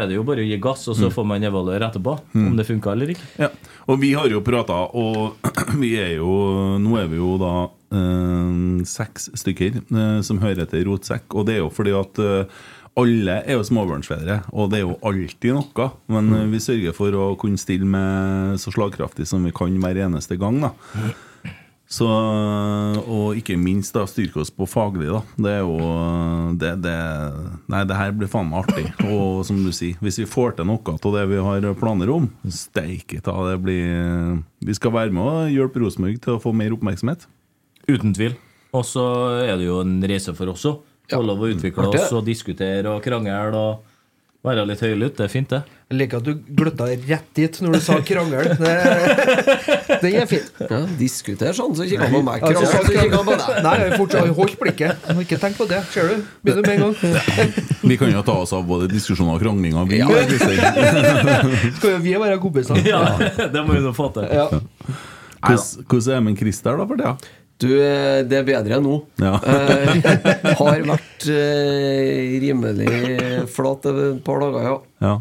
[0.00, 2.64] er det jo bare å gi gass, og så får man evaluere etterpå om det
[2.68, 3.28] funka eller ikke.
[3.42, 3.50] Ja,
[3.84, 5.36] og vi har jo prata, og
[5.82, 6.32] vi er jo
[6.80, 11.58] Nå er vi jo da eh, seks stykker eh, som hører til Rotsekk, og det
[11.58, 12.58] er jo fordi at eh,
[12.98, 15.92] alle er jo småbarnsfedre, og det er jo alltid noe.
[16.10, 20.06] Men eh, vi sørger for å kunne stille med så slagkraftig som vi kan hver
[20.08, 20.62] eneste gang.
[20.64, 20.72] da
[21.88, 22.06] så,
[23.08, 25.08] og ikke minst da styrke oss på faglig.
[25.08, 25.78] da Det er jo
[26.60, 26.96] det, det,
[27.72, 28.84] Nei, det her blir faen meg artig.
[29.08, 32.28] Og som du sier, hvis vi får til noe av det vi har planer om,
[32.52, 36.76] steike ta, det blir Vi skal være med og hjelpe Rosenborg til å få mer
[36.76, 37.24] oppmerksomhet.
[37.88, 38.36] Uten tvil.
[38.76, 39.08] Og så
[39.46, 40.84] er det jo en reise for oss òg.
[41.08, 45.16] Få lov å utvikle oss og diskutere og krangle og være litt høylytt.
[45.16, 45.64] Det er fint, det.
[45.88, 48.50] Jeg liker at du gløtta rett dit når du sa krangel.
[48.60, 50.42] Det- Den er fin.
[50.68, 52.42] Ja, Diskuter sånn, så kikker han på meg.
[52.42, 55.00] Krangel, så kikker han på Nei, jeg har fortsatt holdt blikket.
[55.08, 55.80] Jeg har Ikke tenk på det.
[55.94, 56.26] Ser du?
[56.44, 56.94] Begynner med en gang.
[57.88, 59.88] Vi kan jo ta oss av både diskusjoner og kranglinger.
[59.88, 60.08] Vi, Ja.
[61.78, 62.84] Skal jo vi være kompiser?
[62.84, 63.00] Ja,
[63.48, 64.28] det må vi nå få til.
[64.28, 64.48] Ja.
[65.40, 67.16] Hvordan hvordan er det med Christer, da, for tida?
[67.58, 68.96] Du, eh, det er bedre enn nå.
[69.18, 69.32] Ja.
[69.42, 74.76] Eh, har vært eh, rimelig flat et par dager, ja.
[75.02, 75.14] Ja.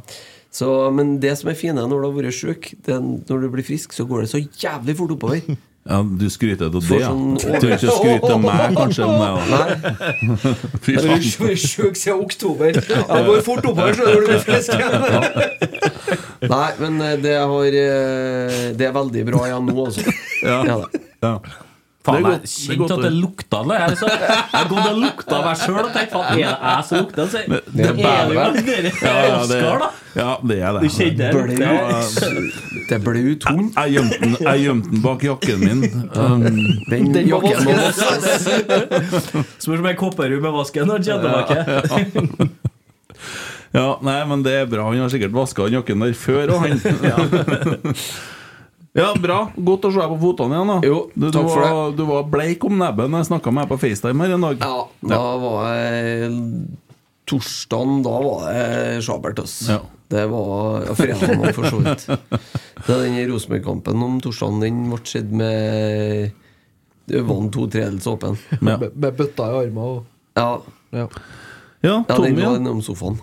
[0.57, 3.93] Så, men det som er fine når du har vært sjuk, når du blir frisk,
[3.93, 5.57] så går det så jævlig fort oppover.
[5.87, 7.11] Ja, du skryter av det, ja.
[7.13, 9.19] sånn- Du trenger ikke å skryte av meg, kanskje, det.
[9.53, 9.59] da.
[10.83, 12.73] Fy Jeg har vært sjuk siden oktober.
[12.75, 14.73] Det går fort oppover så når du blir frisk.
[16.51, 20.03] Nei, men eh, det har eh, Det er veldig bra igjen nå, altså.
[20.43, 20.59] Ja.
[20.67, 20.77] Ja.
[21.23, 21.33] Ja.
[22.07, 23.77] Faen, jeg kjente at det lukta det.
[23.81, 26.85] Jeg, liksom, jeg har gått og lukta meg sjøl og tenkt faen, er det jeg
[26.87, 27.25] som lukter?
[27.27, 29.89] Så, det det er jo dere Ja, ja, det, Oskar, da.
[30.21, 30.81] ja, det er det.
[30.81, 31.71] Du kjenner det Ble ja,
[32.87, 33.75] Det ble jo tungt.
[33.81, 35.83] Jeg gjemte den, jeg gjemte den bak jakken min.
[36.15, 36.47] Um,
[36.87, 38.47] Den, Den jakken må vaskes.
[39.59, 42.47] Spørs om jeg kopper henne med vasken når kjenner tilbake.
[43.77, 44.87] ja, nei, men det er bra.
[44.87, 47.93] Han har sikkert vaska den jakken der før, òg, han.
[48.97, 49.39] Ja, bra.
[49.55, 50.71] Godt å se deg på fotene igjen.
[50.73, 53.53] da Jo, du, du, takk for det du var bleik om nebbet når jeg snakka
[53.53, 54.63] med deg på FaceTime her en dag.
[54.65, 54.79] Ja,
[55.13, 56.31] da var jeg
[57.27, 59.55] Torsdagen, da var det sjabelt, ass.
[59.67, 59.81] Ja.
[60.07, 62.05] Det var ja, fredagen òg, for så vidt.
[62.07, 66.31] Det er Den Rosenborg-kampen om torsdagen den ble sett med
[67.07, 68.37] var to tredels åpen.
[68.55, 70.05] Ja, Med med bøtta i armen og
[70.39, 70.61] Ja,
[70.95, 71.07] ja.
[71.83, 72.55] ja ja den var Ja.
[72.55, 73.19] innom sofaen.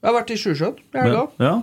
[0.00, 1.26] Jeg har vært i Sjusjøen i helga.
[1.42, 1.54] Ja.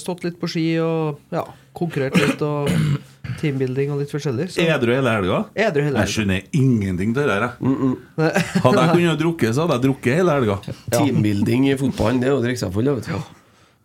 [0.00, 1.44] Stått litt på ski og ja,
[1.76, 2.70] konkurrert litt og
[3.40, 4.48] teambuilding og litt forskjellig.
[4.54, 5.42] Så Edru hele helga?
[5.54, 7.50] edru hele Jeg skjønner ingenting til det her.
[7.50, 8.46] jeg.
[8.64, 10.56] Hadde jeg kunnet drukke, så hadde jeg drukket hele helga.
[10.96, 13.36] Teambuilding i fotballen, det er å drikke seg full, vet du.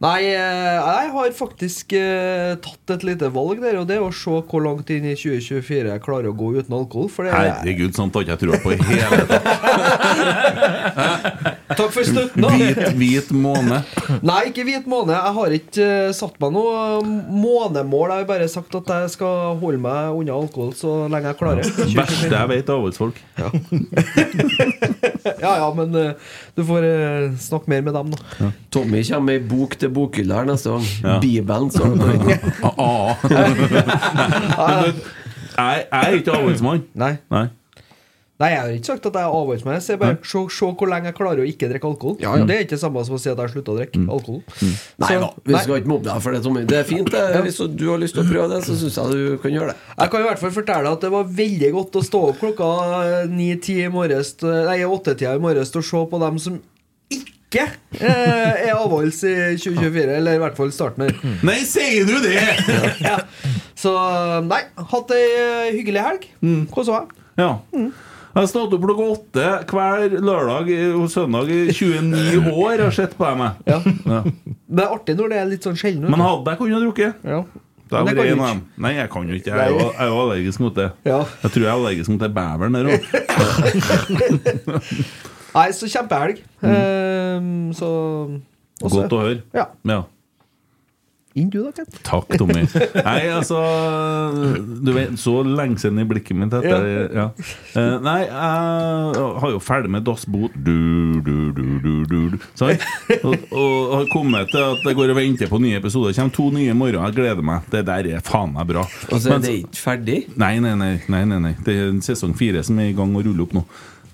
[0.04, 4.10] Nei, eh, jeg har faktisk eh, tatt et lite valg der, og det er å
[4.12, 7.08] se hvor langt inn i 2024 jeg klarer å gå uten alkohol.
[7.14, 9.46] For det er Herregud, sånt har ikke jeg trua på i hele tatt.
[11.72, 12.50] Takk for støtten, da!
[12.54, 13.80] Hvit, hvit måne.
[14.26, 15.16] Nei, ikke hvit måne.
[15.16, 17.02] Jeg har ikke uh, satt meg noe
[17.34, 18.14] månemål.
[18.14, 21.66] Jeg har bare sagt at jeg skal holde meg unna alkohol så lenge jeg klarer.
[21.66, 23.18] Det Verste jeg vet er avholdsfolk.
[25.26, 28.50] Ja, ja, men uh, du får uh, snakke mer med dem, da.
[28.74, 30.86] Tommy kommer med ei bok til bokhylla her neste gang.
[31.02, 31.18] Ja.
[31.22, 31.72] Bibelen.
[32.62, 33.18] Ah,
[34.62, 34.86] ah.
[35.56, 36.82] Jeg, jeg er ikke avholdsmann.
[37.00, 37.14] Nei.
[37.32, 37.46] Nei.
[38.36, 39.78] Nei, jeg har ikke sagt at jeg er avholdsmann.
[39.80, 42.18] Jeg bare se, se hvor lenge jeg klarer å ikke drikke alkohol.
[42.20, 42.44] Ja, ja.
[42.44, 44.42] Det er ikke det samme som å si at jeg har slutta å drikke alkohol.
[44.60, 45.62] Nei Så- da, vi nei.
[45.64, 46.64] skal ikke mobbe deg for det, Tommy.
[46.68, 47.12] Det er fint.
[47.14, 49.68] det Hvis du har lyst til å prøve det, så syns jeg du kan gjøre
[49.72, 49.76] det.
[50.02, 53.28] Jeg kan i hvert fall fortelle at det var veldig godt å stå opp klokka
[53.32, 56.60] ni-ti i morges Nei, åttetida i morges og se på dem som
[57.16, 57.70] ikke
[58.02, 59.34] eh, er avholds i
[59.64, 60.10] 2024.
[60.20, 61.16] Eller i hvert fall starten her.
[61.48, 62.36] Nei, sier du det?!
[63.08, 63.22] Ja.
[63.80, 63.96] Så
[64.44, 64.60] nei,
[64.92, 66.28] hatt ei eh, hyggelig helg.
[66.76, 67.16] Kosa meg.
[67.40, 67.54] Ja.
[68.36, 73.14] Jeg har stått opp klokka åtte hver lørdag og søndag i 29 år og sett
[73.16, 73.44] på dem.
[73.64, 73.78] Ja.
[74.12, 74.18] Ja.
[74.76, 76.10] Det er artig når det er litt sånn sjelden.
[76.12, 77.40] Men hadde jeg kunnet drukke ja.
[77.86, 78.60] Det er det kan.
[78.82, 79.52] Nei, jeg kan jo ikke.
[79.54, 80.88] Jeg er jo, jeg er jo allergisk mot det.
[81.06, 81.20] Ja.
[81.44, 83.02] Jeg tror jeg er allergisk mot det beveren der òg.
[85.56, 86.42] Nei, så kjempehelg.
[86.66, 87.40] Eh,
[87.78, 87.90] så
[88.82, 89.42] også- Godt å høre.
[89.56, 89.68] Ja.
[89.88, 90.00] Ja.
[91.36, 91.98] Inn du, da, Kent.
[92.08, 92.62] Takk, Tommy.
[93.08, 93.58] Nei, altså
[94.86, 96.78] Du vet, så lenge siden i blikket mitt dette
[97.12, 97.26] ja.
[97.76, 102.38] Eh, Nei, jeg har jo ferdig med dassbot du, du, du, du, du, du.
[102.56, 102.86] Sant?
[103.20, 106.14] Og, og har kommet til at jeg går og venter på nye episoder.
[106.14, 107.02] Det kommer to nye i morgen.
[107.04, 107.68] Jeg gleder meg.
[107.74, 108.86] Det der er faen meg bra.
[109.12, 110.20] Altså, Men- det er ikke ferdig.
[110.40, 111.54] Nei, nei, nei, nei, nei, nei.
[111.68, 113.66] Det er sesong fire som er i gang å rulle opp nå.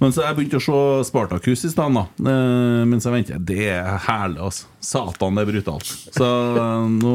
[0.02, 2.32] Men så jeg begynte å se Spartakus i stedet, da.
[2.32, 3.41] Eh, mens jeg venter.
[3.45, 4.70] Det er herlig, altså.
[4.82, 5.91] Satan, det er brutalt.
[6.16, 7.12] Så eh, nå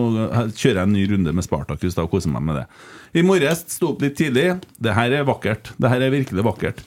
[0.55, 2.67] kjører jeg en ny runde med Spartakus da, og koser meg med det.
[3.19, 4.53] I morges sto opp litt tidlig.
[4.79, 5.73] Det her er vakkert.
[5.83, 6.85] Det her er virkelig vakkert.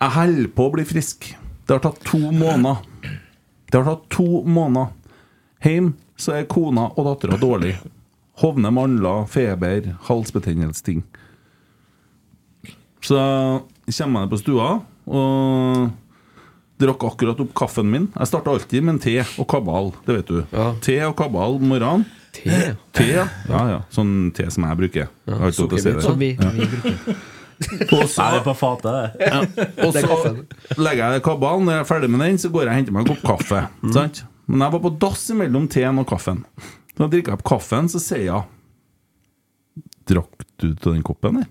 [0.00, 1.28] Jeg holder på å bli frisk.
[1.64, 2.80] Det har tatt to måneder.
[3.68, 4.96] Det har tatt to måneder.
[5.64, 7.74] Hjemme så er kona og dattera dårlig.
[8.40, 11.04] Hovne mandler, feber, halsbetennelsesting.
[13.04, 13.20] Så
[13.92, 14.68] kommer jeg på stua
[15.06, 15.90] og
[16.80, 18.08] drakk akkurat opp kaffen min.
[18.16, 20.40] Jeg starter alltid med en te og kabal, det vet du.
[20.50, 20.66] Ja.
[20.84, 22.06] Te og kabal om morgenen.
[22.34, 22.74] Te.
[22.96, 23.28] Te, ja.
[23.48, 23.78] ja, ja.
[23.94, 25.10] Sånn te som jeg bruker.
[25.30, 26.02] Jeg å si det.
[26.02, 27.14] Som vi, vi bruker.
[27.94, 29.66] Og så, Nei, det er på fatet, det.
[29.86, 31.68] og så legger jeg kabalen.
[31.68, 33.60] Når jeg er ferdig med den, så går jeg og henter meg en kopp kaffe.
[33.94, 34.24] Sant?
[34.50, 36.42] Men jeg var på dass mellom teen og kaffen.
[36.98, 38.42] Da drikker jeg opp kaffen, så sier jeg
[40.10, 41.46] Drakk du til den koppen der?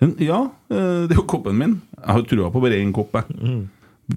[0.00, 0.40] Ja,
[0.70, 1.72] eh, det er jo koppen min.
[1.98, 3.16] Jeg har trua på bare én kopp.
[3.18, 3.24] Jeg.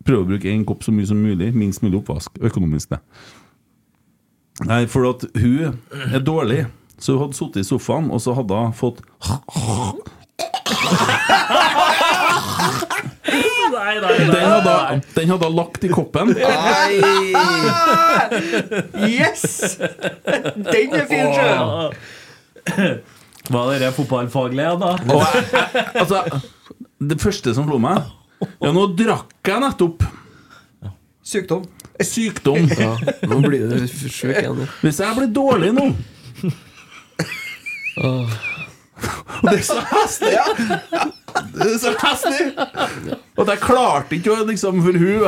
[0.06, 1.50] Prøver å bruke én kopp så mye som mulig.
[1.58, 2.38] Minst mulig oppvask.
[2.42, 3.00] Økonomisk, det.
[4.70, 5.80] Nei, for at hun
[6.14, 6.66] er dårlig.
[7.02, 9.02] Så hun hadde sittet i sofaen, og så hadde hun fått
[13.72, 14.74] Nei, nei, Den hadde,
[15.16, 16.34] den hadde hun lagt i koppen.
[19.08, 19.78] Yes!
[19.82, 21.28] Den er fin,
[23.52, 23.76] sjø!
[23.76, 24.92] er dere fotballfaglige, da?
[25.12, 26.42] Og jeg, altså,
[27.12, 28.02] det første som slo meg
[28.62, 30.06] Ja, nå drakk jeg nettopp.
[31.22, 31.68] Sykdom.
[32.02, 32.66] sykdom.
[32.80, 32.96] Ja,
[33.30, 34.64] nå blir du sjuk igjen.
[34.82, 35.92] Hvis jeg blir dårlig nå
[38.02, 38.32] Åh.
[39.42, 40.32] Og det er så heslig!
[41.54, 42.48] Det er så heslig!
[43.42, 45.24] At jeg klarte ikke å liksom for hun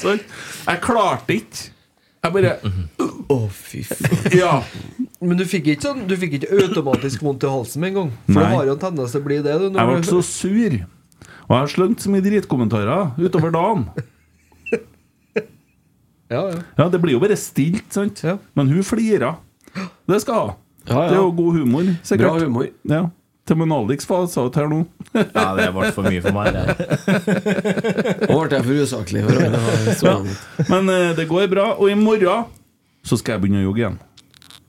[0.00, 0.22] Sånn.
[0.66, 1.70] Jeg klarte ikke.
[2.20, 2.54] Jeg bare
[3.30, 4.34] Å, fy faen.
[4.36, 4.54] Ja.
[5.20, 8.12] Men du fikk ikke sånn Du fikk ikke automatisk vondt i halsen med en gang?
[8.26, 8.44] For Nei.
[8.46, 9.58] det har jo en tendens til å bli det.
[9.60, 10.78] Du, Jeg ble du- så sur.
[11.50, 13.88] Og jeg har slengt så mye dritkommentarer utover dagen.
[16.30, 16.58] Ja, ja.
[16.78, 18.20] Ja, Det blir jo bare stilt, sant?
[18.22, 18.36] Ja.
[18.54, 19.34] Men hun flirer.
[20.06, 20.54] Det skal hun ha.
[20.86, 21.08] Ja, ja.
[21.10, 22.28] Det er jo god humor, sikkert.
[22.28, 22.68] Bra humor.
[22.86, 23.00] Ja.
[23.50, 24.84] Til med Alex sa ut her nå.
[25.34, 26.54] Ja, det ble for mye for meg.
[28.30, 29.24] Nå ble jeg for usaklig.
[29.26, 30.46] Mot.
[30.70, 31.72] Men eh, det går bra.
[31.82, 32.46] Og i morgen
[33.02, 33.98] så skal jeg begynne å jogge igjen.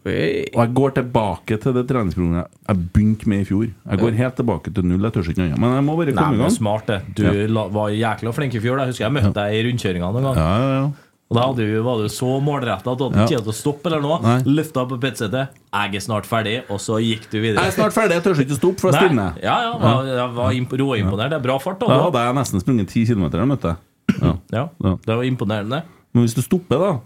[0.01, 3.67] Og jeg går tilbake til det treningsprogrammet jeg begynte med i fjor.
[3.69, 5.03] Jeg går helt tilbake til null.
[5.05, 5.59] Jeg tør ikke noe.
[5.61, 6.51] Men jeg må bare komme i gang.
[6.55, 6.99] smart, det.
[7.15, 7.67] Du Ja.
[7.69, 8.79] var jækla flink i fjor.
[8.81, 10.35] Jeg husker jeg møtte deg i rundkjøringa noen gang.
[10.41, 10.91] Ja, ja, ja.
[11.31, 13.23] Og da hadde du, var du så målretta at du hadde Ja.
[13.23, 14.19] ikke tid til å stoppe eller noe.
[14.43, 15.47] Løfta på petsetet.
[15.71, 17.61] Jeg er snart ferdig, og så gikk du videre.
[17.63, 18.17] Jeg er snart ferdig.
[18.17, 19.07] Jeg tør ikke stoppe, for jeg Nei.
[19.07, 19.37] stilner.
[19.43, 21.29] Ja, ja, var, jeg var imp råimponert.
[21.29, 21.79] Det er bra fart.
[21.79, 23.37] Da Da, hadde jeg nesten sprunget ti kilometer.
[23.39, 23.77] jeg møtte jeg.
[24.51, 24.67] Ja.
[24.81, 25.83] det var imponerende.
[26.13, 26.99] Men hvis du stopper, da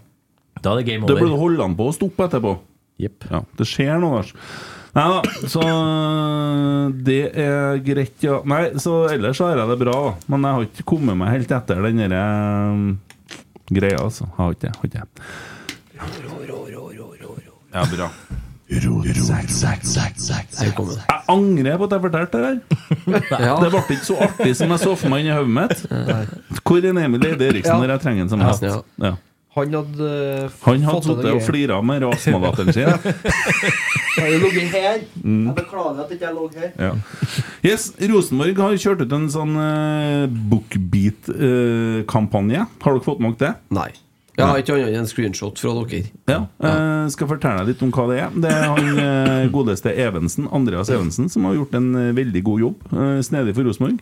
[0.62, 1.38] Da er det game Da bør du over.
[1.38, 2.58] holde an på å stoppe etterpå.
[3.00, 3.26] Jepp.
[3.30, 4.32] Ja, det skjer noe, Lars.
[4.96, 5.18] Nei da,
[5.52, 5.60] så
[7.04, 8.38] det er greit, ja.
[8.48, 10.14] Nei, så ellers har jeg det bra, da.
[10.32, 12.22] Men jeg har ikke kommet meg helt etter den derre
[12.72, 12.86] um,
[13.68, 14.30] greia, altså.
[14.38, 14.72] Har ikke det.
[14.78, 15.06] Har ikke det.
[17.76, 18.08] Ja, bra.
[21.04, 22.58] Jeg angrer på at jeg fortalte det der.
[23.62, 25.84] Det ble ikke så artig som jeg så for meg inni hodet mitt.
[26.66, 28.64] Hvor er Emil Eide Eriksen når jeg trenger han som hest?
[28.66, 29.12] Ja.
[29.56, 32.88] Han hadde uh, Han hadde sittet og flira med rasmalatteren sin.
[34.16, 34.96] Har ligget her?
[35.00, 36.70] Jeg beklager at jeg ikke lå her.
[36.76, 36.92] Ja.
[37.64, 42.60] Yes, Rosenborg har kjørt ut en sånn uh, bookbeat-kampanje.
[42.84, 43.52] har dere fått med dere det?
[43.76, 43.90] Nei.
[44.36, 46.00] Jeg har ikke annet enn en screenshot fra dere.
[46.28, 46.40] Ja.
[46.60, 48.28] uh, skal fortelle deg litt om hva det er.
[48.44, 48.86] Det er han
[49.52, 52.76] godeste Evensen, Andreas Evensen, som har gjort en veldig god jobb.
[53.24, 53.96] snedig for Rosenborg.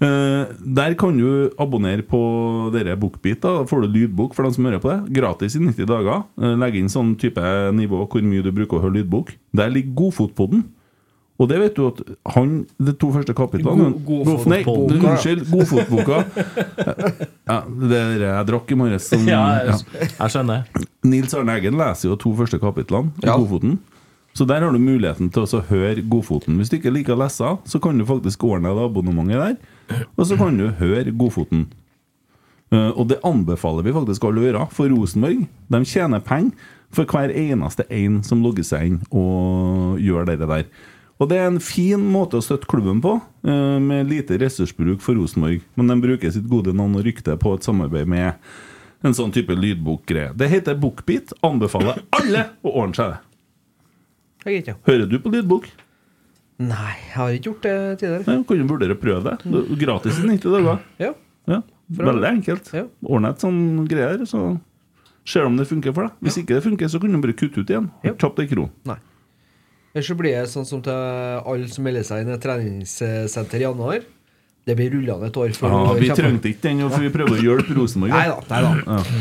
[0.00, 2.18] Eh, der kan du abonnere på
[2.74, 3.40] dere Bookbeat.
[3.40, 5.14] Da får du lydbok for dem som hører på det.
[5.16, 6.24] Gratis i 90 dager.
[6.36, 7.40] Legg legge inn sånn type
[7.72, 9.32] nivå hvor mye du bruker å høre lydbok.
[9.56, 10.64] Der ligger Godfotpodden.
[11.38, 11.98] Og det vet du at
[12.32, 15.10] han De to første kapitlene God- God- Nei, Godfotboka, ja.
[15.10, 15.50] Unnskyld.
[15.52, 16.24] Godfotboka.
[17.46, 19.04] Ja, det der jeg drakk i morges.
[19.08, 20.06] som- Ja, jeg, ja.
[20.18, 20.64] jeg skjønner.
[21.04, 23.36] Nils Arne Eggen leser jo to første kapitlene i Ja.
[23.36, 23.78] Godfoten.
[24.34, 26.56] Så der har du muligheten til å høre Godfoten.
[26.58, 29.56] Hvis du ikke liker å lese, så kan du faktisk ordne deg abonnementet der.
[30.16, 31.66] Og så kan du høre Godfoten.
[32.74, 34.66] Eh, og det anbefaler vi faktisk alle å gjøre.
[34.74, 40.28] For Rosenborg de tjener penger for hver eneste en som logger seg inn og gjør
[40.30, 40.68] det der.
[41.16, 43.16] Og det er en fin måte å støtte klubben på,
[43.48, 45.62] eh, med lite ressursbruk for Rosenborg.
[45.76, 48.34] Men de bruker sitt gode navn og rykte på et samarbeid med
[49.04, 50.36] en sånn type lydbokgreie.
[50.36, 51.32] Det heter Bookbeat.
[51.42, 53.22] Anbefaler alle å ordne seg det.
[54.86, 55.70] Hører du på lydbok?
[56.56, 58.24] Nei, jeg har ikke gjort det tidligere.
[58.32, 59.64] Ja, kan du vurdere å prøve det.
[59.82, 60.78] Gratis i 90 dager.
[61.02, 61.10] Ja.
[61.46, 62.70] Ja, Veldig enkelt.
[62.74, 62.86] Ja.
[63.06, 64.40] Ordne et sånn greier, så
[65.28, 66.16] ser du om det funker for deg.
[66.24, 67.90] Hvis ikke det funker, så kan du bare kutte ut igjen.
[68.06, 68.14] Ja.
[68.18, 68.72] Tapt ei kron.
[68.88, 68.96] Nei.
[69.92, 73.62] Ellers så blir det sånn som til alle som melder seg inn i et treningssenter
[73.62, 74.02] i januar.
[74.66, 77.76] Det blir rullende et år Ja, vi trengte ikke den, for vi prøver å hjelpe
[77.76, 78.16] Rosenborg.
[78.16, 78.40] Nei da.
[78.50, 78.72] Nei da.
[78.98, 79.20] Ja.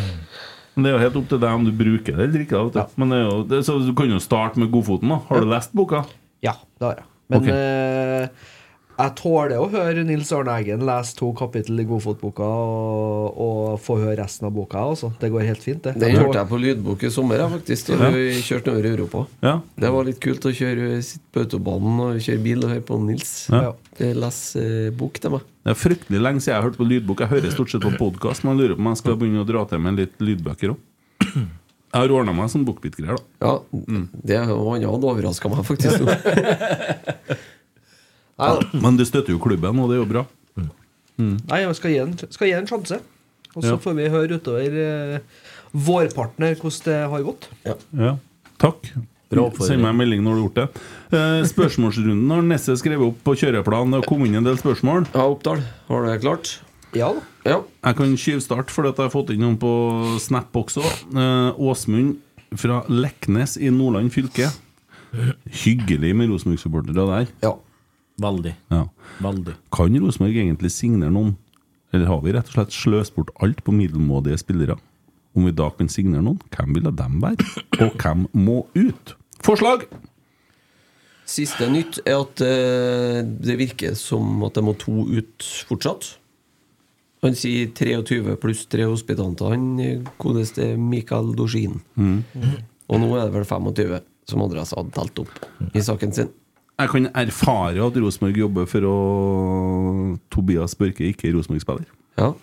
[0.76, 2.64] Men det er jo helt opp til deg om du bruker det eller ikke.
[2.76, 2.88] Ja.
[3.00, 5.14] Men det er jo, det, så du kan jo starte med Godfoten.
[5.14, 6.02] da Har du lest boka?
[6.44, 7.06] Ja, det har jeg.
[7.32, 7.56] Men okay.
[7.56, 8.52] eh,
[8.96, 13.98] jeg tåler å høre Nils Arne Eggen lese to kapittel i Godfotboka og, og få
[14.00, 14.86] høre resten av boka.
[14.94, 15.10] Også.
[15.20, 15.98] Det går helt fint, det.
[16.00, 17.92] Den Jeg hørte jeg på lydbok i sommer, jeg, faktisk.
[18.00, 19.26] Da vi kjørte over Europa.
[19.44, 19.58] Ja.
[19.84, 23.02] Det var litt kult å kjøre sitte på autobanen og kjøre bil og høre på
[23.04, 23.36] Nils.
[23.52, 23.76] Ja.
[24.00, 25.52] Jeg leser eh, bok til meg.
[25.66, 27.26] Det er fryktelig lenge siden jeg har hørt på lydbok.
[27.26, 29.52] Jeg hører stort sett på podkast, men jeg lurer på om jeg skal begynne å
[29.52, 31.46] dra til med litt lydbøker òg.
[31.96, 33.24] Jeg har ordna meg sånn bookbit-greier, da.
[33.40, 33.54] Ja,
[34.28, 36.02] Det var han hadde overraska meg, faktisk.
[38.36, 38.50] ja.
[38.84, 40.26] Men du støtter jo klubben, og det er jo bra.
[41.16, 42.98] Nei, jeg skal gi en, skal gi en sjanse.
[43.56, 43.80] Og så Ja.
[43.80, 45.20] får vi høre utover eh,
[45.72, 47.48] vårpartner hvordan det har gått.
[47.64, 48.18] Ja,
[48.60, 48.90] takk.
[49.32, 49.46] Bra.
[49.64, 50.68] Send meg en melding når du har gjort det.
[51.16, 53.90] Eh, spørsmålsrunden har Nesse skrevet opp på kjøreplan.
[53.96, 55.08] Det har kommet inn en del spørsmål.
[55.16, 56.52] Ja, Oppdal, har du det klart?
[56.94, 57.24] Ja da.
[57.46, 57.60] Ja.
[57.86, 59.70] Jeg kan tjuvstarte, for at jeg har fått inn noen på
[60.24, 60.82] Snap også.
[61.14, 62.18] Eh, Åsmund
[62.58, 64.50] fra Leknes i Nordland fylke.
[65.64, 67.30] Hyggelig med Rosenborg-supportere der.
[67.46, 67.54] Ja.
[68.22, 68.56] Veldig.
[68.72, 68.86] Ja.
[69.22, 69.56] Veldig.
[69.76, 71.36] Kan Rosenborg egentlig signere noen?
[71.94, 74.76] Eller har vi rett og slett sløst bort alt på middelmådige spillere?
[75.36, 77.46] Om vi da kan signere noen, hvem ville dem være?
[77.84, 79.16] Og hvem må ut?
[79.46, 79.86] Forslag!
[81.26, 86.16] Siste nytt er at eh, det virker som at det må to ut fortsatt.
[87.26, 89.68] Han sier 23 pluss tre hospitanter, han
[90.22, 91.80] kodes godeste Mikael Dozhin.
[91.98, 92.20] Mm.
[92.86, 93.96] Og nå er det vel 25
[94.30, 96.30] som adressa hadde telt opp i saken sin.
[96.76, 98.96] Jeg kan erfare at Rosenborg jobber for å
[100.34, 101.88] Tobias Børke ikke er Rosenborg-spiller.
[102.20, 102.34] Ja,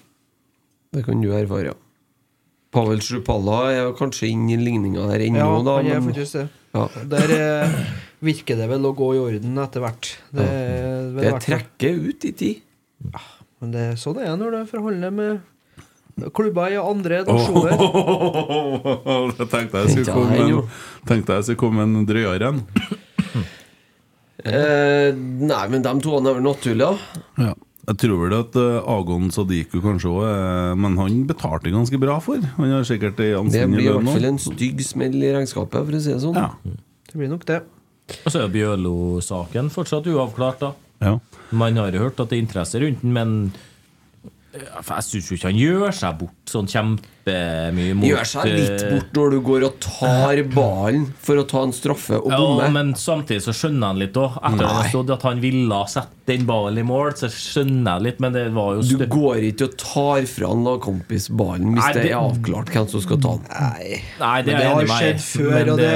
[0.92, 1.76] det kan du erfare, ja.
[2.72, 5.76] Pavel Sjupalla er kanskje inne i ligninga der ennå, Ja, da.
[5.76, 6.46] han er faktisk det.
[6.72, 6.86] Ja.
[7.12, 7.74] Der eh,
[8.24, 10.08] virker det vel å gå i orden etter hvert.
[10.32, 11.20] Det, ja.
[11.20, 12.62] Det trekker ut i tid.
[13.62, 17.78] Men det, er sånn er det når du forhandler med klubber i andre nasjoner.
[19.38, 20.72] Jeg tenkte jeg skulle komme en,
[21.08, 22.60] tenkte jeg skulle komme en drøyere en.
[24.42, 27.20] Eh, nei, men de to er vel naturlige, da.
[27.46, 27.52] Ja.
[27.82, 32.38] Jeg tror vel at uh, Agon Sadiku kanskje òg Men han betalte ganske bra for.
[32.58, 35.98] Han har sikkert ei Det blir i hvert fall en stygg smell i regnskapet, for
[35.98, 36.38] å si det sånn.
[36.38, 36.76] Ja.
[37.10, 37.62] Det blir nok det.
[38.22, 40.72] Og så er Bjørlo-saken fortsatt uavklart, da.
[41.02, 41.16] Ja.
[41.52, 43.34] Man har jo hørt at det er interesse rundt den, men
[44.52, 46.68] jeg syns jo ikke han gjør seg bort sånn
[47.24, 51.44] kjempemye mot Gjør seg litt eh, bort når du går og tar ballen for å
[51.48, 54.38] ta en straffe og Ja, men samtidig så skjønner han litt òg.
[54.42, 58.06] Etter at han stod at han ville sette den ballen i mål, så skjønner jeg
[58.06, 61.82] litt, men det var jo Du går ikke og tar fra en lagkompis ballen hvis
[61.82, 63.48] Nei, det det- er avklart hvem som skal ta den.
[63.50, 64.02] Nei.
[64.20, 65.94] Nei, det det har skjedd før, men og det,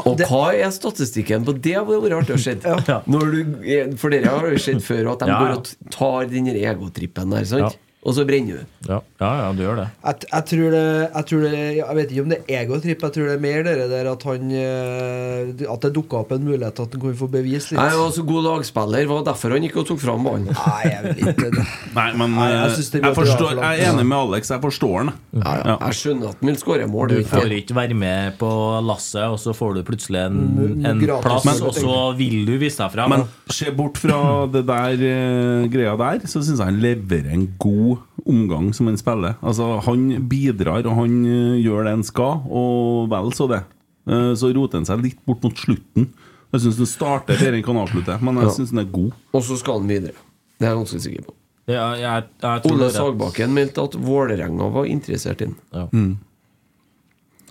[0.00, 1.62] Og hva er statistikken på det?
[1.66, 2.56] Det hadde vært artig å se.
[2.64, 3.00] Ja.
[3.10, 5.38] Når du- For dere har jo sett før at de ja.
[5.38, 7.78] går og tar den egotrippen der, sant?
[7.78, 7.89] Ja.
[8.10, 8.76] Og så brenner du.
[8.90, 9.86] Ja, ja, ja, du gjør det.
[10.02, 10.84] Jeg, jeg, tror det,
[11.14, 13.04] jeg tror det Jeg vet ikke om det er egotripp.
[13.06, 16.46] Jeg tror det er mer det der at han eh, At det dukka opp en
[16.48, 17.78] mulighet til at han kunne få bevist litt.
[17.78, 20.48] Nei, Han var så god lagspiller, var derfor han ikke tok fram ballen.
[20.50, 21.66] Nei, jeg vil ikke det.
[21.96, 24.52] Nei, men Nei, jeg eh, det jeg, forstår, jeg er enig med Alex.
[24.56, 25.12] Jeg forstår han.
[25.38, 25.76] Ja, ja.
[25.86, 27.12] Jeg skjønner at han vil skåre mål.
[27.14, 28.50] Du det får ikke være med på
[28.90, 31.24] lasset, og så får du plutselig en, Mm, en gratis.
[31.24, 33.10] plass, Men- og så vil du vise deg fram.
[33.14, 37.46] Men se bort fra det der eh, greia der, så syns jeg han leverer en
[37.60, 39.36] god omgang som han spiller.
[39.42, 43.62] Altså, han bidrar, og han eh, gjør det han skal, og vel så det.
[44.10, 46.08] Eh, så roter han seg litt bort mot slutten.
[46.52, 48.50] Jeg syns den starter bedre enn han avslutter, men jeg Ja.
[48.56, 49.12] syns den er god.
[49.32, 50.16] Og så skal han videre.
[50.58, 51.34] Det er jeg ganske sikker på.
[51.70, 52.96] Ja, jeg, jeg tror Ole det er.
[52.98, 55.56] Sagbakken meldte at Vålerenga var interessert i den.
[55.72, 55.86] Ja.
[55.92, 56.18] Mm.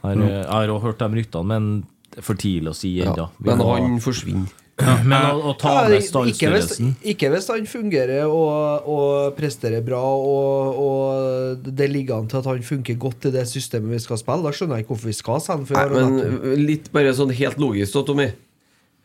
[0.04, 1.82] Jeg har- Jeg har òg hørt de ryktene, men
[2.12, 3.06] det er for tidlig å si Ja.
[3.14, 3.30] ennå.
[3.46, 4.48] Ja, Men han forsvinner.
[4.80, 6.76] Men å, å ta Ja, med ikke, hvis,
[7.14, 12.50] ikke hvis han fungerer og, og presterer bra, og, og det ligger an til at
[12.50, 14.46] han funker godt i det systemet vi skal spille.
[14.46, 17.60] Da skjønner jeg ikke hvorfor vi skal sende for Nei, men litt bare sånn helt
[17.62, 18.30] logisk, da, Tommy.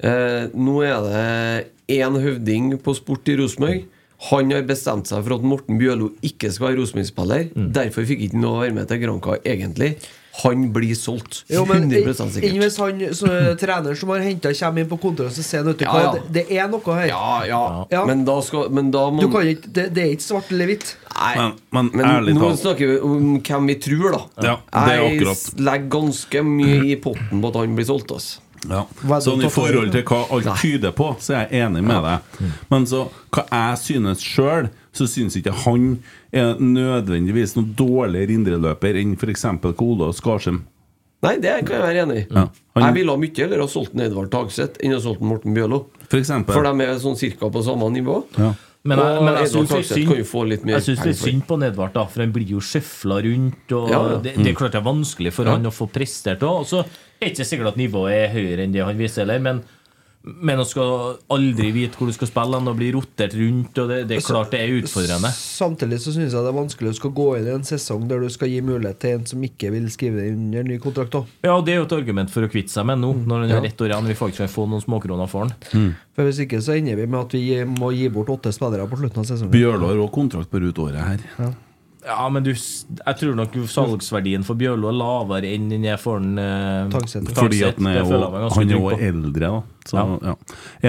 [0.05, 3.85] Eh, nå er det én høvding på sport i Rosenborg.
[4.31, 7.49] Han har bestemt seg for at Morten Bjørlo ikke skal være Rosenborg-spiller.
[7.53, 7.71] Mm.
[7.77, 9.91] Derfor fikk ikke han lov å være med til Granca, egentlig.
[10.43, 11.45] Han blir solgt.
[11.47, 12.57] Jo, men 100 inn sikkert.
[12.59, 13.29] hvis han så,
[13.61, 16.13] treneren som har henta, kommer inn på kontoret og sier Ja, ja.
[16.17, 17.07] det, det er noe her.
[17.13, 18.05] Ja, ja, Ja.
[18.09, 20.73] Men da skal Men da må Du kan ikke, det, det er ikke svart eller
[20.73, 20.97] hvitt.
[21.15, 24.23] Nei, Men, men, men ærlig nå talt snakker vi om hvem vi tror, da.
[24.49, 25.37] Ja, det er Jeg
[25.69, 28.11] legger ganske mye i potten på at han blir solgt.
[28.11, 28.41] Altså.
[28.69, 28.85] Ja.
[29.21, 32.49] Sånn I forhold til hva alt tyder på, så er jeg enig med deg.
[32.73, 35.89] Men så hva jeg synes sjøl, så syns ikke han
[36.33, 39.45] er nødvendigvis noen dårligere indreløper enn f.eks.
[39.77, 40.63] Kola og Skarsheim.
[41.25, 42.25] Nei, det kan jeg være enig i.
[42.37, 42.47] Ja.
[42.77, 45.87] Han- Jeg ville mye heller ha solgt Edvard Tagseth enn å solgt Morten Bjølo.
[46.09, 46.53] For eksempel.
[46.53, 48.25] For de er sånn cirka på samme nivå.
[48.39, 48.53] Ja.
[48.87, 49.71] Men jeg, men jeg syns
[51.01, 53.73] det er synd på Nedvard, da, for han blir jo sjøfla rundt.
[53.73, 54.19] Og Ja, ja.
[54.21, 56.61] Det, det er klart det er vanskelig for han å få prestert òg.
[56.61, 59.41] Og så er det ikke sikkert at nivået er høyere enn det han viser, heller.
[59.41, 59.63] Men,
[60.25, 63.99] men å skal aldri vite hvor du skal spille og bli rotert rundt, og det,
[64.09, 65.29] det er klart det er utfordrende.
[65.37, 68.25] Samtidig så syns jeg det er vanskelig å skal gå inn i en sesong der
[68.25, 71.19] du skal gi mulighet til en som ikke vil skrive under ny kontrakt.
[71.21, 71.41] Også.
[71.45, 73.55] Ja, og Det er jo et argument for å kvitte seg med nå, når han
[73.59, 74.09] har ett år igjen.
[74.15, 75.93] Vi faktisk kan få noen småkroner for han.
[76.17, 79.03] For Hvis ikke så ender vi med at vi må gi bort åtte spillere på
[79.03, 79.53] slutten av sesongen.
[79.53, 81.29] Bjørlo har òg kontrakt på ut året her.
[81.37, 81.53] Ja,
[82.29, 86.39] men du, jeg tror nok salgsverdien for Bjørlo er lavere enn den er for den,
[86.39, 87.33] eh, Tagseth.
[87.37, 88.19] Fordi at han er jo
[88.57, 89.63] han er også eldre, da.
[89.89, 90.35] Så, ja.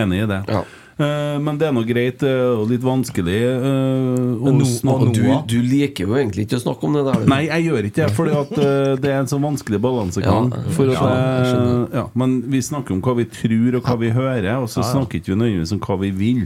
[0.02, 0.42] Enig i det.
[0.52, 0.64] Ja.
[0.96, 5.14] Eh, men det er nå greit, eh, og litt vanskelig eh, å No- snakke og
[5.14, 5.42] Du, Noah?
[5.46, 7.20] du liker jo egentlig ikke å snakke om det der.
[7.20, 7.26] du.
[7.34, 10.52] Nei, jeg gjør ikke det, fordi at eh, det er en så vanskelig balansegang.
[10.56, 11.10] Ja, For at, ja,
[11.44, 14.70] jeg eh, ja, men vi snakker om hva vi tror og hva vi hører, og
[14.72, 16.46] så snakker ikke vi nødvendigvis om hva vi vil.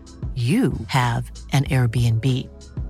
[0.35, 2.47] you have an Airbnb.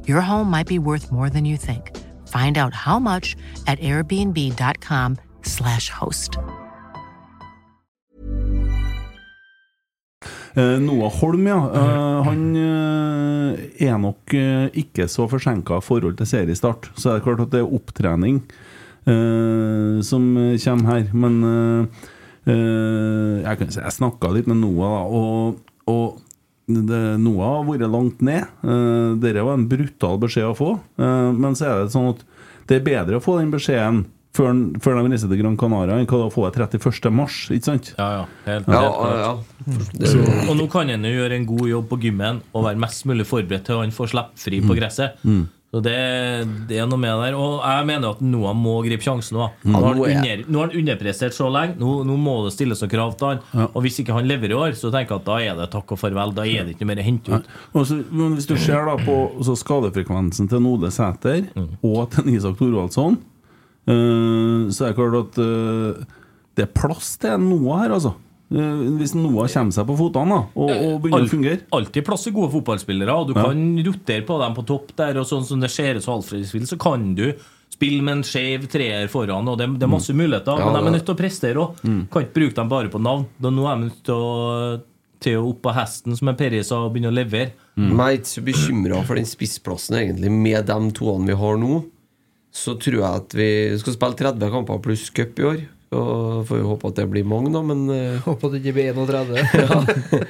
[0.08, 1.98] Your home might be worth more than you think.
[2.28, 6.38] Find out how much at airbnb.com/slash host.
[10.56, 11.60] Eh, Noah Holm, ja.
[11.72, 14.34] Eh, han eh, er nok
[14.76, 16.90] ikke så forsinka i forhold til seriestart.
[17.00, 18.36] Så er det klart at det er opptrening
[19.08, 20.24] eh, som
[20.66, 21.04] kommer her.
[21.14, 21.34] Men
[22.42, 25.56] jeg kan si jeg snakka litt med Noah, da, og,
[25.88, 26.06] og
[26.70, 28.48] det, Noah har vært langt ned.
[28.64, 30.74] Uh, Dette var en brutal beskjed å få.
[31.02, 32.26] Uh, men så er det sånn at
[32.70, 34.06] det er bedre å få den beskjeden
[34.36, 34.52] før,
[34.84, 37.10] før de reiser til Gran Canaria, enn hva å få det 31.
[37.16, 37.40] mars.
[37.52, 37.94] Ikke sant?
[37.98, 38.28] Ja, ja.
[38.48, 40.12] Helt, Ja, helt ja.
[40.14, 43.08] Så, og nå kan han jo gjøre en god jobb på gymmen og være mest
[43.10, 45.20] mulig forberedt til han får slippe fri på gresset.
[45.72, 45.94] Så det,
[46.68, 47.36] det er noe med det der.
[47.40, 49.46] Og jeg mener at Noah må gripe sjansen nå.
[49.72, 51.78] Nå har han, er- under, nå har han underprestert så lenge.
[51.80, 53.40] Nå, nå må det stilles noen krav til han.
[53.70, 55.94] Og hvis ikke han leverer i år, så tenker jeg at da er det takk
[55.96, 56.34] og farvel.
[56.36, 57.48] Da er det ikke noe mer å hente ut.
[57.80, 59.16] Også, men hvis du ser da på
[59.48, 63.16] så skadefrekvensen til Node Sæter og til Isak Thorvaldsson,
[63.88, 66.04] eh, så er det klart at eh,
[66.60, 68.12] det er plass til noe Noah her, altså.
[68.52, 71.62] Eh, hvis Noah kommer seg på fotene og, og begynner å fungere.
[71.72, 73.46] Alltid plass til gode fotballspillere, og du Ja.
[73.48, 75.18] kan rotere på dem på topp der.
[75.22, 77.30] Og sånn som det ser ut som Alfred vil, så kan du
[77.72, 79.48] spille med en skeiv treer foran.
[79.48, 81.80] Og det, det er masse muligheter, Ja, men de er nødt til å prestere òg.
[82.12, 83.26] Kan ikke bruke dem bare på navn.
[83.40, 84.82] Da nå er de nødt til å,
[85.22, 87.54] til å opp av hesten, som Perry sa, og begynne å levere.
[87.80, 90.30] Jeg er ikke så bekymra for den spissplassen, egentlig.
[90.30, 91.86] Med de toene vi har nå,
[92.52, 93.50] så tror jeg at vi
[93.80, 95.62] skal spille 30 kamper pluss cup i år.
[95.92, 98.78] Og får jo håpe at det blir mange, da, men uh, Håper at det ikke
[98.78, 100.26] blir 31.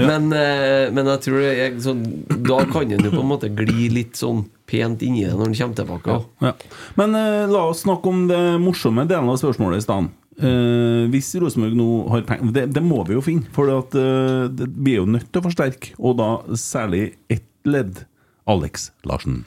[0.00, 2.00] Men, eh, men jeg tror jeg, sånn
[2.46, 5.56] Da kan en jo på en måte gli litt sånn pent inni det når en
[5.58, 6.14] kommer tilbake.
[6.16, 6.48] Ja.
[6.48, 6.78] Ja.
[6.96, 10.14] Men uh, la oss snakke om det morsomme delen av spørsmålet i stedet.
[10.32, 14.70] Eh, hvis Rosenborg nå har penger det, det må vi jo finne, for at, det,
[14.72, 15.92] vi er jo nødt til å forsterke.
[16.00, 18.06] Og da særlig ett ledd.
[18.48, 19.42] Alex Larsen.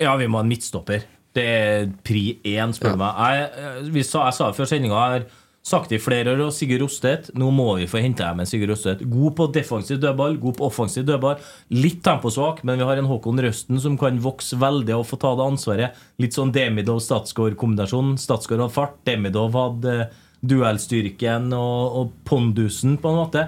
[0.00, 1.02] Ja, vi må ha en midtstopper.
[1.36, 3.22] Det er pri én, spør du meg.
[3.22, 5.24] Jeg, eh, vi sa, jeg sa før sendinga, har
[5.62, 8.72] sagt i flere år, og Sigurd Rostedt Nå må vi få hente hjem en Sigurd
[8.74, 9.04] Rostedt.
[9.10, 11.38] God på defensiv dødball, god på offensiv dødball.
[11.76, 15.32] Litt temposvak, men vi har en Håkon Røsten som kan vokse veldig og få ta
[15.38, 16.02] det ansvaret.
[16.22, 18.16] Litt sånn Demidov-Statsgaard-kombinasjon.
[18.20, 23.46] Statsgaard hadde fart, Demidov hadde eh, duellstyrken og, og pondusen, på en måte.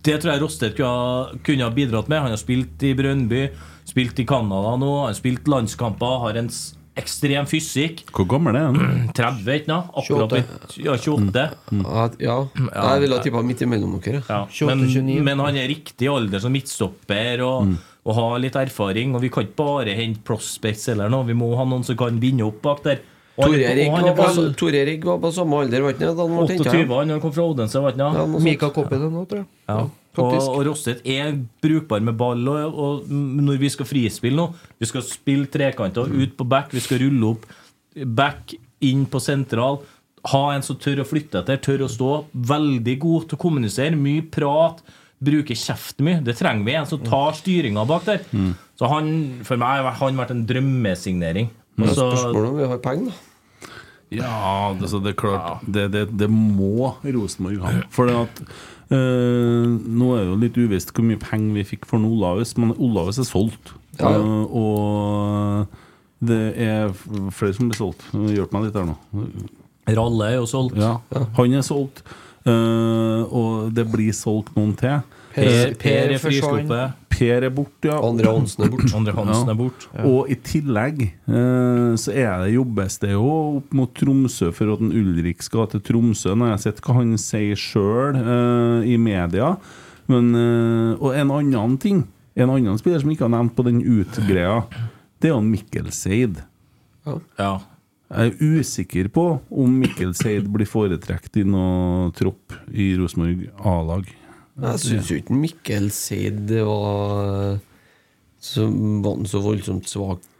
[0.00, 2.24] Det tror jeg Rostedt kunne, kunne ha bidratt med.
[2.24, 3.50] Han har spilt i Brønnby,
[3.84, 6.48] spilt i Canada nå, han har spilt landskamper, har en
[6.96, 8.02] ekstrem fysikk.
[8.12, 9.08] Hvor gammel er han?
[9.16, 9.92] 30, ikke sant?
[9.96, 10.82] Akkurat 28.
[10.84, 11.44] Ja, 28.
[11.80, 12.36] Ja, ja.
[12.92, 14.20] Jeg ville ha tippa midt imellom dere.
[14.28, 14.42] Ja.
[14.44, 15.22] 28, Men, 29.
[15.24, 17.72] men han er riktig alder som midtstopper og,
[18.04, 19.14] og har litt erfaring.
[19.16, 22.20] Og vi kan ikke bare hente prospects eller noe, vi må ha noen som kan
[22.20, 23.00] binde opp bak der.
[23.32, 26.08] Tor er- han var, er på var på samme alder, var ikke det?
[26.12, 26.90] Han ble 28, hjem?
[27.14, 28.28] han kom fra Odense, var ikke Ja, han?
[28.28, 28.44] noe sånt.
[28.44, 29.46] Mika Koppinen nå, tror jeg.
[29.68, 29.88] Ja.
[30.12, 30.48] Og, faktisk.
[30.52, 31.32] og Rosset er
[31.64, 32.42] brukbar med ball.
[32.52, 34.50] Og, og når vi skal frispille nå
[34.82, 37.46] Vi skal spille trekanter ut på back, vi skal rulle opp
[38.08, 38.54] back
[38.84, 39.80] inn på sentral.
[40.32, 42.10] Ha en som tør å flytte etter, tør å stå.
[42.32, 43.96] Veldig god til å kommunisere.
[43.98, 44.82] Mye prat.
[45.22, 46.20] Bruke kjeft mye.
[46.24, 46.76] Det trenger vi.
[46.78, 48.24] En som tar styringa bak der.
[48.78, 49.12] Så han,
[49.46, 51.50] for meg har han vært en drømmesignering.
[51.78, 53.28] Og Det er om vi har penger, da.
[54.12, 57.70] Ja, det, det er klart det, det, det må Rosenborg ha.
[57.94, 58.42] For det at
[58.92, 63.20] Nå er det jo litt uvisst hvor mye penger vi fikk for Olaus, men Olaus
[63.20, 63.74] er solgt.
[64.00, 64.18] Ja, ja.
[64.18, 65.66] Eh, og
[66.22, 66.92] det er
[67.34, 68.04] flere som blir solgt.
[68.12, 68.96] Hjelp meg litt her nå.
[69.92, 70.78] Ralle er jo solgt.
[70.78, 70.96] Ja,
[71.38, 72.04] han er solgt.
[72.46, 75.00] Eh, og det blir solgt noen til.
[75.34, 76.98] Per, per er frisluppet.
[77.12, 77.98] Per er borte, ja.
[78.02, 78.90] Andre Hansen er borte.
[78.96, 79.52] Andre Hansen Ja.
[79.52, 79.88] er borte.
[80.08, 83.28] Og i tillegg eh, så er det jobbes det jo
[83.60, 86.34] opp mot Tromsø for at en Ulrik skal til Tromsø.
[86.34, 88.18] Når jeg har sett hva han sier sjøl
[88.88, 89.56] i media.
[90.10, 92.02] Men, eh, og en annen ting
[92.34, 94.62] En annen spiller som ikke har nevnt på den utgreia,
[95.20, 96.38] det er jo Mikkel Seid.
[97.38, 97.58] Ja.
[98.12, 104.08] Jeg er usikker på om Mikkel Seid blir foretrukket i noe tropp i Rosenborg A-lag.
[104.62, 107.58] Jeg syns jo ikke Mikkel Seid var
[108.42, 110.31] så var han så voldsomt svak eh,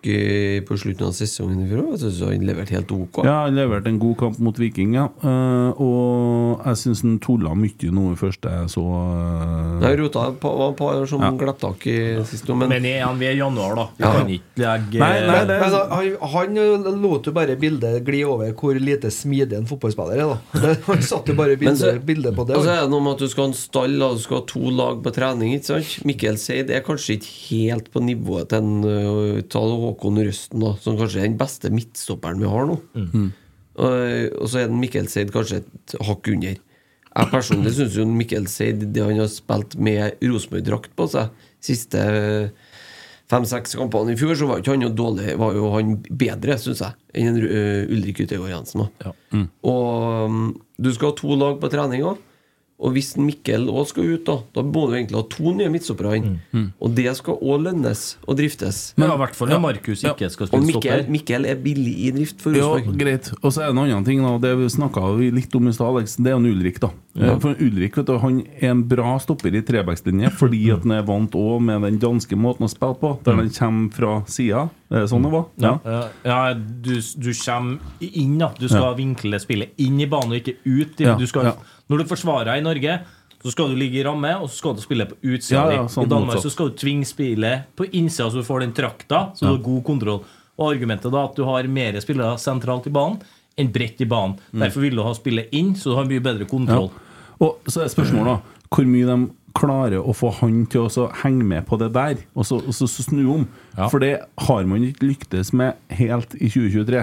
[0.67, 1.93] på slutten av sesongen i fjor.
[1.93, 3.23] Jeg synes han leverte helt ok.
[3.27, 5.09] Ja, han leverte en god kamp mot Viking, ja.
[5.23, 10.41] Eh, og jeg syns han tulla mye nå først jeg så eh, Jeg rota på,
[10.43, 11.31] par, var på som Ja.
[11.39, 11.97] glapp i
[12.29, 13.87] sist nå, men, Men er vi er januar, da.
[13.97, 14.13] Vi Ja.
[14.13, 18.53] kan ikke legge Nei, nei, det Men han, han lot jo bare bildet gli over
[18.53, 20.75] hvor lite smidig en fotballspiller er, da.
[20.89, 22.57] Han satte jo bare bildet bildet på det.
[22.57, 24.41] Og så er det noe med at du skal ha en stall og du skal
[24.41, 25.55] ha to lag på trening.
[25.57, 26.05] ikke sant?
[26.09, 29.63] Mikkel Seid er kanskje ikke helt på nivået til en uh, ta
[29.93, 32.81] Håkon Røsten, da, som kanskje er den beste midtstopperen vi har nå.
[33.73, 33.95] Og,
[34.43, 36.59] og så er den Mikkel Seid kanskje et hakk under.
[37.13, 42.03] Jeg personlig syns Mikkel Seid, det han har spilt med Rosenborg-drakt på seg siste
[43.33, 46.83] fem-seks kampene i fjor, så var ikke han jo dårlig, var jo han bedre, syns
[46.85, 48.85] jeg, enn uh, Ulrik Utegård Jensen.
[48.85, 49.15] da.
[49.69, 50.43] Og um,
[50.77, 52.21] du skal ha to lag på trening òg.
[52.83, 56.17] Og hvis Mikkel òg skal ut, da Da må du egentlig ha to nye midtstoppere
[56.19, 56.73] inn.
[56.83, 58.81] Og det skal òg lønnes og driftes.
[58.99, 60.81] Men i hvert fall når Markus ikke skal spille stopper.
[60.99, 61.11] stopper.
[61.15, 63.31] Mikkel er billig i drift for Ja, greit.
[63.43, 64.35] Og så er det en annen ting, da.
[64.43, 66.17] Det vi snakka litt om i stad, Alex.
[66.17, 66.91] Det er en Ulrik, da.
[67.15, 67.39] Ja.
[67.39, 71.03] For Ulrik vet du, han er en bra stopper i trebackslinje fordi at han er
[71.05, 74.71] vant også med den danske måten å spille på, der han kommer fra sida.
[74.91, 75.45] Er det sånn det var?
[75.61, 78.51] Ja, ja, ja du, du kommer inn, da.
[78.59, 78.95] Du skal Ja.
[78.97, 80.97] vinkle spillet inn i banen og ikke ut.
[81.19, 81.55] Du skal, ja.
[81.93, 83.01] Når du forsvarer i Norge,
[83.43, 85.65] så skal du ligge i ramme, og så skal du spille på utsida.
[85.67, 88.65] Ja, ja, sånn I Danmark så skal du tvinge spillet på innsida, så du får
[88.65, 90.23] den trakta, så du har god kontroll.
[90.61, 93.21] Og argumentet da at du har mer spillere sentralt i banen
[93.59, 94.39] enn bredt i banen.
[94.53, 94.65] Mm.
[94.65, 96.89] Derfor vil du ha spillet inn, så du har mye bedre kontroll.
[97.43, 99.17] Og så er spørsmålet da hvor mye de
[99.53, 102.89] klarer å få han til å henge med på det der, og så, og så,
[102.89, 103.43] snu om.
[103.83, 104.15] For det
[104.47, 107.03] har man ikke lyktes med helt i 2023.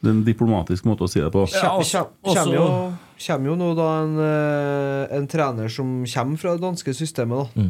[0.00, 1.44] Det er en diplomatisk måte å si det på.
[1.52, 6.62] Ja, også, kjem, kjem jo nå da en, eh, en trener som kommer fra det
[6.64, 7.66] danske systemet, da.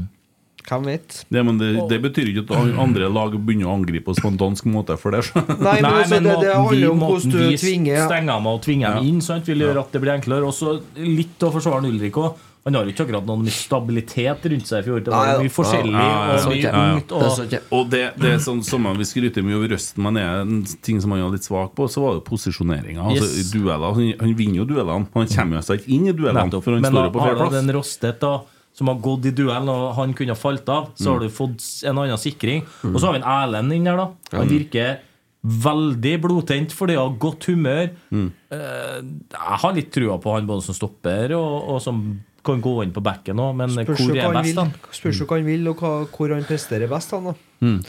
[0.67, 1.21] Hvem vet?
[1.31, 4.39] Det, men det, det betyr ikke at andre lag begynner å angripe oss på en
[4.41, 5.21] dansk måte for det.
[5.63, 8.95] Nei, men altså, det- det handler om hvordan du vi tvinger- stenger med og tvinger
[8.97, 10.43] dem inn, sant, vil gjøre at det blir enklere.
[10.49, 12.35] Også litt å forsvare Ulrik òg.
[12.67, 15.03] Han har jo ikke akkurat noen stabilitet rundt seg i fjor.
[15.07, 17.13] Det var mye forskjellig og mye ungt.
[17.15, 20.65] Og, Og det, det er sånn som Vi skryter mye over Røsten, men er en
[20.83, 23.07] ting som han er litt svak på, så var det posisjoneringa.
[23.07, 23.53] Altså, Yes.
[23.55, 25.07] dueller, han, han vinner jo duellene.
[25.15, 26.65] Han kommer jo seg ikke inn i duellene, Nettopp.
[26.67, 27.53] for han Men står jo på flere plass.
[27.55, 28.35] Men den Rostet da
[28.77, 30.91] som har gått i duell, og han kunne ha falt av.
[31.01, 31.23] Så har Mm.
[31.23, 32.67] du fått en annen sikring.
[32.85, 34.11] Og så har vi en Erlend inn der, da.
[34.37, 34.99] Han virker
[35.47, 37.91] veldig blodtent fordi han har godt humør.
[38.13, 38.33] Mm.
[38.51, 38.97] Eh,
[39.33, 42.01] jeg har litt trua på han både som stopper og, og som
[42.47, 44.93] kan gå inn på bekken òg, men Spørs hvor er han best, vil, da?
[45.01, 47.15] spørs jo hva han vil, og hva, hvor han presterer best.
[47.17, 47.35] Han, da.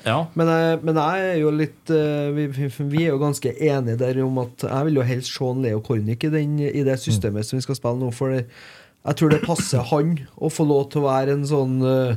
[0.07, 0.17] Ja.
[0.39, 4.21] Men, jeg, men jeg er jo litt eh, vi, vi- er jo ganske enige der
[4.23, 7.45] om at jeg vil jo helst se en Leo Kornic i, den, i det systemet
[7.45, 8.09] som vi skal spille nå.
[8.15, 12.15] For jeg tror det passer han å få lov til å være en sånn uh,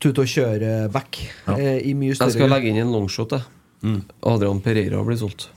[0.00, 1.20] tut og kjøre-back
[1.56, 3.44] eh, i mye større Jeg skal legge inn en longshot, jeg.
[3.84, 4.00] Mm.
[4.32, 5.50] Adrian Pereira blir solgt.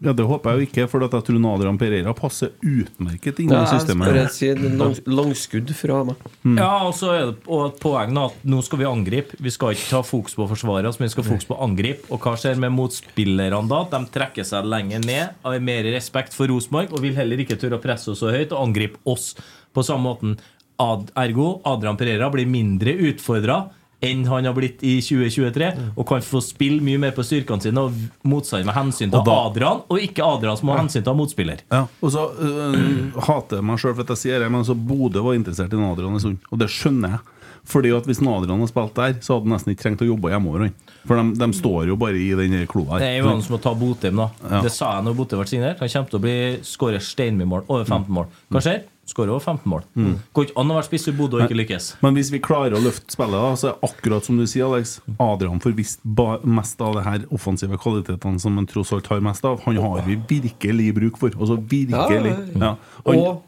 [0.00, 3.50] Ja, Det håper jeg jo ikke, for at jeg tror Adrian Pereira passer utmerket inn
[3.50, 4.30] i Ja, jeg systemet.
[4.32, 6.16] sier en lang, langskudd fra meg.
[6.56, 9.36] Ja, og så er det og et poeng at nå skal vi angripe.
[9.38, 12.08] Vi skal ikke ta fokus på forsvaret oss, men vi skal fokus på angripe.
[12.10, 13.82] Og hva skjer med motspillerne da?
[13.92, 17.76] De trekker seg lenger ned, har mer respekt for Rosenborg og vil heller ikke tørre
[17.76, 19.34] å presse oss så høyt og angripe oss
[19.74, 20.38] på samme måten.
[20.80, 23.66] Ad, ergo Adrian Pereira blir mindre utfordra
[24.02, 27.82] enn han har blitt i 2023, og kan få spille mye mer på styrkene sine
[27.84, 27.92] og
[28.24, 31.60] motstand med hensyn til Og da- Adrian, og ikke Adrian som har hensyn til motspiller.
[31.70, 34.74] Ja, og så øh, hater jeg meg sjøl for at jeg sier det, men så
[34.74, 37.36] Bodø var interessert i Adrian en stund, og det skjønner jeg.
[37.70, 40.30] Fordi at Hvis Adrian hadde spilt der, så hadde han nesten ikke trengt å jobbe
[40.32, 40.62] hjemover.
[40.64, 40.72] han.
[41.06, 43.02] For de, de står jo bare i den kloa her.
[43.04, 44.30] Det er jo han som må ta Botheim, da.
[44.48, 44.62] Ja.
[44.64, 45.78] Det sa jeg når Botheim ble signert.
[45.84, 46.36] Han kommer til å bli
[46.66, 47.66] skåre steinmye mål.
[47.68, 48.26] Over 15 mål.
[48.50, 48.80] Hva skjer?
[49.10, 49.82] Skårer over 15 mål.
[49.98, 50.12] Mm.
[50.36, 51.86] Går ikke an å være spiss i Bodø og ikke lykkes.
[52.04, 54.98] Men hvis vi klarer å løfte spillet, da så er akkurat som du sier, Alex.
[55.18, 56.04] Adrian får visst
[56.46, 59.58] mest av det her offensive kvalitetene som han tross alt har mest av.
[59.66, 61.34] Han har vi virkelig bruk for.
[61.34, 62.36] Altså virkelig.
[62.54, 62.76] Ja, Ja.
[63.08, 63.40] Han,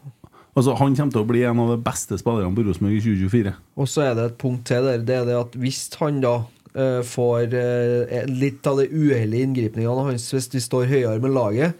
[0.55, 3.55] altså, han kommer til å bli en av de beste spillerne på Rosenborg i 2024.
[3.79, 4.99] Og så er det et punkt til der.
[5.07, 6.35] Det er det at hvis han da
[6.75, 11.73] eh, får eh, litt av de uheldige inngripningene hans hvis de står høyere med laget,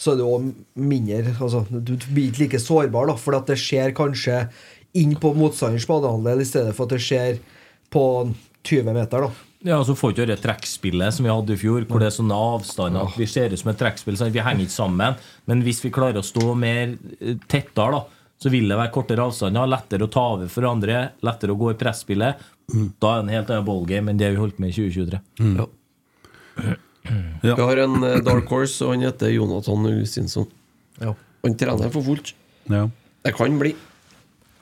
[0.00, 0.46] så er det òg
[0.80, 4.46] mindre altså, Du blir ikke like sårbar, da, for at det skjer kanskje
[4.96, 7.40] inn på motstanderens banehalvdel i stedet for at det skjer
[7.92, 8.04] på
[8.66, 9.26] 20 meter.
[9.26, 12.16] da Ja, så får ikke det trekkspillet som vi hadde i fjor, hvor det er
[12.16, 14.16] sånne avstander at vi ser ut som et trekkspill.
[14.16, 15.20] Sånn Vi henger ikke sammen.
[15.46, 18.06] Men hvis vi klarer å stå mer eh, tettere, da,
[18.40, 21.74] Så vil det være kortere avstander, lettere å ta over for andre, lettere å gå
[21.74, 22.38] i presspillet.
[22.72, 25.20] Da er det en helt annen ballgame enn det vi holdt med i 2023.
[25.58, 26.78] Ja.
[27.04, 30.46] Vi har en eh, dark horse, og han heter Jonathan Augustinsson.
[31.00, 31.14] Ja.
[31.46, 32.34] Han trener for fullt.
[32.70, 32.84] Ja.
[33.24, 33.74] Det kan bli.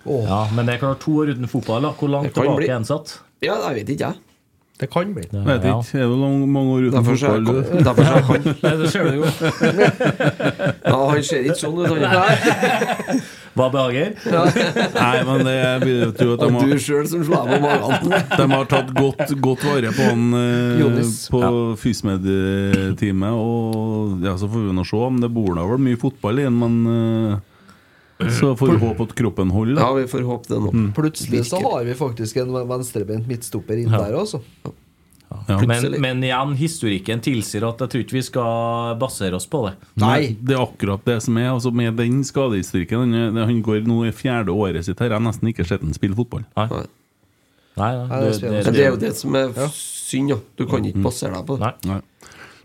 [0.08, 1.82] Ja, men det er klart to år uten fotball.
[1.84, 1.90] Da.
[1.98, 2.68] Hvor langt tilbake bli.
[2.70, 3.18] er han satt?
[3.44, 4.24] Ja, jeg vet ikke, jeg.
[4.78, 5.24] Det kan bli.
[5.32, 5.82] Vet ikke.
[5.90, 7.44] Det er lang, mange år uten er fotball.
[7.82, 8.42] derfor ser er jeg kan.
[8.62, 9.24] Nei, det ser du jo.
[10.86, 13.22] Ja, han ser ikke sånn ut, han.
[13.58, 14.14] Hva behager?
[14.94, 17.58] Nei, men det vil jo tro at de Og har du sjøl som slår på
[17.64, 18.14] magen.
[18.38, 21.02] De har tatt godt, godt vare på han eh,
[21.34, 21.42] på
[21.82, 23.34] FysMed-teamet.
[23.34, 26.46] Og ja, så får vi nå se om det bor da vel mye fotball i
[26.46, 29.82] den, men eh, så får vi håpe at kroppen holder.
[29.82, 30.74] Ja, vi får håpe det nå.
[30.96, 34.42] Plutselig så har vi faktisk en venstrebeint midtstopper inn der, altså.
[35.28, 35.58] Ja.
[35.68, 39.74] Men, men igjen, historikken tilsier at jeg tror ikke vi skal basere oss på det.
[40.00, 41.50] Nei, det er akkurat det som er.
[41.52, 45.12] Altså med den skadehistorikken Han, går nå i fjerde året sitt her.
[45.12, 46.46] Jeg har nesten ikke sett han spille fotball.
[46.56, 46.84] Nei, Nei.
[47.78, 48.62] nei, Nei, det, det er.
[48.64, 50.40] Men det er jo det som er synd, ja.
[50.56, 51.72] Du kan ikke basere deg på det.
[51.84, 51.92] Nei.
[51.92, 52.00] Nei.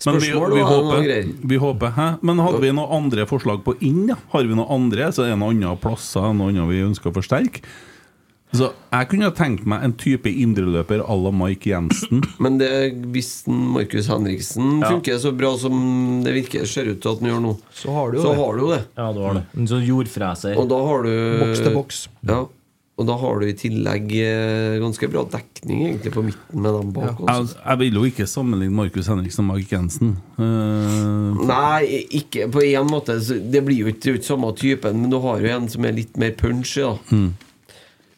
[0.04, 2.08] Men vi, vi, håper, vi håper Hæ?
[2.28, 4.02] Men hadde vi noen andre forslag på inn?
[4.12, 4.18] Ja?
[4.34, 5.08] Har vi noen andre?
[5.16, 7.64] Så er det noen andre plasser noen andre vi ønsker å forsterke?
[8.54, 12.22] Så Jeg kunne ha tenkt meg en type indreløper à la Mike Jensen.
[12.44, 12.70] Men det,
[13.14, 14.92] hvis Markus Henriksen Ja.
[14.94, 18.12] funker så bra som det virker ser ut til at han gjør nå, Så har
[18.12, 18.42] du jo så det.
[18.44, 18.82] har du jo det.
[18.98, 19.46] Ja, du har det.
[19.58, 20.58] En sånn jordfreser.
[20.62, 22.04] Og da har du Boks til boks.
[22.30, 22.44] Ja.
[22.94, 26.92] Og da har du i tillegg eh, ganske bra dekning egentlig på midten med dem
[26.94, 27.24] bak.
[27.26, 30.12] Jeg, jeg vil jo ikke sammenligne Markus Henriksen og Mike Jensen.
[30.38, 33.16] Uh, Nei, ikke på en måte.
[33.18, 35.98] Det blir jo ikke, det ikke samme typen, men du har jo en som er
[35.98, 36.86] litt mer punchy.
[36.86, 37.18] Da.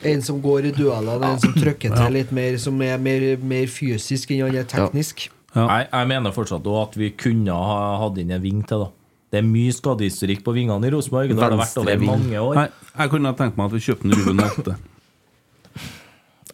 [0.04, 3.68] En som går i duellene, en som trykker til litt mer, som er mer, mer
[3.72, 5.30] fysisk enn han er teknisk.
[5.56, 5.64] Ja.
[5.80, 8.84] Jeg, jeg mener fortsatt at vi kunne ha hatt inn en ving til.
[8.84, 8.90] da
[9.32, 11.32] Det er mye skadehistorikk på vingene i Rosenborg.
[11.32, 12.56] Det har det vært over mange år.
[12.60, 12.68] nei,
[13.00, 14.76] jeg kunne ha tenkt meg at vi kjøpte en Ruben Alte.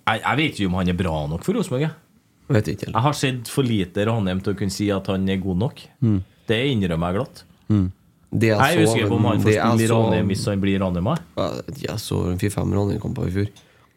[0.01, 1.87] Jeg, jeg vet ikke om han er bra nok for Rosenborg.
[1.87, 1.91] jeg.
[2.51, 5.81] Jeg har sett for lite Ranheim til å kunne si at han er god nok.
[6.51, 7.43] Det innrømmer jeg glatt.
[8.31, 10.79] Det Jeg er så usikker på om han jeg i så- Ranheim hvis han blir
[10.79, 11.05] Ranheim.
[11.05, 11.17] jeg.
[11.37, 11.49] Ja,
[11.89, 13.47] Jeg så en fire-fem Ranheim-kamper i fjor.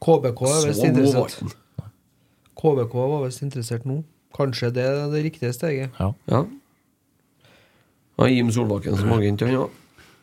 [0.04, 1.54] KBK er visst interessert.
[2.56, 4.02] KBK var visst interessert nå.
[4.34, 5.90] Kanskje det er det riktige steget.
[6.00, 6.10] Ja.
[6.28, 6.44] Ja.
[8.18, 9.66] Ja, Jim Solbakken som agent, han ja.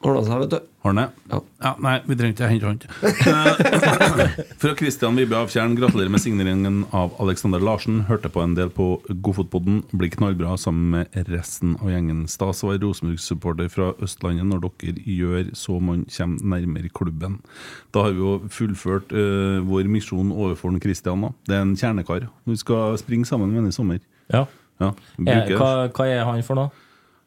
[0.02, 0.60] Ordna seg, vet du.
[0.82, 0.98] Har?
[1.30, 1.38] Ja.
[1.61, 2.80] Ja, nei, vi trenger ikke hente han.
[3.06, 7.99] Eh, Fra Christian Vibbe Avtjern, gratulerer med signeringen av Alexander Larsen.
[8.07, 9.84] Hørte på en del på Godfotpodden.
[9.94, 12.23] Blir knallbra sammen med resten av gjengen.
[12.32, 17.38] Stas å være Rosenborg-supporter fra Østlandet når dere gjør så man kommer nærmere klubben.
[17.94, 20.73] Da har vi jo fullført uh, vår misjon overfor.
[20.82, 21.34] Da.
[21.45, 22.26] Det er en kjernekar.
[22.49, 24.02] Vi skal springe sammen med ham i sommer.
[24.34, 24.48] Ja.
[24.82, 26.72] Ja, Eh, hva, hva er han for noe?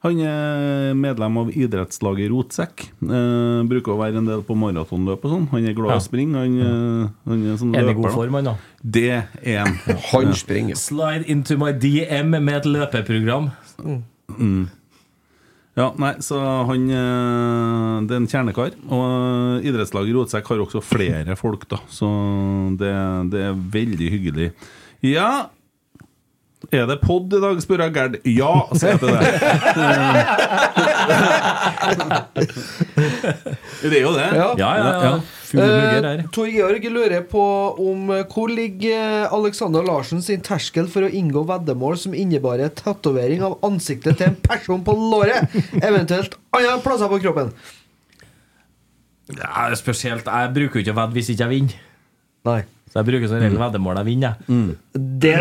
[0.05, 2.82] Han er medlem av idrettslaget Rotsekk.
[3.02, 5.47] Eh, bruker å være en del på maratonløp og sånn.
[5.55, 5.98] Han er glad i Ja.
[5.98, 6.36] å springe.
[6.36, 8.02] Han, eh, han er sånn Er det løper.
[8.02, 8.14] god da.
[8.14, 8.55] form, han da?
[8.85, 9.05] Det
[9.43, 9.74] er han.
[10.12, 10.76] Han springer.
[10.76, 13.51] Slide into my DM med et løpeprogram.
[15.74, 16.36] Ja, nei, så
[16.68, 18.76] han eh, Det er en kjernekar.
[18.94, 21.81] Og idrettslaget Rotsekk har også flere folk, da.
[21.90, 22.06] Så
[22.78, 22.93] det,
[23.32, 24.52] det er veldig hyggelig.
[25.02, 25.48] Ja
[26.74, 28.14] Er det pod i dag, spør jeg Gerd.
[28.26, 29.24] Ja, sier jeg til deg.
[33.84, 34.28] det er jo det.
[34.34, 34.48] Ja.
[34.59, 35.12] Ja, ja, ja.
[35.55, 37.38] Eh, Tor Georg lurer på
[37.78, 43.42] om eh, hvor ligger Alexander Larsen sin terskel for å inngå veddemål som innebærer tatovering
[43.46, 45.46] av ansiktet til en person på låret,
[45.78, 47.52] eventuelt andre plasser på kroppen.
[49.30, 51.76] Ja, spesielt, Jeg bruker jo ikke å vedde hvis ikke jeg vinner.
[52.44, 52.62] Nei.
[52.94, 54.36] Så jeg bruker som regel veddemål jeg vinner.
[54.46, 54.74] jeg.
[54.94, 55.32] Det,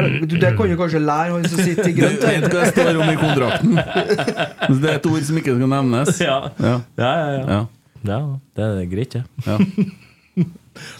[0.41, 3.11] det kan du kanskje lære han som sitter i Du vet hva det står om
[3.11, 3.75] i kontrakten?
[3.77, 6.17] Det er et ord som ikke skal nevnes.
[6.25, 6.79] Ja, Ja.
[6.97, 7.27] ja, ja.
[7.29, 7.43] ja.
[7.53, 7.61] Ja.
[8.09, 8.21] ja
[8.57, 9.23] det er greit, det.
[9.45, 9.59] Ja.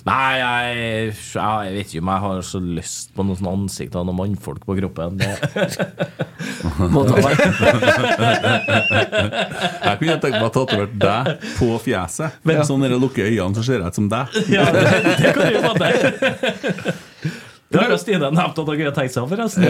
[0.08, 4.20] Nei, jeg, jeg vet ikke om jeg har så lyst på noen ansikt av noen
[4.20, 5.18] mannfolk på kroppen.
[5.22, 5.32] Det,
[6.94, 7.36] Må ta meg.
[9.84, 12.40] Jeg kunne tenkt meg å tatovere deg på fjeset.
[12.68, 14.38] Sånn når jeg lukker øynene, så ser jeg ut som deg.
[14.52, 14.84] ja, det,
[15.20, 15.94] det kan du være deg
[17.74, 19.64] Det har jo Stine nevnt at dere har tenkt seg, forresten.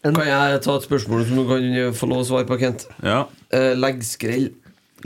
[0.00, 2.86] Kan jeg ta et spørsmål som du kan få lov å svare på, Kent?
[3.04, 3.26] Ja.
[3.52, 4.46] Legg Leggskrell.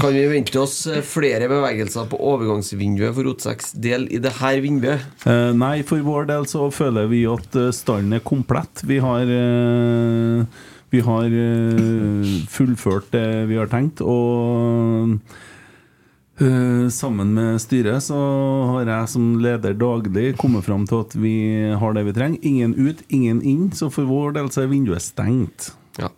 [0.01, 4.59] Kan vi vente oss eh, flere bevegelser på overgangsvinduet for Rotseks del i det her
[4.65, 5.05] vinduet?
[5.29, 8.83] Eh, nei, for vår del så føler vi at eh, stallen er komplett.
[8.89, 10.45] Vi har eh,
[10.95, 15.17] Vi har eh, fullført det vi har tenkt, og
[16.39, 18.19] eh, sammen med styret så
[18.71, 21.35] har jeg som leder daglig kommet fram til at vi
[21.83, 22.39] har det vi trenger.
[22.47, 25.73] Ingen ut, ingen inn, så for vår del så er vinduet stengt.
[25.99, 26.11] Ja.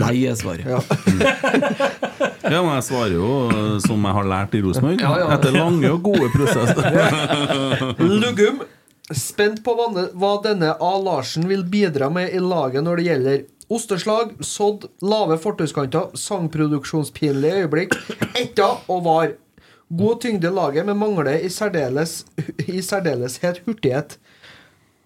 [0.00, 0.66] Nei, er svaret.
[2.44, 5.00] Ja, men jeg svarer jo eh, som jeg har lært i Rosenborg.
[5.00, 5.28] Ja, ja.
[5.32, 6.84] Etter lange og gode prosesser.
[8.20, 8.60] Lugum.
[9.16, 10.90] Spent på hva denne A.
[11.00, 13.40] Larsen vil bidra med i laget når det gjelder
[13.72, 17.96] osteslag, sodd, lave fortauskanter, sangproduksjonspinlige øyeblikk,
[18.36, 19.32] etter og var.
[19.94, 22.22] God tyngde i laget, men mangler i, særdeles,
[22.68, 24.18] i særdeleshet hurtighet.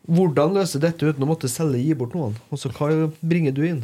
[0.09, 2.39] Hvordan løse dette uten å måtte selge gi bort noen?
[2.55, 3.83] Altså, Hva bringer du inn?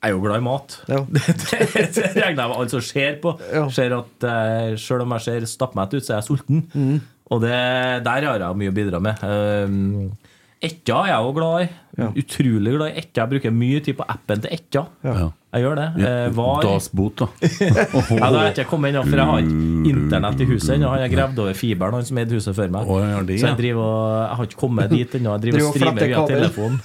[0.00, 0.76] Jeg er jo glad i mat.
[0.88, 3.34] Det, det, det regner jeg med alle som ser på.
[3.76, 6.64] Ser at uh, Selv om jeg ser stappmett ut, så er jeg sulten.
[6.72, 7.00] Mm.
[7.30, 7.52] Og det,
[8.06, 9.20] der har jeg mye å bidra med.
[9.22, 10.08] Um,
[10.60, 11.68] Etja er jeg òg glad i.
[12.20, 13.22] Utrolig glad i Etja.
[13.22, 14.82] Jeg bruker mye tid på appen til Etja.
[15.06, 15.30] Ja.
[15.50, 15.86] Jeg gjør det.
[16.06, 17.28] Eh, var Dasbot, da.
[17.64, 20.92] ja, da har jeg ikke kommet inn, for jeg har ikke internett i huset ennå.
[20.92, 22.92] Han har gravd over fiberen, han som eide huset før meg.
[22.92, 23.48] Så ja.
[23.48, 25.34] jeg driver og Jeg har ikke kommet dit ennå.
[25.34, 26.80] Jeg driver og streamer via telefonen.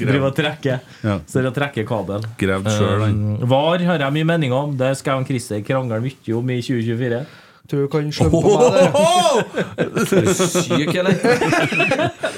[0.00, 0.82] Driver og trekker.
[1.26, 2.26] Så jeg trekker kabel.
[2.40, 3.20] Gravd han.
[3.20, 4.74] Um, VAR har jeg mye meninger om.
[4.78, 7.22] Det skal Christer krangle mye om i 2024.
[7.70, 8.88] Tror du kan slå på meg der?
[9.78, 10.00] Er du
[10.34, 11.14] syk, eller?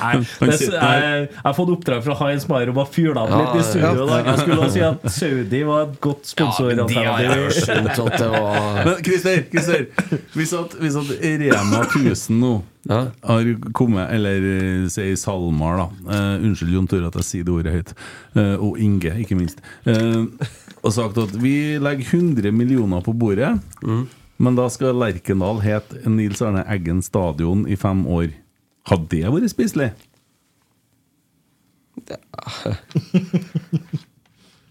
[0.03, 3.55] Nei, det, jeg, jeg har fått oppdrag fra Heinz Maier om å fyre av litt
[3.57, 4.29] i studio i dag.
[4.29, 6.99] Jeg skulle også si at Saudi var et godt sponsoralternativ.
[8.85, 9.89] Men Christer, Christer
[10.37, 11.15] hvis, at, hvis at
[11.47, 12.53] Rema 1000 nå
[13.23, 13.49] har
[13.79, 17.77] kommet, eller eh, sier SalMar, da eh, Unnskyld, Jon Tore, at jeg sier det ordet
[17.77, 17.93] høyt.
[18.35, 19.63] eh, og Inge, ikke minst.
[19.87, 20.25] eh,
[20.83, 23.53] og sagt at vi legger 100 millioner på bordet,
[24.39, 28.33] men da skal Lerkendal hete Nils Arne Eggen stadion i fem år.
[28.89, 29.91] Hadde det vært spiselig?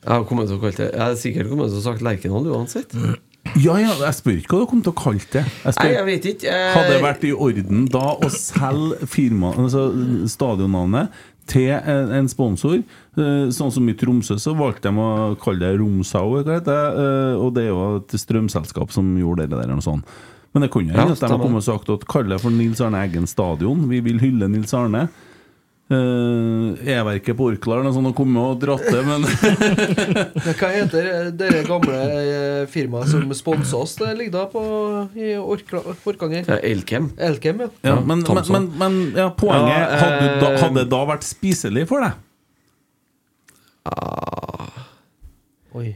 [0.01, 2.47] Jeg har kommet til å kalle det Jeg har sikkert kommet til å sagt Lerkendal
[2.49, 2.95] uansett.
[3.61, 5.41] Ja, ja, jeg spør ikke hva du kom til å kalle det.
[5.65, 6.51] Jeg spør, Nei, jeg vet ikke.
[6.53, 9.81] Eh, Hadde det vært i orden da å selge firma, altså
[10.29, 11.09] stadionnavnet
[11.49, 12.81] til en sponsor?
[13.17, 17.05] Eh, Sånn som i Tromsø, så valgte de å kalle det Romsau, hva heter det?
[17.05, 19.73] Eh, og det er jo et strømselskap som gjorde det der.
[19.75, 20.05] og sånt.
[20.53, 22.51] Men det kunne jo Ja, at de har kommet og sagt at kalle det for
[22.51, 23.87] Nils Arne Eggen stadion.
[23.89, 25.07] Vi vil hylle Nils Arne.
[25.91, 29.25] Uh, E-verket på Orkla eller noe kommet og dratt det, men
[30.61, 33.97] Hva heter det gamle eh, firmaet som sponsa oss?
[33.99, 34.61] Det ligger da på
[35.19, 36.47] i Orkla- Orkanger.
[36.47, 37.09] Ja, Elkem.
[37.19, 37.67] Elkem, ja.
[37.89, 41.27] Ja, men, men, men, men ja, poenget Ja, hadde, da, eh, hadde det da vært
[41.27, 42.15] spiselig for deg?
[45.77, 45.87] Oi.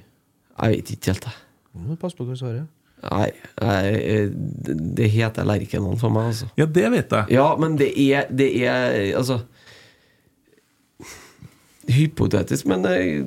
[0.56, 1.42] Jeg vet ikke helt, jeg.
[1.76, 2.64] Nå må du Pass på hva du svarer.
[3.06, 3.28] Nei,
[3.62, 4.30] jeg,
[4.66, 6.48] det det heter Lerkendal for meg, altså.
[6.58, 7.36] Ja, det vet jeg.
[7.36, 9.42] Ja, men det er, det er Altså
[11.92, 13.20] Hypotetisk, men eh,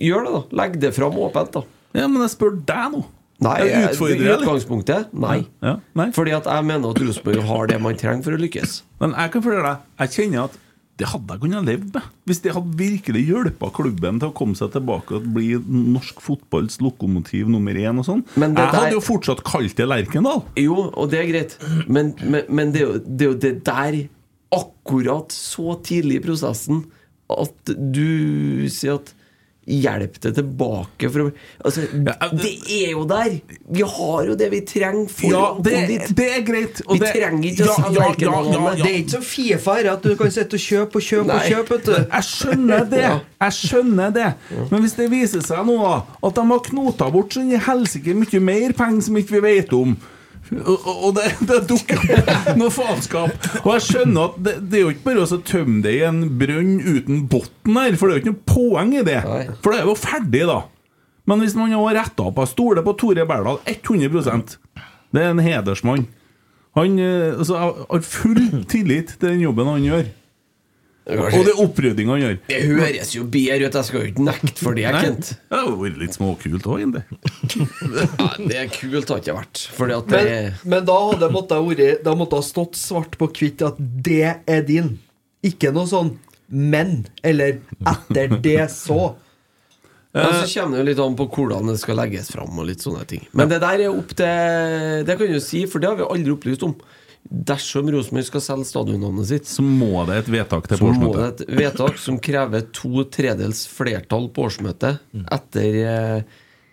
[0.00, 0.40] gjør det, da.
[0.62, 1.64] Legg det fram åpent, da.
[1.94, 3.02] Ja, men jeg spør deg nå.
[3.44, 4.28] Nei, Jeg jeg, utfordrer, deg.
[4.30, 4.44] eller?
[4.46, 5.36] utgangspunktet nei.
[5.60, 6.06] Ja, nei.
[6.16, 8.76] Fordi at jeg mener at Rosenborg har det man trenger for å lykkes.
[9.02, 10.56] Men jeg kan fortelle deg, jeg kjenner at
[11.00, 12.10] det hadde jeg kunnet leve med.
[12.28, 16.78] Hvis det hadde virkelig hjulpet klubben til å komme seg tilbake og bli norsk fotballs
[16.84, 18.22] lokomotiv nummer én og sånn.
[18.38, 20.44] Jeg hadde jo fortsatt kalt det Lerkendal.
[20.60, 21.56] Jo, og det er greit,
[21.88, 23.98] men, men, men det, er jo, det er jo det der,
[24.54, 26.84] akkurat så tidlig i prosessen,
[27.32, 29.10] at du sier at
[29.66, 31.30] Hjelp det tilbake for å
[31.64, 32.14] Altså, det
[32.68, 33.38] er jo der!
[33.72, 36.10] Vi har jo det vi trenger for Ja, å det, komme dit.
[36.18, 36.82] det er greit.
[36.86, 38.84] og Vi det- trenger ikke å Ja, selge ja, Lerkendal, ja, ja, ja.
[38.84, 41.48] Det er ikke så Fifa her at du kan sitte og kjøpe og kjøpe og
[41.48, 41.78] kjøpe.
[41.78, 41.92] Vet du.
[41.94, 43.04] Jeg skjønner det.
[43.40, 44.28] Jeg skjønner det
[44.70, 45.78] Men hvis det viser seg nå
[46.22, 49.72] at de har knota bort sånn i helsike mye mer penger som ikke vi vet
[49.72, 49.96] om
[50.52, 53.48] og, det, det dukker opp noe faenskap.
[53.62, 56.20] Og jeg skjønner at det, det er jo ikke bare å tømme det i en
[56.40, 59.20] brønn uten bunn her, for det er jo ikke noe poeng i det.
[59.64, 60.60] For det er jo ferdig, da.
[61.30, 64.58] Men hvis man har retta opp Jeg stoler på Tore Berdal 100%
[65.14, 66.02] Det er en hedersmann.
[66.76, 67.56] Han eh, altså,
[67.88, 70.08] har full tillit til den jobben han gjør.
[71.04, 72.36] Og det opprydninga han gjør.
[72.48, 75.32] Det høres jo bedre ut, jeg skal jo ikke nekte for det, Kent.
[75.36, 76.84] Det har vært litt småkult òg.
[78.14, 79.64] Ja, det er kult har ikke vært.
[79.76, 83.28] Fordi at det Men, men da hadde det måtte vært måtte ha stått svart på
[83.36, 84.94] hvitt at det er din.
[85.44, 86.14] Ikke noe sånn
[86.54, 87.58] men, eller
[87.88, 89.14] etter det så.
[90.14, 92.52] Ja, så kommer det litt an på hvordan det skal legges fram.
[92.54, 95.82] Og litt sånne ting Men det der er opp til Det kan du si, for
[95.82, 96.76] det har vi aldri opplyst om.
[97.24, 101.12] Dersom Rosenborg skal selge stadionnavnet sitt, Så må det et vedtak til så på må
[101.14, 101.48] det årsmøtet.
[101.48, 105.00] et vedtak som krever to tredels flertall på årsmøtet
[105.32, 106.22] etter eh,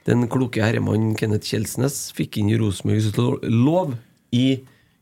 [0.09, 3.15] den kloke herremannen Kenneth Kjelsnes fikk inn i Rosenborgs
[3.47, 3.95] lov
[4.35, 4.61] i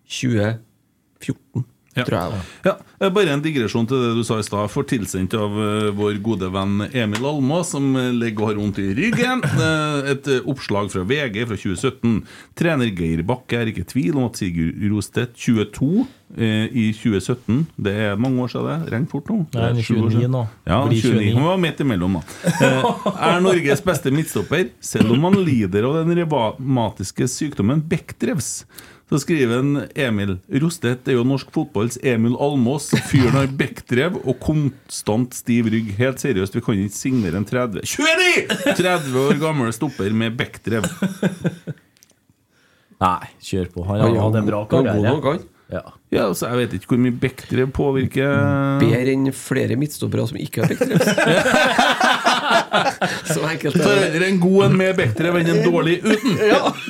[0.09, 1.65] 2014,
[1.98, 2.03] Ja.
[2.06, 2.41] tror jeg.
[2.70, 4.68] Ja, Eh, Bare en digresjon til det du sa i stad.
[4.70, 8.80] For tilsendt av eh, vår gode venn Emil Almås, som eh, ligger og har vondt
[8.84, 9.40] i ryggen.
[10.11, 12.18] Et oppslag fra VG fra 2017.
[12.60, 16.03] Trener Geir Bakke er ikke i tvil om at Sigurd Rostedt 22
[16.36, 18.91] eh, i 2017 Det er mange år siden det.
[18.94, 19.40] Renner fort nå.
[19.56, 20.44] Nei, er Det sju år 29 nå.
[20.68, 21.16] Ja, 29.
[21.16, 21.34] 29.
[21.40, 22.94] Han var midt imellom, da.
[23.16, 28.52] Er Norges beste midtstopper, selv om han lider av den revmatiske sykdommen Bechdrevs.
[29.10, 32.91] Så skriver en Emil Rostedt er jo norsk fotballs Emil Almås.
[33.10, 35.95] Fyren har bekkdrev og konstant stiv rygg.
[35.98, 38.76] Helt seriøst, vi kan ikke signere en 30 29!
[38.77, 40.86] 30 år gammel stopper med bekkdrev.
[42.99, 43.88] Nei, kjør på.
[43.88, 45.15] Han Han har hatt en bra karriere.
[45.26, 45.48] han.
[45.69, 45.84] Ja.
[46.10, 48.31] Ja, så Jeg vet ikke hvor mye bekkdrev påvirker
[48.81, 51.11] Bedre enn flere midtstoppere som ikke har Bechdrevs.
[53.34, 54.27] Så enkelt er det.
[54.27, 56.38] en god en med bedre enn en dårlig uten.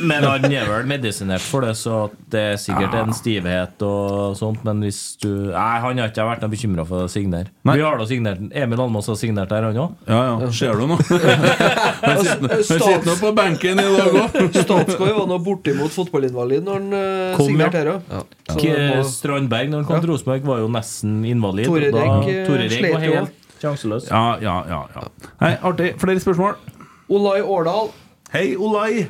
[0.09, 4.63] Men han er vel medisinert for det, så det er sikkert en stivhet og sånt.
[4.67, 7.51] Men hvis du Nei, han har ikke vært noe bekymra for å signere.
[7.69, 9.95] Vi har da signert Emil Almås har signert der, han òg.
[10.09, 10.51] Ja, ja.
[10.55, 10.97] Ser du nå?
[11.99, 14.37] Han sitter nå- sitter nå på benken i dag òg.
[14.55, 18.13] Statskoi var nå bortimot fotballinvalid når han uh, Kom, signerte her òg.
[18.13, 18.21] Ja.
[18.49, 19.03] Ja.
[19.05, 21.69] Strandberg, når han kom til Rosenborg, var jo nesten invalid.
[21.69, 23.27] Tore eh, slet var jo.
[23.61, 24.09] Sjanseløs.
[24.09, 25.07] Ja, ja, ja, ja.
[25.41, 25.93] Hei, artig.
[26.01, 26.55] Flere spørsmål?
[27.09, 27.91] Olai Årdal.
[28.33, 29.07] Hei, Olai.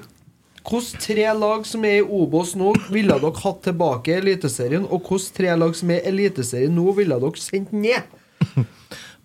[0.69, 4.83] Hvilke tre lag som er i Obos nå, ville dere hatt tilbake i Eliteserien?
[4.85, 8.03] Og hvilke tre lag som er i Eliteserien nå, ville dere sendt ned?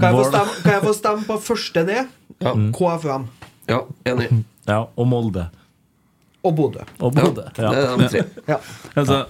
[0.00, 2.08] Kan jeg få stemme, jeg få stemme på første ned?
[2.42, 2.52] Ja.
[2.74, 3.26] KFUM.
[3.70, 4.30] Ja, enig.
[4.66, 5.46] Ja, og Molde.
[6.44, 6.82] Og Bodø.
[7.00, 7.44] Og Bodø.
[7.56, 7.70] Det Ja.
[7.72, 8.24] er de tre.
[8.48, 8.56] Ja.
[8.96, 9.24] Altså,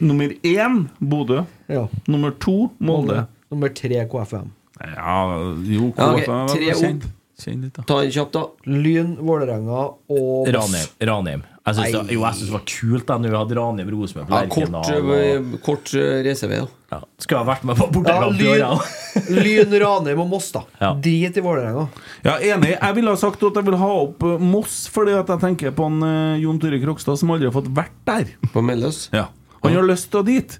[0.00, 1.42] nummer én Bodø.
[1.68, 1.84] ja.
[2.08, 3.26] Nummer to Molde.
[3.50, 4.50] Nummer tre KFUM.
[4.82, 5.16] Ja,
[5.62, 7.04] jo, Ja, ok, KFM var tre kjent.
[7.46, 7.82] litt, da.
[7.88, 8.42] Ta den kjapt, da.
[8.70, 9.80] Lyn, Vålerenga
[10.10, 10.88] og Ranheim.
[11.02, 11.42] Ranheim.
[11.62, 14.26] Jeg syns det, jo, jeg synes det var kult da når vi hadde Ranheim Rosenborg
[14.26, 14.96] på Ja, kort, Lerkendal.
[14.98, 16.66] og- eh, kort eh, reisevei, da.
[16.92, 16.98] Ja.
[17.22, 19.36] Skulle ha vært med på Ja, bortekamp i år, Lyn.
[19.70, 20.62] Lyn, Ranheim og Moss, da.
[20.80, 20.90] Ja.
[20.94, 21.88] Drit i Vålerenga.
[22.24, 22.72] Ja, enig.
[22.80, 25.70] Jeg ville ha sagt at jeg vil ha opp eh, Moss, fordi at jeg tenker
[25.78, 28.34] på en uh, Jon Tore Krokstad som aldri har fått vært der.
[28.52, 29.08] På Melløs.
[29.14, 29.28] Ja.
[29.62, 30.58] Han har lyst til å dit.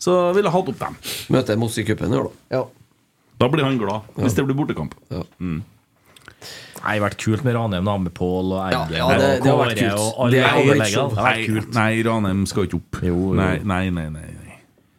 [0.00, 0.96] Så jeg ville hatt opp dem.
[1.30, 2.58] Møter Moss i cupen i år, da.
[2.58, 2.64] Ja.
[3.40, 4.94] Da blir han glad, hvis det blir bortekamp.
[5.10, 5.22] Ja.
[6.80, 9.40] Nei, det har vært kult med Ranheim, da, med Pål og Eggen Ja, ja, det-
[9.40, 10.92] og har vært Kåre og alle Det har vært
[11.36, 11.74] Det kult.
[11.74, 13.00] Nei, Ranheim skal ikke opp.
[13.04, 13.34] Jo, jo.
[13.36, 14.29] Nei, nei, nei, nei.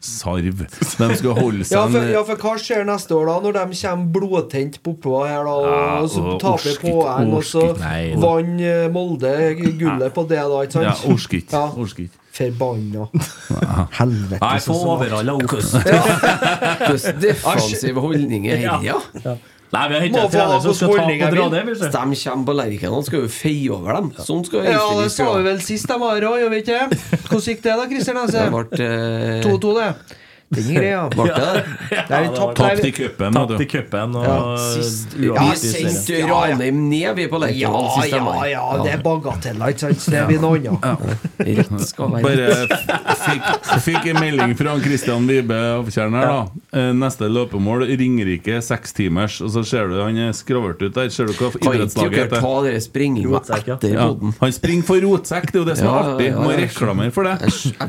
[0.02, 0.62] Sarv.
[0.98, 3.36] De skal holde seg Ja for, ja, for hva skjer neste år, da?
[3.44, 5.54] Når de kommer blodtent bortpå her, da?
[5.62, 10.64] Ja, og så taper på poeng, og så vant eh, Molde gullet på det, da,
[10.66, 10.88] ikke sant?
[10.90, 11.54] Ja, orsker ikke.
[11.54, 11.70] Ja.
[11.86, 13.06] Orsker Forbanna.
[13.52, 13.86] Ja.
[13.98, 14.40] Helvete.
[14.40, 15.34] Nei, få overalla.
[15.42, 19.36] Hvordan defensive holdninger her, ja.
[19.72, 21.60] Nei, vi har henta trener som skal ta på jeg dra det.
[21.64, 24.10] vil De kommer på Lerkendal, skal jo feie over dem.
[24.20, 26.80] Sånn skal Ja, det sa vi vel sist de var her òg, gjør vi ikke
[26.80, 26.98] det?
[27.22, 30.18] Hvordan gikk det da, Christer Det ble eh, 2-2, det.
[30.52, 31.08] Den greia ja.
[31.08, 31.64] Det?
[32.08, 33.32] Der det tapt i cupen.
[33.36, 35.78] Tapt i cupen og Ja, Sist uavgjort Ja, sist.
[36.06, 39.84] Sendte Ranheim ned, vi på Ja, Lerkendal sist de ja, ja, det er bagateller, ikke
[39.86, 40.06] sant?
[40.12, 41.24] Det blir noe annet.
[41.48, 43.48] Rett skal være Bare fikk,
[43.86, 46.62] fikk en melding fra Christian Vibe Avtjern her, da.
[46.78, 49.40] Eh, Neste løpemål Ringerike, sekstimers.
[49.44, 51.08] Og så ser du han er skravert ut der.
[51.12, 52.42] Ser du hva idrettslaget heter?
[52.42, 53.56] ta dere springinga ja.
[53.76, 54.34] etter boden.
[54.40, 56.28] han springer for rotsekk, det er jo det som er Ja, ja, artig.
[56.28, 57.34] ja, Må reklamere for det.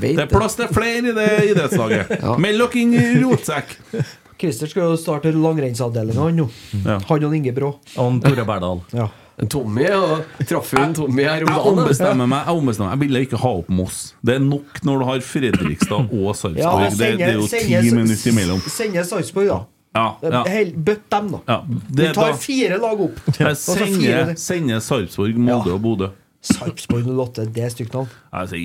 [0.04, 2.14] Det er plass til flere i det idrettslaget.
[2.54, 2.60] Ja.
[2.60, 3.74] Meld dere inn i rotsekk!
[4.44, 6.48] Christer skal jo starte langrennsavdelinga, nå.
[6.84, 6.98] Ja.
[7.10, 7.70] Han og Inge Brå.
[8.02, 8.82] Og Tore Berdal.
[8.94, 9.10] Ja.
[9.50, 11.62] Tommy og traff hun Tommy her om dagen.
[11.64, 12.44] Jeg ombestemmer meg.
[12.46, 14.02] Jeg ombestemmer meg Jeg ville ikke ha opp Moss.
[14.22, 16.60] Det er nok når du har Fredrikstad og Sarpsborg.
[16.62, 18.62] Ja, det, det er jo ti minutter imellom.
[18.70, 19.58] Sende Sarpsborg, da.
[19.94, 20.44] Ja, ja,
[20.74, 21.40] Bøtt dem, da.
[21.50, 21.58] ja.
[21.70, 23.20] Det Vi tar da fire lag opp.
[23.58, 25.76] sender, sender Sarpsborg, Molde Ja.
[25.80, 26.12] og Bodø.
[26.44, 28.10] Sarpsborg 08, det er stygt navn.
[28.36, 28.58] Altså,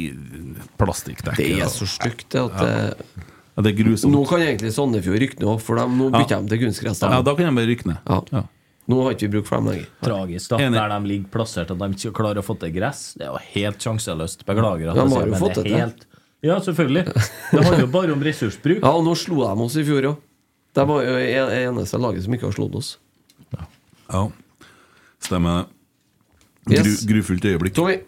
[0.80, 1.36] plastikkdekke.
[1.38, 3.26] Det er så stygt det at eh,
[3.58, 4.14] Ja, det er grusomt.
[4.14, 7.00] Nå kan egentlig Sandefjord rykke ned, for de, nå bytter de til kunstgress.
[7.02, 7.32] Ja, da.
[7.34, 7.96] kan de bare rykke ned.
[8.06, 8.18] Ja.
[8.36, 8.42] Ja.
[8.88, 9.88] Nå har ikke vi bruk for dem lenger.
[10.06, 10.60] Tragisk, da.
[10.62, 10.78] Enig.
[10.78, 13.02] Der de ligger plassert, at de ikke klarer å få til gress.
[13.18, 14.46] Det er jo helt sjanseløst.
[14.48, 14.92] Beklager.
[14.92, 16.06] at jeg har sier, men det er helt
[16.46, 17.02] Ja, selvfølgelig.
[17.50, 18.78] Det handler jo bare om ressursbruk.
[18.78, 20.16] Ja, og nå slo de oss i fjor òg.
[20.78, 22.92] Det var jo en- eneste laget som ikke har slått oss.
[24.14, 24.22] Ja.
[25.20, 25.66] Stemmer det.
[26.68, 27.04] Gru, Yes.
[27.04, 27.74] grufullt øyeblikk.
[27.74, 27.98] Tommy,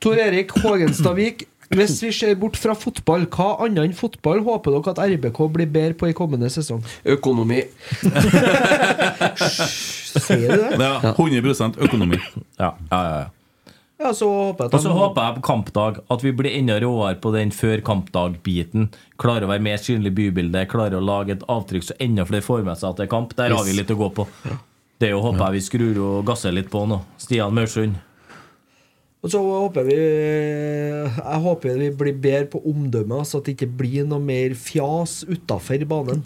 [0.00, 1.46] Tor Erik Hågenstavik.
[1.70, 5.68] Hvis vi ser bort fra fotball, hva annet enn fotball håper dere at RBK blir
[5.70, 6.80] bedre på i kommende sesong?
[7.06, 7.60] økonomi.
[10.10, 10.80] Sier du det?
[10.82, 12.18] Ja, 100 økonomi.
[12.58, 13.28] Ja, ja, ja, ja.
[14.00, 17.18] Ja, så håper jeg Og så håper jeg på kampdag at vi blir enda råere
[17.20, 18.88] på den før kampdag-biten.
[19.20, 22.46] Klarer å være mer synlig i bybildet, klarer å lage et avtrykk så enda flere
[22.46, 23.34] får med seg at det er kamp.
[23.36, 24.26] Der har vi litt å gå på.
[25.00, 27.02] Det er jo håper jeg vi skrur og gasser litt på nå.
[27.20, 28.00] Stian Maursund.
[29.20, 33.72] Og så håper vi Jeg håper vi blir bedre på omdømme, så at det ikke
[33.82, 36.24] blir noe mer fjas utafor banen.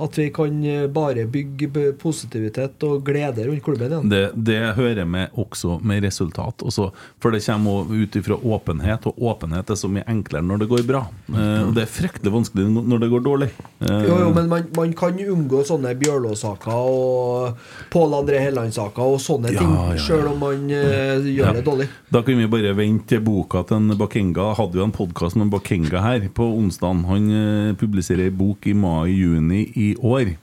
[0.00, 1.68] At vi kan eh, bare bygge
[2.00, 4.08] positivitet og glede rundt klubben igjen.
[4.08, 6.62] Det, det hører med også med resultat.
[6.64, 6.86] Også,
[7.20, 10.86] for det kommer ut ifra åpenhet, og åpenhet er så mye enklere når det går
[10.88, 11.02] bra.
[11.28, 13.50] Eh, og det er fryktelig vanskelig når det går dårlig.
[13.84, 17.60] Eh, Jo, jo, men man, man kan unngå sånne Bjørlo-saker og
[17.92, 21.52] Pål André Helland-saker og sånne Ja, ting, ja, sjøl om man eh, gjør Ja.
[21.58, 21.90] det dårlig.
[22.10, 24.48] Da kan vi bare vente til boka til en Bakenga.
[24.56, 27.04] Hadde jo en podkast med en Bakenga her på onsdag.
[27.12, 30.36] Han eh, publiserer ei bok i mai-juni i år.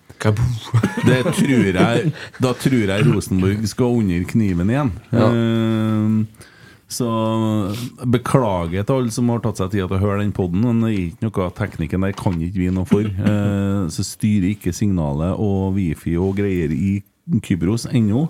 [1.05, 2.11] Det tror jeg
[2.41, 4.91] Da tror jeg Rosenborg skal under kniven igjen.
[5.13, 6.45] Eh,
[6.87, 7.07] så
[8.07, 10.63] beklager til alle som har tatt seg tid til å høre den poden.
[10.63, 13.03] Men det er ikke noe teknikken der kan ikke vi noe for.
[13.05, 16.97] Eh, så styrer ikke signalet og wifi og greier i
[17.43, 18.27] Kypros ennå.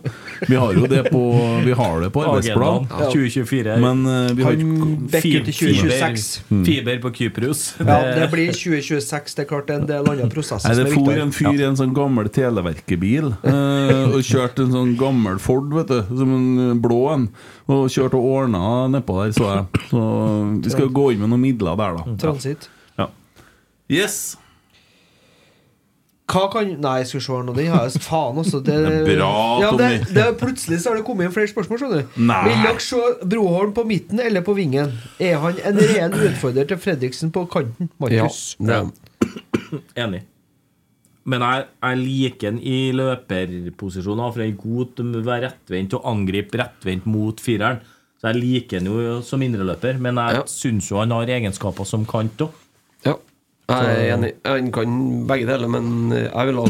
[0.48, 1.22] Vi har jo det på
[1.65, 2.88] Vi har det på arbeidsplan.
[2.90, 3.76] Agendaen, 2024.
[3.84, 6.26] Men uh, vi har ikke fiber, 2026.
[6.49, 6.64] Mm.
[6.65, 7.61] Fiber på Kypros.
[7.78, 9.36] Ja, det blir 2026.
[9.38, 11.68] Det er klart det er en del andre prosesser Nei, det for en fyr i
[11.68, 16.49] en sånn gammel Televerket-bil eh, og kjørte en sånn gammel Ford, vet du, som en
[16.65, 17.30] eh, blå en.
[17.69, 18.64] Og kjørte og ordna
[18.95, 19.86] nedpå der, så jeg.
[19.91, 20.02] Så
[20.64, 22.18] vi skal gå inn med noen midler der, da.
[22.26, 22.69] Transit.
[22.98, 23.11] Ja.
[23.94, 24.38] Yes!
[26.28, 27.54] Hva kan Nei, jeg skal se her nå.
[27.56, 28.60] Den har jeg Faen, også.
[28.60, 29.34] Det, Det er bra,
[29.64, 32.16] ja, det, det, plutselig så har det kommet inn flere spørsmål, skjønner du.
[32.20, 34.91] Vil dere se Broholm på midten eller på vingen?
[35.24, 37.91] Er han en ren utfordrer til Fredriksen på kanten?
[38.04, 38.58] Markus?
[38.60, 38.84] Ja.
[40.04, 40.26] Enig.
[41.28, 44.22] Men jeg, jeg liker han i løperposisjon.
[44.28, 47.80] For han er god til å være rettvendt og angripe rettvendt mot fireren.
[48.18, 52.04] Så jeg liker han jo som indreløper, men jeg syns jo han har egenskaper som
[52.10, 52.64] kant òg.
[53.06, 53.16] Ja.
[53.68, 54.34] Jeg er enig.
[54.48, 54.91] Han kan
[55.27, 56.68] begge deler, men jeg vil ha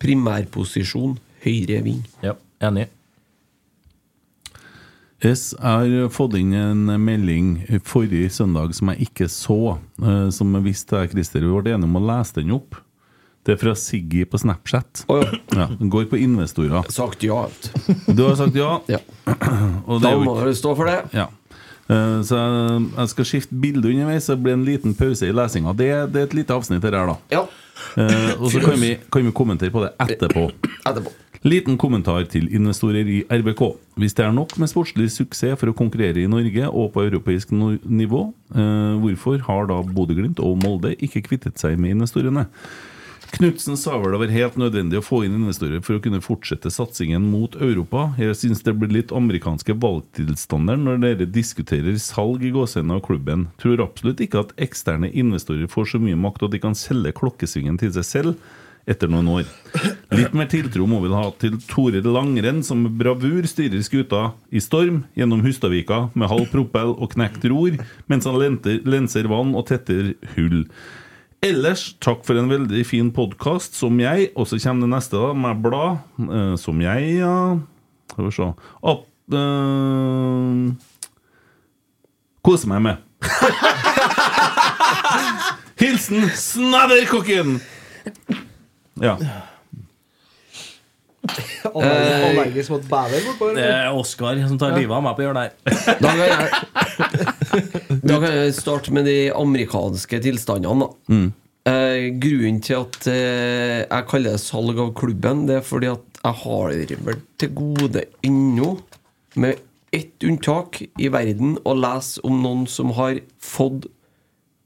[0.00, 2.04] primærposisjon høyre ving.
[2.24, 2.32] Ja,
[2.64, 2.86] enig.
[5.18, 7.56] Yes, jeg har fått inn en melding
[7.86, 9.56] forrige søndag som jeg ikke så,
[9.98, 12.78] eh, som jeg visste jeg, Christer, vi ble enige om å lese den opp.
[13.44, 15.02] Det er fra Siggy på Snapchat.
[15.08, 15.66] ja.
[15.74, 16.84] Den går på investorer.
[16.92, 17.46] Sagt ja.
[18.06, 18.76] Du har sagt ja?
[19.88, 20.98] Og det Da må ikke- dere stå for det.
[21.16, 21.26] Ja.
[21.88, 25.32] Eh, Så jeg, jeg skal skifte bilde underveis, så det blir en liten pause i
[25.34, 25.72] lesinga.
[25.76, 27.16] Det, det er et lite avsnitt her, da.
[27.32, 27.46] Ja.
[27.96, 30.48] Eh, og så kan vi, kan vi kommentere på det etterpå.
[30.82, 31.14] Etterpå.
[31.46, 33.60] Liten kommentar til investorer i RBK.
[34.02, 37.52] Hvis det er nok med sportslig suksess for å konkurrere i Norge og på europeisk
[37.54, 38.24] nivå,
[38.58, 42.48] eh, hvorfor har da Bodø-Glimt og Molde ikke kvittet seg med investorene?
[43.28, 46.70] Knutsen sa vel det var helt nødvendig å få inn investorer for å kunne fortsette
[46.72, 48.08] satsingen mot Europa.
[48.18, 53.48] Jeg syns det blir litt amerikanske valgtilstander når dere diskuterer salg i gåsehudene av klubben.
[53.60, 57.76] Tror absolutt ikke at eksterne investorer får så mye makt at de kan selge klokkesvingen
[57.80, 58.48] til seg selv
[58.88, 59.48] etter noen år.
[60.16, 64.62] Litt mer tiltro må vi ha til Tore Langrenn, som med bravur styrer skuta i
[64.64, 67.76] storm gjennom Hustadvika med halv propell og knekt ror,
[68.08, 68.40] mens han
[68.88, 70.64] lenser vann og tetter hull.
[71.44, 75.28] Ellers, takk for en veldig fin podkast, som jeg Og så kommer det neste, da,
[75.38, 75.98] med blad.
[76.18, 77.34] eh, som jeg, ja
[78.10, 78.48] Skal vi se
[78.92, 79.04] At,
[79.38, 80.54] eh,
[82.48, 82.96] Koser meg med.
[85.80, 87.60] Hilsen Snadderkokken!
[89.02, 89.16] Ja.
[91.68, 93.26] Allerg- Allergisk mot bæver?
[93.56, 95.98] Det er Oskar som tar livet av meg på hjørnet her.
[96.00, 96.48] Da kan jeg,
[98.08, 100.86] da kan jeg starte med de amerikanske tilstandene.
[100.88, 101.14] Da.
[101.14, 101.28] Mm.
[101.68, 106.04] Eh, grunnen til at eh, jeg kaller det salg av klubben, det er fordi at
[106.22, 106.72] jeg har
[107.08, 108.72] vel til gode ennå,
[109.38, 109.60] med
[109.94, 113.86] ett unntak i verden, å lese om noen som har fått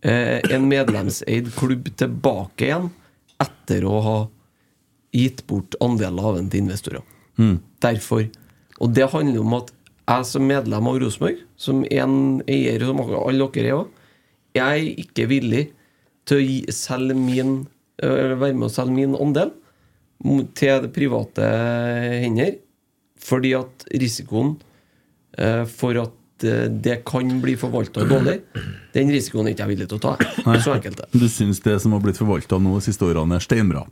[0.06, 2.88] eh, en medlemseid klubb tilbake igjen
[3.42, 4.16] etter å ha
[5.12, 7.04] gitt bort andeler av den til investorer.
[7.40, 7.58] Mm.
[7.84, 8.26] Derfor.
[8.80, 9.72] Og det handler om at
[10.02, 12.16] jeg som medlem av Rosenborg, som en
[12.50, 13.98] eier som alle dere er òg,
[14.52, 15.62] jeg er ikke villig
[16.28, 17.62] til å selge min
[18.02, 19.52] øh, være med å selge min andel
[20.58, 21.46] til private
[22.22, 22.58] hender,
[23.22, 24.54] fordi at risikoen
[25.38, 28.40] øh, for at øh, det kan bli forvalta dårlig,
[28.94, 30.14] den risikoen er ikke jeg villig til å ta.
[30.46, 30.60] Nei.
[30.62, 31.10] Så enkelt det.
[31.14, 33.86] Du syns det som har blitt forvalta nå de siste årene, er steinbra?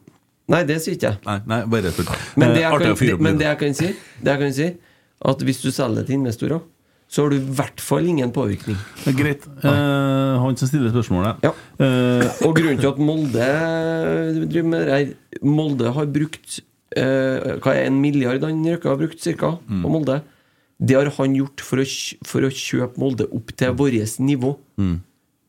[0.51, 1.20] Nei, det sier ikke jeg.
[1.28, 2.09] Nei, nei bare tull.
[2.40, 3.90] Men det Eh, jeg kan, fyre opp men det jeg kan si,
[4.20, 4.68] det jeg kan si
[5.31, 6.60] at hvis du selger til investorer,
[7.10, 8.77] så har du i hvert fall ingen påvirkning.
[9.02, 9.47] Det er Greit.
[9.66, 11.43] Eh, han som stiller spørsmålet.
[11.44, 13.48] Eh, Og grunnen til at Molde
[14.47, 16.60] driver med det her Molde har brukt
[16.97, 19.82] eh, Hva er en milliard han Røkke har brukt, cirka, Mm.
[19.82, 20.20] på Molde?
[20.81, 21.85] Det har han gjort for å,
[22.24, 24.55] for å kjøpe Molde opp til vårt nivå.
[24.81, 25.01] Mm.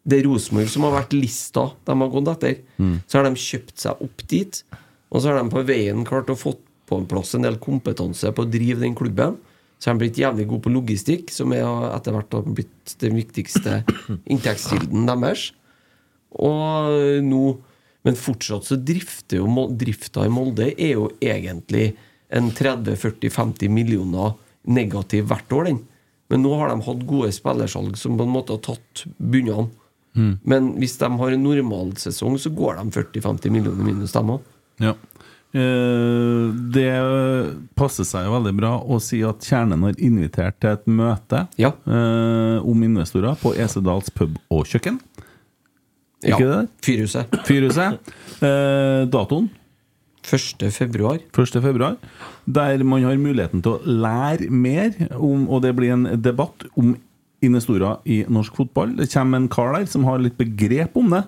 [0.04, 2.58] Det er Rosenborg som har vært lista de har gått etter.
[2.82, 2.98] Mm.
[3.08, 4.64] Så har de kjøpt seg opp dit,
[5.12, 6.56] og så har de på veien klart å få
[6.92, 9.40] på en plass en del kompetanse på å drive den klubben,
[9.82, 11.64] Så har de blitt jævlig gode på logistikk, som er
[11.96, 13.80] etter hvert har blitt den viktigste
[14.32, 15.52] inntektskilden deres.
[16.38, 17.44] Og nå
[18.02, 21.92] Men fortsatt så drifter jo drifta i Molde er jo egentlig
[22.34, 24.34] en 30-40-50 millioner
[24.66, 25.84] negativ hvert år, den.
[26.32, 29.70] Men nå har de hatt gode spillersalg som på en måte har tatt bunnene.
[30.18, 30.32] Mm.
[30.42, 34.50] Men hvis de har en normalsesong, så går de 40-50 millioner minus, dem òg.
[34.80, 34.96] Ja.
[35.52, 36.92] Eh, det
[37.76, 41.74] passer seg jo veldig bra å si at Kjernen har invitert til et møte ja.
[42.64, 45.02] om investorer på Esedals pub og kjøkken.
[46.22, 46.62] Ja, Ikke det?
[46.86, 47.40] Fyrhuset.
[47.48, 48.14] Fyrhuset.
[48.46, 49.50] Eh, datoen?
[50.22, 50.68] 1.
[50.70, 51.18] februar.
[51.34, 51.62] 1.
[51.64, 51.96] februar.
[52.46, 56.94] Der man har muligheten til å lære mer om, og det blir en debatt om
[57.42, 58.94] investorer i norsk fotball.
[59.00, 61.24] Det kommer en kar der som har litt begrep om det.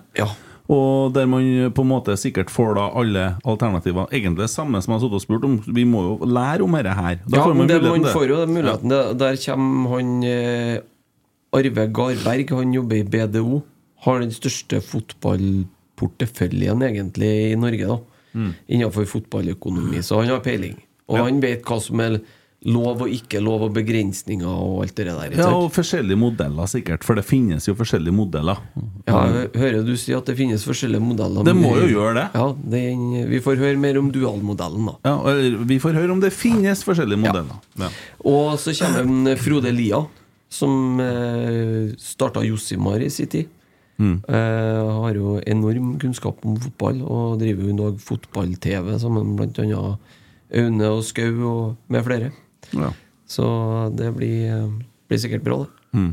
[0.72, 4.06] Og der man på en måte sikkert får da alle alternativer.
[4.08, 5.58] Egentlig det samme som jeg har og spurt om.
[5.66, 7.18] Vi må jo lære om dette her.
[7.26, 8.90] Da ja, får man det, man får jo den muligheten.
[8.94, 9.12] Ja.
[9.12, 10.80] Der kommer han eh,
[11.52, 12.56] Arve Garberg.
[12.56, 13.60] Han jobber i BDO.
[14.06, 17.98] Har den største fotballporteføljen egentlig i Norge, da.
[18.34, 18.52] Mm.
[18.66, 20.02] Innenfor fotballøkonomi.
[20.02, 20.80] Så han har peiling.
[21.12, 22.18] Og han vet hva som er
[22.64, 25.34] lov og ikke lov, og begrensninger og alt det der.
[25.36, 27.04] Ja, og forskjellige modeller, sikkert.
[27.04, 28.60] For det finnes jo forskjellige modeller.
[29.04, 31.44] Ja, jeg hører du si at det finnes forskjellige modeller.
[31.44, 32.26] Det må jo gjøre det.
[32.32, 34.96] Ja, den, Vi får høre mer om dualmodellen, da.
[35.04, 37.58] Ja, vi får høre om det finnes forskjellige modeller.
[37.80, 37.90] Ja.
[38.24, 40.00] Og så kommer en Frode Lia,
[40.54, 43.52] som eh, starta Josimar i sin tid.
[44.00, 44.24] Mm.
[44.26, 49.52] Eh, har jo enorm kunnskap om fotball, og driver jo i dag fotball-TV sammen med
[49.52, 49.82] bl.a.
[50.54, 52.32] Aune og Skau og med flere.
[52.72, 52.90] Ja.
[53.26, 53.46] Så
[53.96, 54.68] det blir, eh,
[55.08, 55.98] blir sikkert bra, det.
[55.98, 56.12] Mm.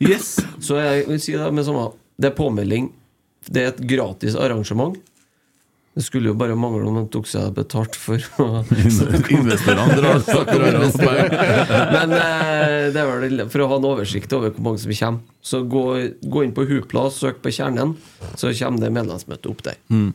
[0.00, 0.38] Yes!
[0.60, 1.90] Så jeg vil si det med samme
[2.20, 2.90] Det er påmelding.
[3.48, 4.96] Det er et gratis arrangement.
[5.94, 8.62] Det skulle jo bare mangle om de tok seg betalt for å
[9.40, 10.22] Investorene drar.
[11.96, 15.24] Men eh, det er vel for å ha en oversikt over hvor mange som kommer.
[15.42, 15.84] Så gå,
[16.22, 17.96] gå inn på Hupla søk på Kjernen,
[18.38, 19.80] så kommer det medlemsmøte opp der.
[19.90, 20.12] Mm.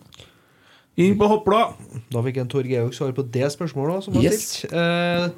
[0.98, 1.74] Inn på Hoppla!
[2.14, 4.04] Da fikk en Tor Georg svar på det spørsmålet.
[4.06, 4.46] Som var Yes.
[4.62, 4.74] stilt.
[4.74, 5.30] Eh,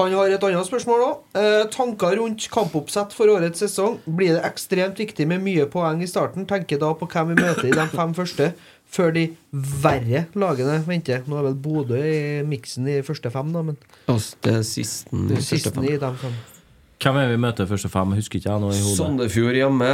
[0.00, 1.16] han har et annet spørsmål òg.
[1.40, 3.98] Eh, tanker rundt kampoppsett for årets sesong.
[4.06, 6.46] Blir det ekstremt viktig med mye poeng i starten?
[6.46, 8.52] Tenker da på hvem vi møter i de fem første,
[8.90, 11.22] før de verre lagene venter.
[11.26, 13.76] Nå er vel Bodø i miksen i første fem, da, men
[14.08, 15.84] Altså, det er sisten, det er første fem.
[15.84, 16.32] i de fem.
[17.00, 18.12] Hvem er vi møter første fem?
[18.12, 18.96] Husker ikke jeg nå i hodet.
[18.98, 19.92] Sandefjord hjemme.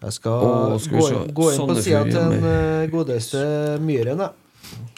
[0.00, 3.42] Jeg skal, Åh, skal gå, inn, gå inn på sida til den eh, godeste
[3.84, 4.36] Myhren, jeg.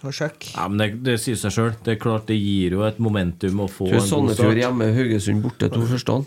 [0.02, 0.48] Og sjekk.
[0.52, 1.70] Ja, men det, det sier seg sjøl.
[1.86, 4.88] Det er klart det gir jo et momentum å få Tror en god Sandefjord hjemme,
[4.96, 6.18] Haugesund borte to første.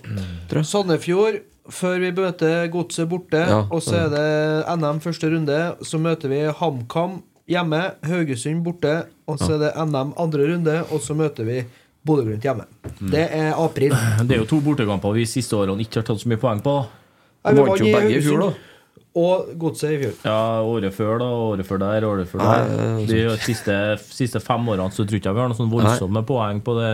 [0.72, 1.40] Sandefjord
[1.76, 3.42] før vi møter Godset borte.
[3.44, 4.26] Ja, og så er det
[4.80, 5.62] NM første runde.
[5.86, 7.20] Så møter vi HamKam
[7.52, 8.98] hjemme, Haugesund borte.
[9.30, 11.64] Og så er det NM andre runde, og så møter vi
[12.06, 12.68] Bodø-Glimt hjemme.
[13.00, 13.10] Mm.
[13.12, 13.96] Det er april.
[14.22, 16.76] Det er jo to bortekamper vi siste årene ikke har tatt så mye poeng på.
[17.46, 18.72] Nei, vi Vant jo begge i fjor, da.
[19.16, 20.18] Og Godset i fjor.
[20.28, 21.30] Ja, året før, da.
[21.54, 22.68] Året før der, året før der.
[22.68, 23.78] ja, ja, De siste,
[24.12, 26.92] siste fem årene så tror ikke jeg vi har noen sånn voldsomme poeng på det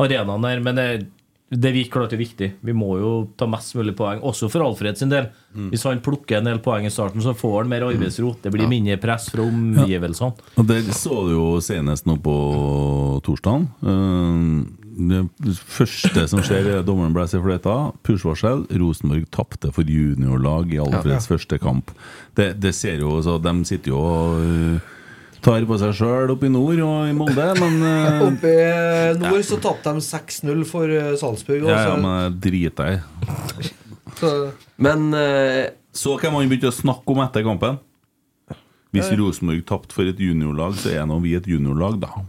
[0.00, 0.62] arenaen der.
[0.64, 0.88] Men det,
[1.54, 2.48] det er klart det er viktig.
[2.66, 5.28] Vi må jo ta mest mulig poeng, også for Alfred sin del.
[5.70, 8.34] Hvis han plukker en del poeng i starten, så får han mer arbeidsro.
[8.42, 10.34] Det blir mindre press fra omgivelsene.
[10.58, 12.34] Og det så du jo senest nå på
[13.26, 13.68] torsdagen.
[13.86, 17.74] Eh, Det første som skjer, er dommeren blåser i fløyta.
[18.06, 18.64] Push-varsel.
[18.80, 21.34] Rosenborg tapte for juniorlag i Alfreds Ja.
[21.36, 21.92] første kamp.
[22.34, 24.88] Det, det ser jo så De sitter jo og eh,
[25.40, 29.44] tar på seg sjøl oppe i nord og i Molde, men eh, Oppe i nord
[29.46, 31.20] så tapte de 6-0 for Salzburg.
[31.20, 31.68] Salzburg.
[31.70, 33.76] Ja, ja, men drit driter jeg i.
[34.18, 34.32] Så
[34.76, 37.78] Men uh, Så hvem han begynte å snakke om etter kampen?
[38.90, 42.24] Hvis Rosenborg tapte for et juniorlag, så er nå vi et juniorlag, da.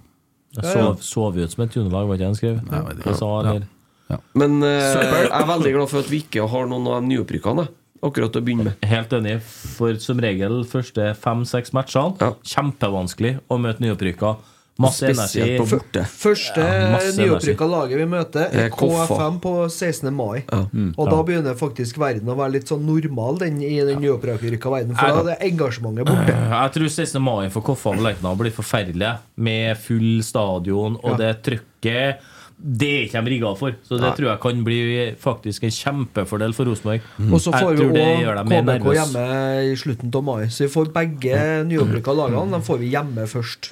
[0.57, 2.57] Jeg sov, sov ut som et juniorlag, var ikke det han skrev?
[3.05, 3.67] Hva sa han
[4.11, 4.17] Ja.
[4.35, 7.69] Men eh, jeg er veldig glad for at vi ikke har noen av de nyopprykkene.
[8.03, 8.81] Akkurat å begynne med.
[8.89, 9.37] Helt enig.
[9.45, 14.33] For som regel første fem-seks matchene kjempevanskelig å møte nyopprykka.
[14.81, 15.57] Masse energi.
[15.57, 16.03] På borte.
[16.09, 20.13] Første Ja, nyopprykka laget vi møter, Eh, er KFM på 16.
[20.13, 20.43] mai.
[20.73, 20.93] Mm.
[20.97, 21.11] Og Ja.
[21.15, 24.95] da begynner faktisk verden å være litt sånn normal den, i den nyopprykka verden.
[24.95, 26.35] For jeg, da er det engasjementet borte.
[26.51, 27.21] Jeg tror 16.
[27.21, 29.17] mai for KFM og Lerkendal blir forferdelig.
[29.37, 31.17] Med full stadion og Ja.
[31.17, 32.17] det trykket.
[32.63, 33.71] Det er ikke de rigga for.
[33.89, 34.11] Så det Nei.
[34.15, 37.01] tror jeg kan bli faktisk en kjempefordel for Rosenborg.
[37.33, 40.43] Og så får vi òg KBK hjemme i slutten av mai.
[40.45, 42.51] Så vi får begge nyopprykka lagene.
[42.51, 43.71] De får vi hjemme først.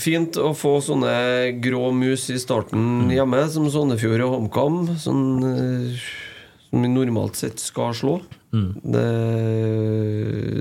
[0.00, 1.12] Fint å få sånne
[1.60, 6.06] grå mus i starten hjemme, som Sandefjord og HamKam, sånn, eh,
[6.70, 8.14] som vi normalt sett skal slå.
[8.48, 9.04] Det,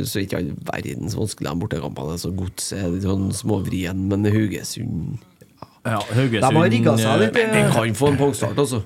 [0.04, 2.18] så ikke all verdens vanskelig de bortekampene.
[2.20, 5.24] Så Godset er litt sånn småvrien, men Haugesund
[5.88, 7.38] Ja, De har rigga seg litt.
[7.38, 8.84] Men det eh, kan få en pangstart, altså.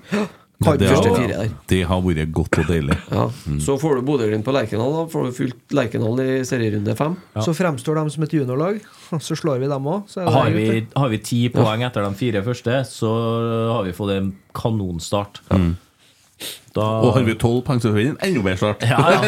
[0.61, 1.53] Kan det, første har, fire der.
[1.71, 2.97] det har vært godt og deilig.
[3.11, 3.23] Ja.
[3.65, 4.91] Så får du Bodø-Glimt på Lerkendal.
[4.99, 7.15] Da får du fylt Lerkendal i serierunde fem.
[7.41, 8.81] Så fremstår de som et juniorlag,
[9.27, 10.17] så slår vi dem òg.
[10.31, 13.13] Har vi, har vi ti poeng etter de fire første, så
[13.75, 15.41] har vi fått en kanonstart.
[16.71, 18.85] Da, Og har vi tolv poeng, så får vi en enda bedre start.
[18.87, 19.19] ja, ja.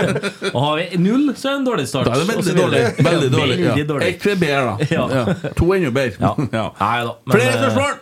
[0.54, 2.08] Og har vi null, så er det en dårlig start.
[2.10, 2.80] Da er det veldig dårlig.
[2.98, 3.56] Veldig dårlig.
[3.62, 3.86] Veldig Ja.
[3.92, 4.08] dårlig.
[4.08, 4.88] Ett er bedre, da.
[4.90, 5.04] Ja.
[5.14, 5.52] Ja.
[5.60, 6.18] To enda bedre.
[6.20, 6.34] Ja.
[6.58, 6.64] Ja.
[6.80, 7.14] Nei da.
[7.24, 7.94] men, Flere eh, spørsmål!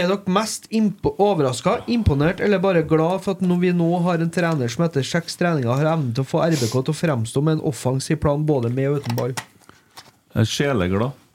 [0.00, 4.22] Er dere mest impo overraska, imponert eller bare glad for at når vi nå har
[4.22, 7.42] en trener som etter seks treninger har evnen til å få RBK til å fremstå
[7.44, 9.34] med en offensiv plan både med og uten ball?
[10.30, 11.26] Jeg er sjeleglad.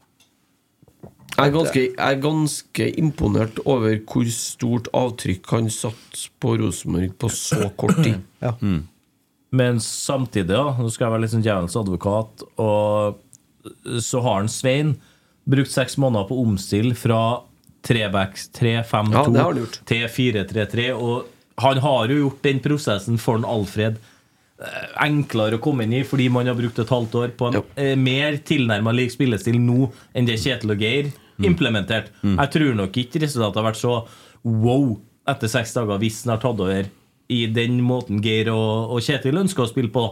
[1.36, 7.18] Jeg er, ganske, jeg er ganske imponert over hvor stort avtrykk han satte på Rosenborg
[7.20, 8.22] på så kort tid.
[8.46, 8.54] Ja.
[9.56, 14.52] Men samtidig, ja, nå skal jeg være litt sånn djevelens advokat, og så har han
[14.52, 14.92] Svein
[15.50, 17.20] brukt seks måneder på å omstille fra
[17.86, 19.80] 3-5-2 det han gjort.
[19.86, 21.26] til 4-3-3, og
[21.64, 23.98] han har jo gjort den prosessen for en Alfred
[24.60, 27.62] eh, enklere å komme inn i, fordi man har brukt et halvt år på en
[27.80, 31.12] eh, mer tilnærma lik spillestil nå enn det Kjetil og Geir
[31.44, 32.14] implementerte.
[32.24, 33.95] Jeg tror nok ikke resultatet har vært så
[34.44, 34.94] wow
[35.28, 36.86] etter seks dager hvis han har tatt over
[37.34, 40.06] i den måten Geir og, og Kjetil ønsker å spille på.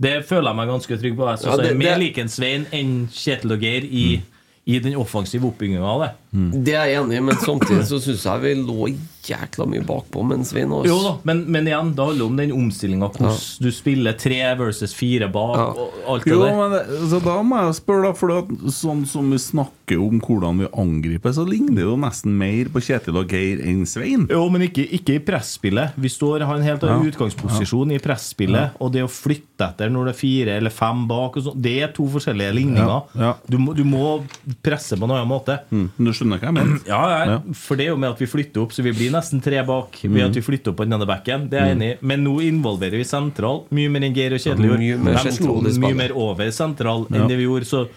[0.00, 1.26] Det føler jeg meg ganske trygg på.
[1.28, 3.84] Jeg synes Ja, det- jeg er mer det- lik en Svein enn Kjetil og Geir
[3.84, 4.22] i,
[4.66, 6.10] i den offensive oppbygginga av det.
[6.30, 8.90] Det er jeg enig i, men samtidig så syns jeg vi lå
[9.26, 10.86] jækla mye bakpå mens vi altså.
[10.88, 13.08] Jo da, men, men igjen, det handler om den omstillinga.
[13.12, 15.56] Hvordan du spiller tre versus fire bak.
[15.58, 15.66] Ja.
[15.74, 16.54] Og alt det Jo, der.
[16.56, 20.62] men det, så da må jeg spørre, da, for sånn som vi snakker om hvordan
[20.62, 24.28] vi angriper, så ligner det jo nesten mer på Kjetil og Geir enn Svein.
[24.30, 25.98] Jo, men ikke, ikke i presspillet.
[26.00, 27.10] Vi står har en helt annen Ja.
[27.12, 28.78] utgangsposisjon i presspillet.
[28.80, 31.74] Og det å flytte etter når det er fire eller fem bak, og sånn, det
[31.84, 32.88] er to forskjellige ligninger.
[32.88, 33.34] Ja, ja.
[33.50, 34.22] Du, må, du må
[34.64, 35.58] presse på en annen måte.
[35.74, 35.90] Mm,
[36.20, 36.82] skjønner hva jeg mener?
[36.92, 37.38] Ja, ja, Ja.
[37.56, 39.98] for det er jo med at vi flytter opp, så vi blir nesten tre bak.
[40.04, 41.48] Ved at vi flytter opp på den ene backen.
[41.50, 41.96] Det er jeg enig i.
[42.12, 44.84] Men nå involverer vi sentral mye mer enn Geir og Kjetil Ja, gjorde.
[44.84, 45.56] mye mer De slo
[45.88, 47.26] mye mer over sentral enn Ja.
[47.32, 47.66] det vi gjorde.
[47.72, 47.88] Så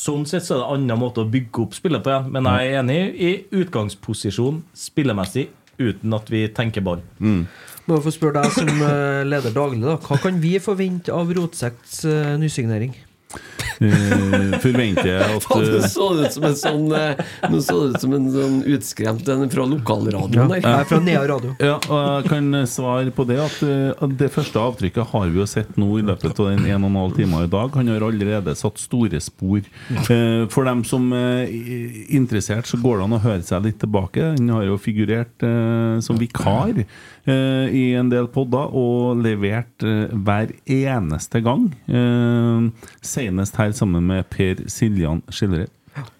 [0.00, 2.30] Sånn sett så er det en annen måte å bygge opp spillet på igjen.
[2.32, 5.48] Men jeg er enig i utgangsposisjon spillemessig
[5.78, 7.02] uten at vi tenker ball.
[7.20, 9.96] Må jeg få spørre deg som eh, leder daglig, da.
[10.00, 12.94] Hva kan vi forvente av Rotsekts uh, nysignering?
[13.80, 17.76] Eh, forventer jeg at Faen, det eh, så ut som en sånn eh, Nå så
[17.80, 20.66] det ut som en sånn utskremt en fra lokalradioen der.
[20.68, 21.54] Er fra Nea radio.
[21.62, 23.56] Ja, og jeg kan svare på det at
[24.20, 27.46] det første avtrykket har vi jo sett nå i løpet av den 1 12 timer
[27.46, 27.72] i dag.
[27.78, 29.64] Han har allerede satt store spor.
[30.52, 31.48] For dem som er
[32.12, 34.34] interessert, så går det an å høre seg litt tilbake.
[34.36, 35.46] Han har jo figurert
[36.04, 36.84] som vikar
[37.28, 41.68] i en del podder og levert eh, hver eneste gang.
[41.90, 42.70] Eh,
[43.04, 45.68] Senest her sammen med Per Siljan Skilred.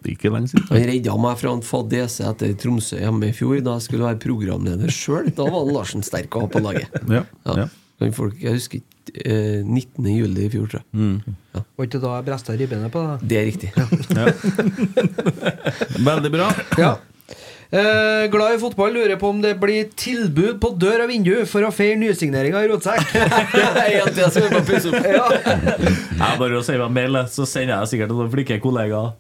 [0.02, 0.66] Det er ikke lenge siden.
[0.68, 4.18] Han redda meg fra en fadese etter Tromsø hjemme i fjor, da jeg skulle være
[4.20, 5.31] programleder sjøl.
[5.32, 6.90] Da var han Larsen sterk å ha på laget.
[7.09, 7.55] Ja, Ja.
[7.64, 7.68] ja.
[8.01, 10.06] Men Folk, jeg husker ikke eh, 19.
[10.09, 11.35] juli i fjor, tror jeg.
[11.77, 13.27] Var ikke da jeg bresta ribbene på deg?
[13.28, 13.70] Det er riktig.
[16.10, 16.47] Veldig bra.
[16.81, 16.94] Ja.
[17.70, 21.62] Eh, glad i fotball lurer på om det blir tilbud på dør og vindu for
[21.62, 23.12] å feire nysigneringa i Rotsekk.
[23.94, 25.06] ja, det skal bare pusse opp.
[25.14, 25.28] ja.
[26.18, 29.14] Jeg bare å sende meg mail, så sender jeg sikkert noen flinke kollegaer.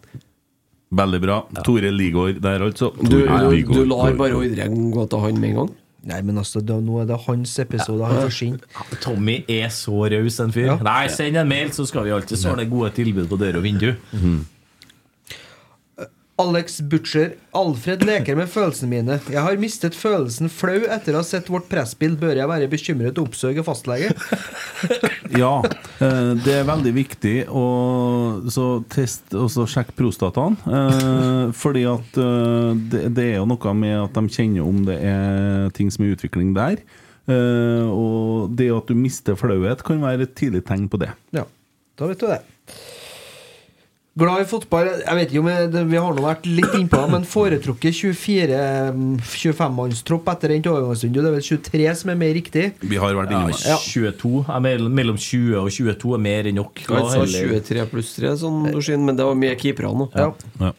[0.90, 1.38] Veldig bra.
[1.62, 2.90] Tore Ligård der, altså.
[2.98, 5.76] Du, du, du lar bare ordren gå til han med en gang?
[6.10, 8.02] Nei, men altså, da, nå er det hans episode.
[8.08, 8.86] Han forsvinner.
[9.04, 10.72] Tommy er så raus, en fyr.
[10.72, 10.80] Ja.
[10.82, 13.92] Nei, send en mail, så skal vi alltid svare gode tilbud på dør og vindu.
[16.40, 17.34] Alex Butcher.
[17.52, 19.16] Alfred leker med følelsene mine.
[19.28, 22.14] Jeg har mistet følelsen flau etter å ha sett vårt presspill.
[22.20, 24.14] Bør jeg være bekymret og oppsøke fastlege?
[25.36, 25.60] Ja,
[26.00, 27.64] eh, det er veldig viktig å
[28.50, 30.56] så test og så sjekk prostataen.
[30.64, 32.72] eh, Fordi at eh,
[33.12, 36.16] det, er jo noe med at de kjenner om det er ting som er i
[36.16, 36.80] utvikling der.
[37.30, 41.12] Og det at du mister flauhet, kan være et tidlig tegn på det.
[41.36, 41.44] Ja,
[42.00, 42.40] da vet du det.
[44.18, 44.88] Glad i fotball.
[45.04, 50.26] Jeg vet ikke om jeg, Vi har nå vært litt innpå det, men foretrukket 24-25-mannstropp
[50.32, 51.20] etter endt overgangsrunde.
[51.22, 52.74] Det er vel 23 som er mer riktig?
[52.82, 53.78] Vi har vært Ja, innom det.
[53.86, 54.58] 22 er
[54.90, 56.82] Mellom 20 og 22 er mer enn nok.
[56.90, 60.10] Sa 23 pluss 3, sånn du men det var mye keepere nå.
[60.18, 60.34] Ja.
[60.58, 60.72] Ja.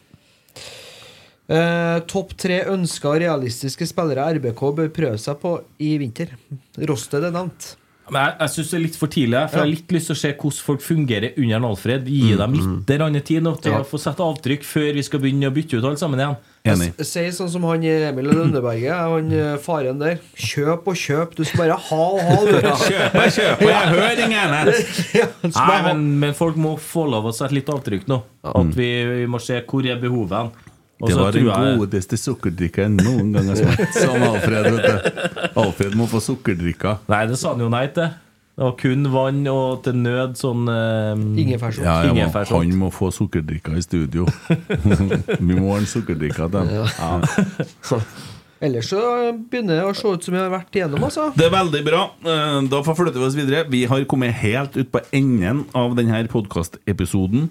[1.52, 6.28] Uh, Topp tre ønska realistiske spillere RBK bør prøve seg på i vinter.
[6.88, 7.74] Rosted er nevnt.
[8.10, 9.36] Men jeg, jeg syns det er litt for tidlig.
[9.38, 12.08] jeg, For jeg har litt lyst til å se hvordan folk fungerer under en Alfred.
[12.10, 13.22] Gi Mm, dem litt mm.
[13.28, 13.78] tid nå til Ja.
[13.80, 16.36] å få sette avtrykk før vi skal begynne å bytte ut alle sammen igjen.
[16.64, 16.92] Enig.
[17.00, 20.18] S- Si sånn som han Emil Lønneberget, han eh, faren der.
[20.36, 22.36] Kjøp og kjøp, du skal bare ha og ha.
[22.86, 24.52] Kjøp og kjøp, og jeg hører ingen
[25.56, 28.20] Nei, men, men folk må få lov å sette litt avtrykk nå.
[28.44, 28.90] At vi,
[29.22, 30.52] vi må se hvor er behovet
[31.02, 31.08] hen.
[31.08, 33.94] Og Det var den jeg- godeste sukkerdrikka jeg noen gang har smakt.
[33.98, 35.48] Som Alfred, vet du.
[35.60, 36.98] Alfred må få sukkerdrikka.
[37.08, 38.10] Nei, det sa han jo nei til.
[38.52, 41.22] Det var kun vann og til nød sånn um...
[41.40, 41.86] Ingefærsopp.
[41.86, 44.26] Ja, ja, han må få sukkerdrikka i studio.
[45.40, 46.68] Vi må ha en sukkerdrikka til
[47.00, 47.24] ham.
[48.62, 49.00] Ellers så
[49.50, 51.24] begynner det å se ut som vi har vært igjennom, altså.
[51.34, 52.02] Det er veldig bra.
[52.22, 53.64] Eh, Da forflytter vi oss videre.
[53.72, 57.48] Vi har kommet helt ut på enden av denne podkastepisoden.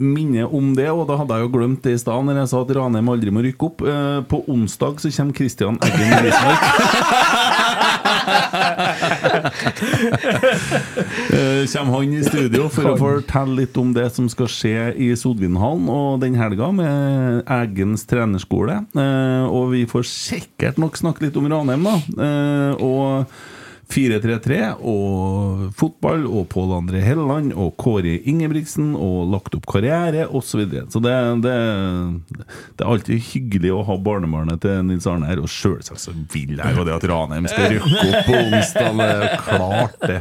[0.00, 2.60] Minne om det, og da hadde jeg jo glemt det i stad når jeg sa
[2.64, 3.82] at Ranheim aldri må rykke opp.
[3.84, 6.62] Eh, På onsdag så kommer Christian Eggen Rismark.
[11.30, 15.10] Eh, kommer han i studio for å fortelle litt om det som skal skje i
[15.18, 18.80] Sodvinhallen og den helga med Eggens trenerskole.
[18.94, 21.96] Eh, og vi får sikkert nok snakke litt om Ranheim, da.
[22.26, 23.32] Eh, og
[23.92, 30.48] 4-3-3 og fotball og Pål André Helleland og Kåre Ingebrigtsen og lagt opp karriere osv.
[30.50, 30.86] Så, videre.
[30.90, 31.14] så det,
[31.44, 31.54] det,
[32.76, 36.52] det er alltid hyggelig å ha barnebarnet til Nils Arne her, og sjølsagt så vil
[36.58, 38.92] jeg jo det at Ranheim skal rykke opp på onsdag.
[39.46, 40.20] Klart, det.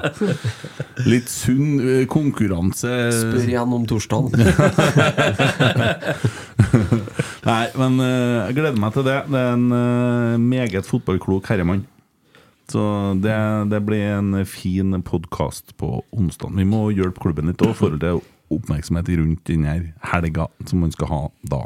[1.09, 2.91] Litt sunn eh, konkurranse.
[3.15, 4.39] Spør igjen om torsdagen.
[7.49, 9.19] Nei, men eh, jeg gleder meg til det.
[9.29, 11.85] Det er en eh, meget fotballklok herremann.
[12.69, 12.81] Så
[13.23, 13.35] det,
[13.71, 16.51] det blir en fin podkast på onsdag.
[16.57, 19.73] Vi må hjelpe klubben litt òg, i forhold til oppmerksomhet rundt denne
[20.11, 21.19] helga som man skal ha
[21.49, 21.59] da.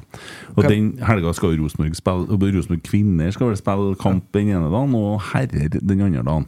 [0.55, 4.95] Og den helga skal Rosenborg spille Rosenborg kvinner skal vel spille kamp den ene dagen,
[4.99, 6.47] og herrer den andre dagen.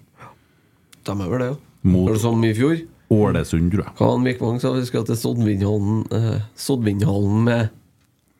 [1.05, 1.57] De er vel det, jo.
[1.85, 2.77] Mot- det som i fjor?
[3.13, 3.93] Ålesund, tror jeg.
[3.99, 7.67] Hva han Vikvang sa, vi skal til Soddvindhallen eh, Soddvindhallen med,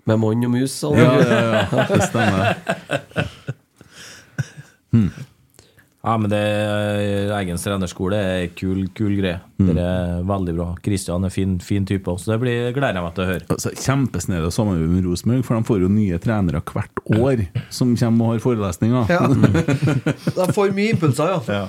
[0.10, 0.80] med mann og mus.
[0.82, 1.36] Ja, ja,
[1.70, 2.46] ja, det stemmer.
[6.06, 6.42] Ja, men det
[7.34, 9.40] Eggens trenerskole er kul, kul greie.
[9.58, 9.70] Mm.
[9.72, 10.68] Det er veldig bra.
[10.86, 13.46] Kristian er fin, fin type også, så det blir, gleder jeg meg til å høre.
[13.56, 17.96] Altså, Kjempesnedig å samarbeide med Rosenborg, for de får jo nye trenere hvert år som
[17.98, 19.16] kommer og har forelesninger.
[19.16, 19.24] Ja.
[20.36, 21.64] De får mye impulser, ja.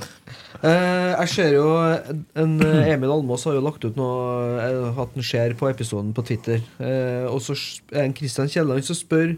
[0.64, 5.12] Eh, jeg ser jo en eh, Emil Almås har jo lagt ut noe eh, At
[5.12, 6.62] han ser på episoden på Twitter.
[6.80, 9.34] Eh, og så er det en Kristian Kielland som spør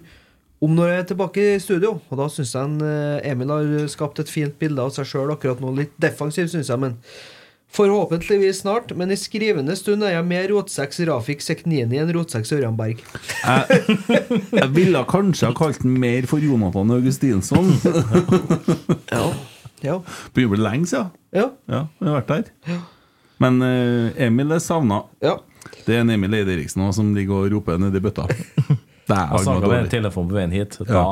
[0.64, 1.97] om når jeg er tilbake i studio.
[2.10, 5.35] Og da syns jeg en, eh, Emil har skapt et fint bilde av seg sjøl
[5.35, 5.74] akkurat nå.
[5.76, 6.97] Litt defensiv, syns jeg, men
[7.68, 12.78] Forhåpentligvis snart, men i skrivende stund er jeg mer rotsekk Rafik Seknini enn rotsekk Ørjan
[12.78, 13.02] Berg.
[13.44, 17.68] Jeg ville kanskje ha kalt den mer for Jonathan Augustinsson.
[19.12, 19.26] ja.
[19.85, 19.98] ja.
[20.32, 21.12] Begynner å bli lenge siden.
[21.36, 21.51] Ja.
[21.68, 22.80] ja, vi har vært der.
[23.44, 25.02] Men eh, Emil er savna.
[25.20, 28.30] Det er en Emil Eide Eriksen også, som ligger og roper nedi bøtta.
[29.09, 30.78] Det Jeg snakka med en telefon på veien hit.
[30.89, 31.05] Da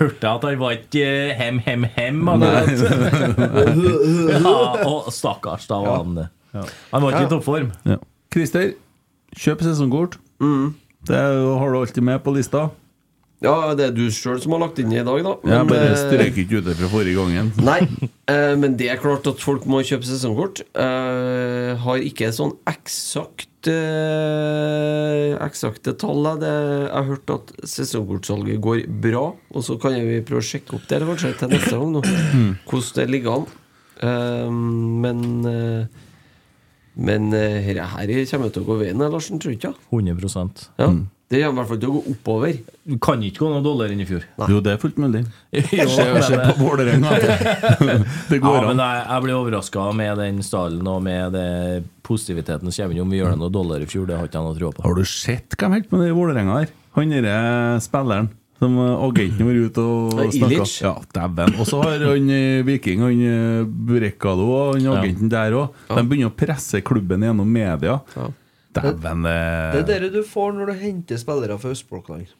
[0.00, 1.04] hørte jeg at han var ikke
[1.38, 2.24] hem, hem, hem.
[4.34, 4.56] Ja,
[4.86, 6.26] og stakkars, da var han
[6.56, 7.70] Han var ikke i toppform.
[7.86, 8.00] Ja.
[8.34, 8.72] Christer,
[9.36, 10.18] kjøp sesongkort.
[11.06, 12.66] Det er har du alltid med på lista.
[13.44, 15.32] Ja, det er du sjøl som har lagt inn i dag, da.
[15.44, 17.50] Jeg bare eh, strøk ikke det fra forrige gangen.
[17.68, 17.82] Nei,
[18.32, 20.62] eh, men det er klart at folk må kjøpe sesongkort.
[20.72, 26.22] Eh, har ikke sånn eksakt eh, Eksakte tall.
[26.32, 26.48] jeg.
[26.48, 29.26] Jeg har hørt at sesongkortsalget går bra.
[29.52, 32.02] Og så kan vi prøve å sjekke opp det kanskje til neste gang, nå.
[32.64, 33.46] hvordan det ligger an.
[34.00, 34.48] Eh,
[35.04, 35.22] men
[35.52, 36.02] eh,
[36.96, 39.74] Men her, kommer kommer til å gå veien, Larsen, tror du ikke?
[39.92, 40.88] 100% Ja.
[41.26, 42.52] Det er i hvert fall til å gå oppover.
[42.86, 44.22] Du kan ikke gå noe dårligere enn i fjor.
[44.46, 45.24] Jo, det er fullt mulig.
[45.56, 47.16] Jo, Se, se på Vålerenga.
[48.30, 48.82] Det går ja, an.
[48.84, 51.48] jeg, jeg blir overraska med den stallen og med det
[52.06, 53.02] positiviteten som kommer inn.
[53.02, 54.86] Om vi gjør det noe dårligere i fjor, det har ikke jeg noe tro på.
[54.86, 56.74] Har du sett hva de holdt på med i Vålerenga her?
[56.96, 57.36] Han derre
[57.84, 60.70] spilleren som eh, agenten var ute og Ja, snakka.
[60.86, 61.58] Ja, dæven.
[61.60, 64.94] Og så har han eh, Viking, han eh, Brekalo og han Ja.
[65.02, 65.74] agenten der òg.
[65.90, 67.98] De begynner å presse klubben gjennom media.
[68.76, 72.34] Dæven Det eh, er dere du får når du henter spillere fra Østblokkland.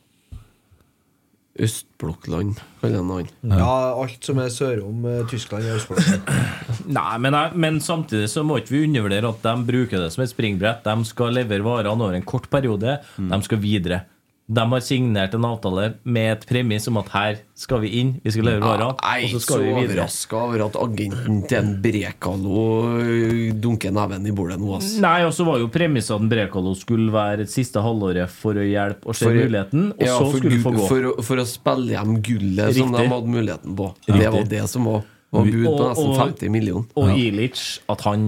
[1.57, 3.29] Østblokkland, kaller han han.
[3.57, 6.27] Ja, alt som er sørom eh, Tyskland, er Østblokkland.
[6.99, 10.33] Nei, men, men samtidig så må ikke vi undervurdere at de bruker det som et
[10.33, 10.85] springbrett.
[10.85, 12.99] De skal levere varene over en kort periode.
[13.17, 14.03] De skal videre.
[14.47, 18.31] De har signert en avtale med et premiss om at her skal vi inn, vi
[18.31, 20.05] skal levere Jeg og så skal vi videre.
[20.07, 22.61] Så overraska over at agenten til en Brekalo
[23.01, 24.93] øh, dunker neven i bordet nå, ass.
[25.03, 28.69] Nei, og så var jo premisset at Brekalo skulle være et siste halvåret for å
[28.69, 30.87] hjelpe og se For- muligheten, og Ja, så skulle få gå.
[30.93, 33.91] For, for å spille hjem gullet som de hadde muligheten på.
[34.07, 34.23] Riktig.
[34.23, 35.03] Det var det som var
[35.35, 36.87] var bud på nesten 50 millioner.
[36.97, 38.23] Og Ilic, at han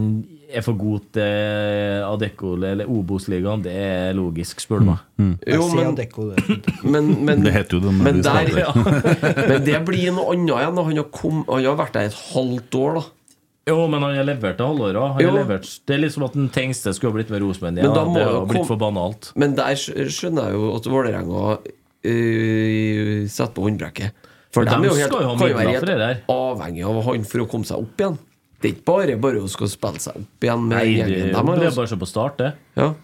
[0.49, 5.05] er for god til Adecco eller Obos-ligaen, det er logisk, spør du meg.
[5.19, 6.59] Jo, Jeg sier men, det.
[6.85, 9.13] men, men, Det heter jo det når men, der, starter.
[9.51, 10.83] men det blir noe annet igjen.
[10.89, 13.05] Han har, kom, han har vært der et halvt år, da.
[13.69, 15.21] Jo, men han har levert det halvåret.
[15.21, 15.35] Jo.
[15.85, 17.83] Det er liksom at den Tengste skulle ha blitt med Rosenborg.
[17.83, 19.33] Ja, det har blitt kom- for banalt.
[19.37, 21.45] Men der skjønner jeg jo at Vålerenga
[22.09, 24.25] øh, setter på håndbrekket.
[24.55, 27.27] For de de er jo helt, jo ha kan jo være helt avhengig av han
[27.29, 28.17] for å komme seg opp igjen.
[28.61, 31.13] Det er ikke bare bare å skal spille seg opp igjen med Nei, det, gjengen.
[31.13, 32.55] det er altså- bare å se på start, det.
[32.77, 32.95] ja,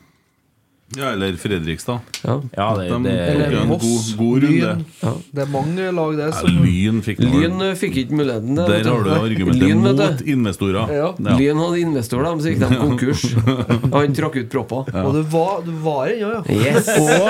[0.96, 2.00] Ja, eller Fredrikstad.
[2.22, 2.34] ja.
[2.56, 4.74] Ja, det, De det, tok jo en god, god runde.
[4.76, 5.22] Lyn.
[5.34, 7.40] Det er mange lag der Ja, som Lyn fikk noe.
[7.40, 8.54] Lyn øh, fikk ikke muligheten.
[8.54, 10.24] det, Der har du argumentet Lyn, vet mot du.
[10.30, 10.92] investorer.
[10.94, 11.08] Ja.
[11.18, 11.36] Ja.
[11.40, 13.24] Lyn hadde investor, da, så gikk de konkurs.
[13.96, 14.92] Han trakk ut propper.
[15.02, 16.42] Og du var, du var ennå, ja.
[16.52, 16.86] Yes!
[16.94, 17.26] Og,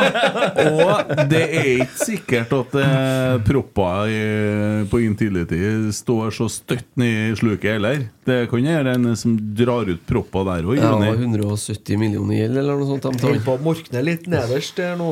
[0.67, 5.63] og det er ikke sikkert at eh, propper i- på Intility
[5.95, 8.09] står så støtt ned i sluket heller.
[8.25, 10.77] Det kan være en som drar ut propper der òg.
[10.81, 13.05] Ja, 170 millioner gjeld, eller noe sånt.
[13.05, 13.47] De Holder tar.
[13.47, 15.11] på å morkne litt nederst der nå.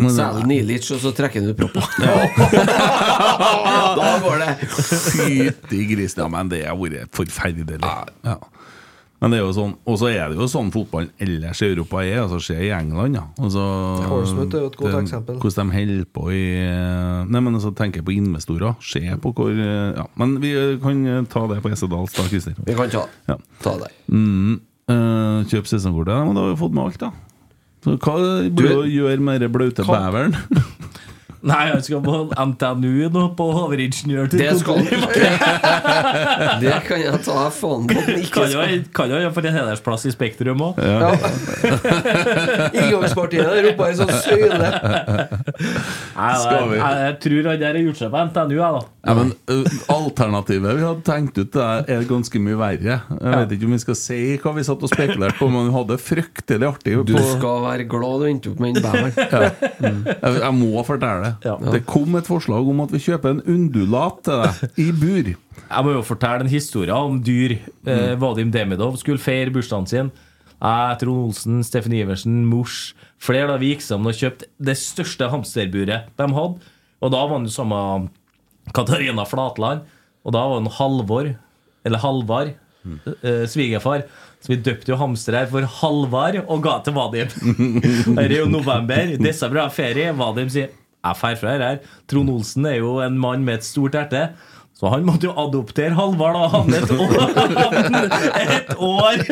[0.00, 1.82] Selger er Nilic, og så trekker han ut proppa.
[4.00, 4.52] da går det.
[4.72, 6.22] Fytti grisen.
[6.24, 7.76] Ja, men det har vært forferdelig.
[8.24, 8.36] Ja.
[9.20, 12.00] Men det er jo sånn Og så er det jo sånn fotballen ellers i Europa
[12.06, 12.22] er.
[12.22, 13.24] Altså Se i England, ja.
[13.38, 13.64] Altså,
[14.08, 15.38] Portsmouth er jo et godt det- eksempel.
[15.42, 16.42] Hvordan de holder på i
[17.30, 18.76] Nei, men altså tenker jeg på investorer.
[18.80, 19.50] Se på hvor
[19.96, 22.54] Ja, men vi kan ta det på Esedals, da, Christer.
[22.64, 23.36] Vi kan ta, Ja.
[23.62, 23.90] ta det.
[24.08, 26.24] Mm, uh, kjøp sesongkortet.
[26.26, 27.12] Men da har vi fått med alt, da.
[27.84, 28.16] Så hva
[28.50, 30.34] blir det å gjøre med den blaute beveren?
[31.40, 34.26] Nei, jeg skal på NTNU nå, på overingeniør.
[34.28, 35.14] til Det skal kontor.
[36.60, 38.82] Det kan jeg ta faen på ikke Kan jo skal.
[38.96, 40.80] kan jo få en hedersplass i Spektrum òg.
[40.84, 41.14] Ja.
[42.76, 44.70] Inngangspartiet der oppe er en sånn søyle.
[46.20, 48.82] Jeg, jeg, jeg tror han der har gjort seg på NTNU, jeg, da.
[49.00, 49.32] Ja, men
[49.88, 52.98] Alternativet vi hadde tenkt ut, det er ganske mye verre.
[53.00, 55.76] Jeg vet ikke om vi skal si hva vi satt og spekulerte på, men vi
[55.78, 56.98] hadde det fryktelig artig.
[57.08, 60.04] Du skal være glad du endte opp med den beveren.
[60.12, 61.29] jeg, jeg må fortelle det.
[61.44, 61.56] Ja.
[61.74, 65.30] Det kom et forslag om at vi kjøper en undulat til deg i bur.
[65.70, 67.58] Jeg må jo fortelle en historie om dyr.
[67.86, 70.10] Eh, Vadim Demidov skulle feire bursdagen sin.
[70.60, 72.90] Jeg, Trond Olsen, Steffen Iversen, Mors
[73.20, 76.72] Flere da vi gikk sammen og kjøpte det største hamsterburet de hadde.
[77.00, 79.84] Og da var han jo sammen med Katarina Flatland.
[80.24, 81.28] Og da var han Halvor,
[81.84, 82.54] eller Halvard,
[83.20, 84.06] eh, svigerfar.
[84.40, 87.28] Så vi døpte jo hamster her for Halvard og ga til Vadim.
[88.16, 90.12] Det er jo november, desember har ferie.
[90.16, 90.72] Vadim sier
[91.04, 91.78] jeg her.
[92.08, 94.30] Trond Olsen er jo en mann med et stort hjerte.
[94.80, 97.10] Så han måtte jo adoptere Halvard og han et år,
[98.56, 99.24] et år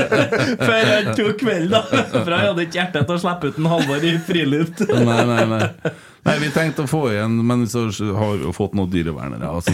[0.68, 1.72] før han tok kvelden.
[1.74, 1.80] da
[2.22, 4.84] For han hadde ikke hjerte til å slippe ut en Halvard i friluft.
[4.92, 5.66] Nei, nei, nei.
[6.22, 7.80] Nei, Vi tenkte å få igjen, men så
[8.14, 9.48] har vi jo fått noen dyrevernere.
[9.58, 9.72] Altså,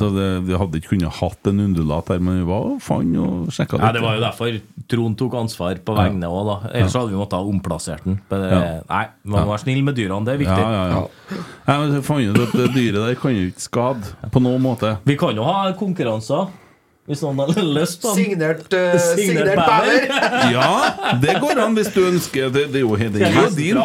[0.00, 3.14] så det, vi hadde ikke kunnet hatt en undulat her, men vi var og fant
[3.22, 4.58] og sjekka Ja, Det var jo derfor
[4.90, 6.56] Trond tok ansvar på vegne òg, da.
[6.72, 8.18] Ellers hadde vi måttet ha omplassert den.
[8.32, 8.62] Men Ja.
[8.90, 10.58] Nei, man må være snill med dyrene, det er viktig.
[10.58, 11.04] Ja, ja,
[11.70, 11.78] ja.
[11.94, 14.96] Så fant ut at det dyret der kan jo ikke skade på noen måte.
[15.06, 16.50] Vi kan jo ha konkurranser,
[17.10, 18.18] hvis noen har lyst på den.
[18.20, 20.10] Signert, uh, Signert signert.
[20.54, 22.50] Ja, det går an hvis du ønsker.
[22.54, 23.16] Det, det er jo helt
[23.56, 23.78] din.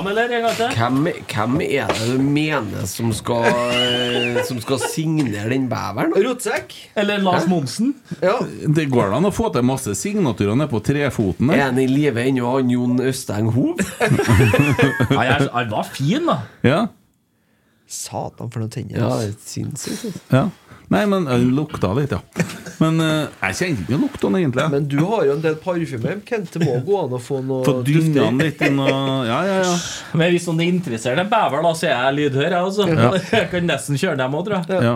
[0.76, 3.48] Hvem, hvem er det du mener som skal,
[4.48, 6.14] som skal signere den beveren?
[6.26, 6.76] Rotsekk.
[7.00, 7.96] Eller Lars Monsen?
[8.22, 8.38] Ja.
[8.46, 12.22] Det går an å få til masse signaturer nede på trefoten Er han i live
[12.22, 13.82] ennå, han Jon Østeng Hov?
[15.56, 16.38] Han var fin, da.
[16.66, 16.80] Ja,
[17.86, 18.98] Satan, for noen tenner.
[18.98, 20.22] Ja, det er sinnssykt.
[20.34, 20.48] ja.
[20.94, 22.20] Nei, men jeg lukta litt, ja.
[22.82, 24.68] Men eh, jeg kjente ikke luktene, egentlig.
[24.74, 26.18] Men du har jo en del parfyme.
[26.28, 28.92] Kent, det må gå an å få noe Få dynga den litt inn og
[29.26, 29.74] Ja, ja, ja.
[30.20, 32.48] Men hvis noen er interessert i en bever, da, så er jeg lydhør.
[32.52, 32.88] Jeg, altså.
[32.92, 33.12] Ja.
[33.40, 34.88] jeg kan nesten kjøre dem òg, tror jeg.
[34.92, 34.96] ja.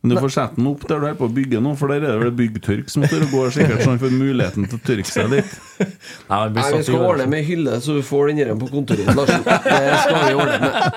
[0.00, 2.00] Men du får sette den opp der du er på å bygge nå, for der
[2.08, 4.82] er det vel byggtørk som står og går, sikkert så han får muligheten til å
[4.86, 5.50] tørke seg litt.
[5.76, 5.88] Nei,
[6.30, 9.10] Nei, vi skal ordne med hylle, så du får den der på kontoret.
[9.18, 9.44] Larsen.
[9.44, 10.88] Det skal vi ordne med.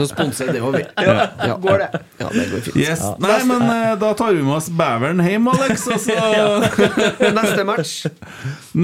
[0.00, 0.86] Så sponser det òg, vi.
[1.04, 1.58] Ja.
[1.60, 1.90] Går det?
[2.22, 2.80] Ja, det går fint.
[2.80, 3.04] Yes.
[3.20, 5.84] Nei, men eh, da tar vi med oss beveren hjem, Alex.
[5.92, 6.16] Og så
[7.40, 7.94] Neste match.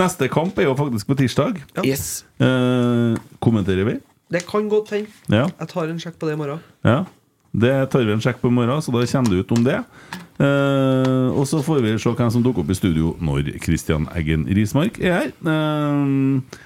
[0.05, 1.63] Neste kamp er jo faktisk på tirsdag.
[1.81, 2.27] Yes.
[2.45, 3.97] Eh, kommenterer vi?
[4.37, 5.09] Det kan godt hende.
[5.33, 5.47] Ja.
[5.49, 6.61] Jeg tar en sjekk på det i morgen.
[6.85, 7.07] ja.
[7.57, 9.79] Det tar vi en sjekk på i morgen, så da kommer det ut om det.
[10.37, 14.45] Eh, og så får vi se hvem som dukker opp i studio når Christian Eggen
[14.53, 15.31] Rismark er her.
[15.41, 16.65] Eh,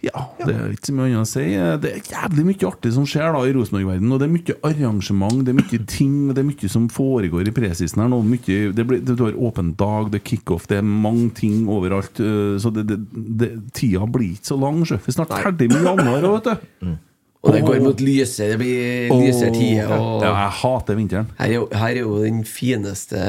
[0.00, 1.42] ja, det er ikke så mye annet å si.
[1.60, 4.14] Eh, Det er jævlig mye artig som skjer da i Rosenborg-verdenen.
[4.16, 7.52] Og det er mye arrangement, det er mye ting, det er mye som foregår i
[7.52, 8.22] presisen her nå.
[8.24, 12.16] Mye, det blir, du har åpen dag, det er kickoff, det er mange ting overalt.
[12.18, 12.98] eh, Så det, det,
[13.44, 14.80] det, tida blir ikke så lang.
[14.88, 14.96] sjø.
[15.04, 16.96] Vi er snart ferdig med januar òg, vet du.
[17.40, 19.92] Og det går mot lyse, det blir lysere tider.
[19.96, 21.30] Og Ja, jeg hater vinteren.
[21.38, 23.20] her, er jo, her er jo den fineste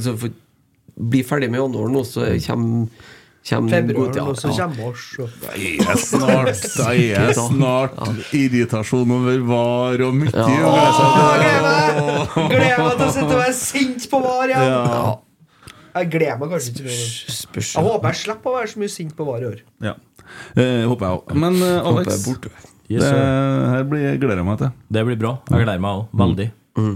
[0.00, 0.38] så for,
[0.92, 2.86] Bli ferdig med januar nå, så kommer,
[3.48, 4.66] kommer Februar, ja, og så ja.
[4.68, 5.04] kommer mars.
[5.40, 10.32] Det er snart, det er snart irritasjon over var og mye.
[12.52, 14.68] Gleder meg til å sitte og være sint på VAR igjen!
[14.68, 15.14] Ja.
[15.92, 19.28] Jeg gleder meg kanskje ikke Jeg håper jeg slipper å være så mye sint på
[19.28, 19.64] VAR i år.
[19.84, 19.96] Ja.
[20.56, 21.34] Eh, håper jeg òg.
[21.36, 22.68] Men eh, Håper jeg Alex.
[22.92, 24.74] Yes, det her blir, gleder jeg meg til.
[24.92, 25.32] Det blir bra.
[25.50, 26.04] Jeg gleder meg òg.
[26.22, 26.48] Veldig.
[26.82, 26.90] Og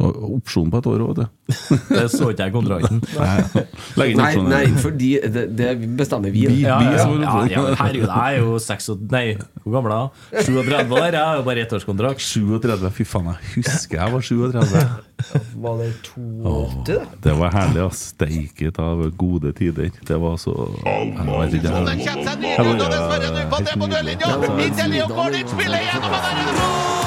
[0.00, 1.76] Opsjon på et år òg, vet du.
[1.94, 2.98] Det så ikke jeg i kontrakten.
[4.00, 5.68] nei, Nei, nei, fordi det, det
[5.98, 6.42] bestemmer vi.
[6.48, 9.24] Ja, vi ja, ja, er ja, herregud, jeg er jo 6 Nei,
[9.62, 10.02] hvor gammel er
[10.32, 10.48] jeg?
[10.48, 11.06] 37 år?
[11.14, 12.24] Jeg har jo bare ettårskontrakt.
[12.26, 14.82] 37, fy faen, jeg husker jeg var 37.
[15.62, 16.98] Var det 82, det?
[17.28, 18.02] Det var herlig, ass.
[18.14, 19.94] Steiket av gode tider.
[20.04, 23.46] Det var så Jeg vet ikke, jeg- Den kommer seg ny runde, og dessverre nå
[23.54, 27.03] på det i og Kornic spiller gjennom og der er det mål!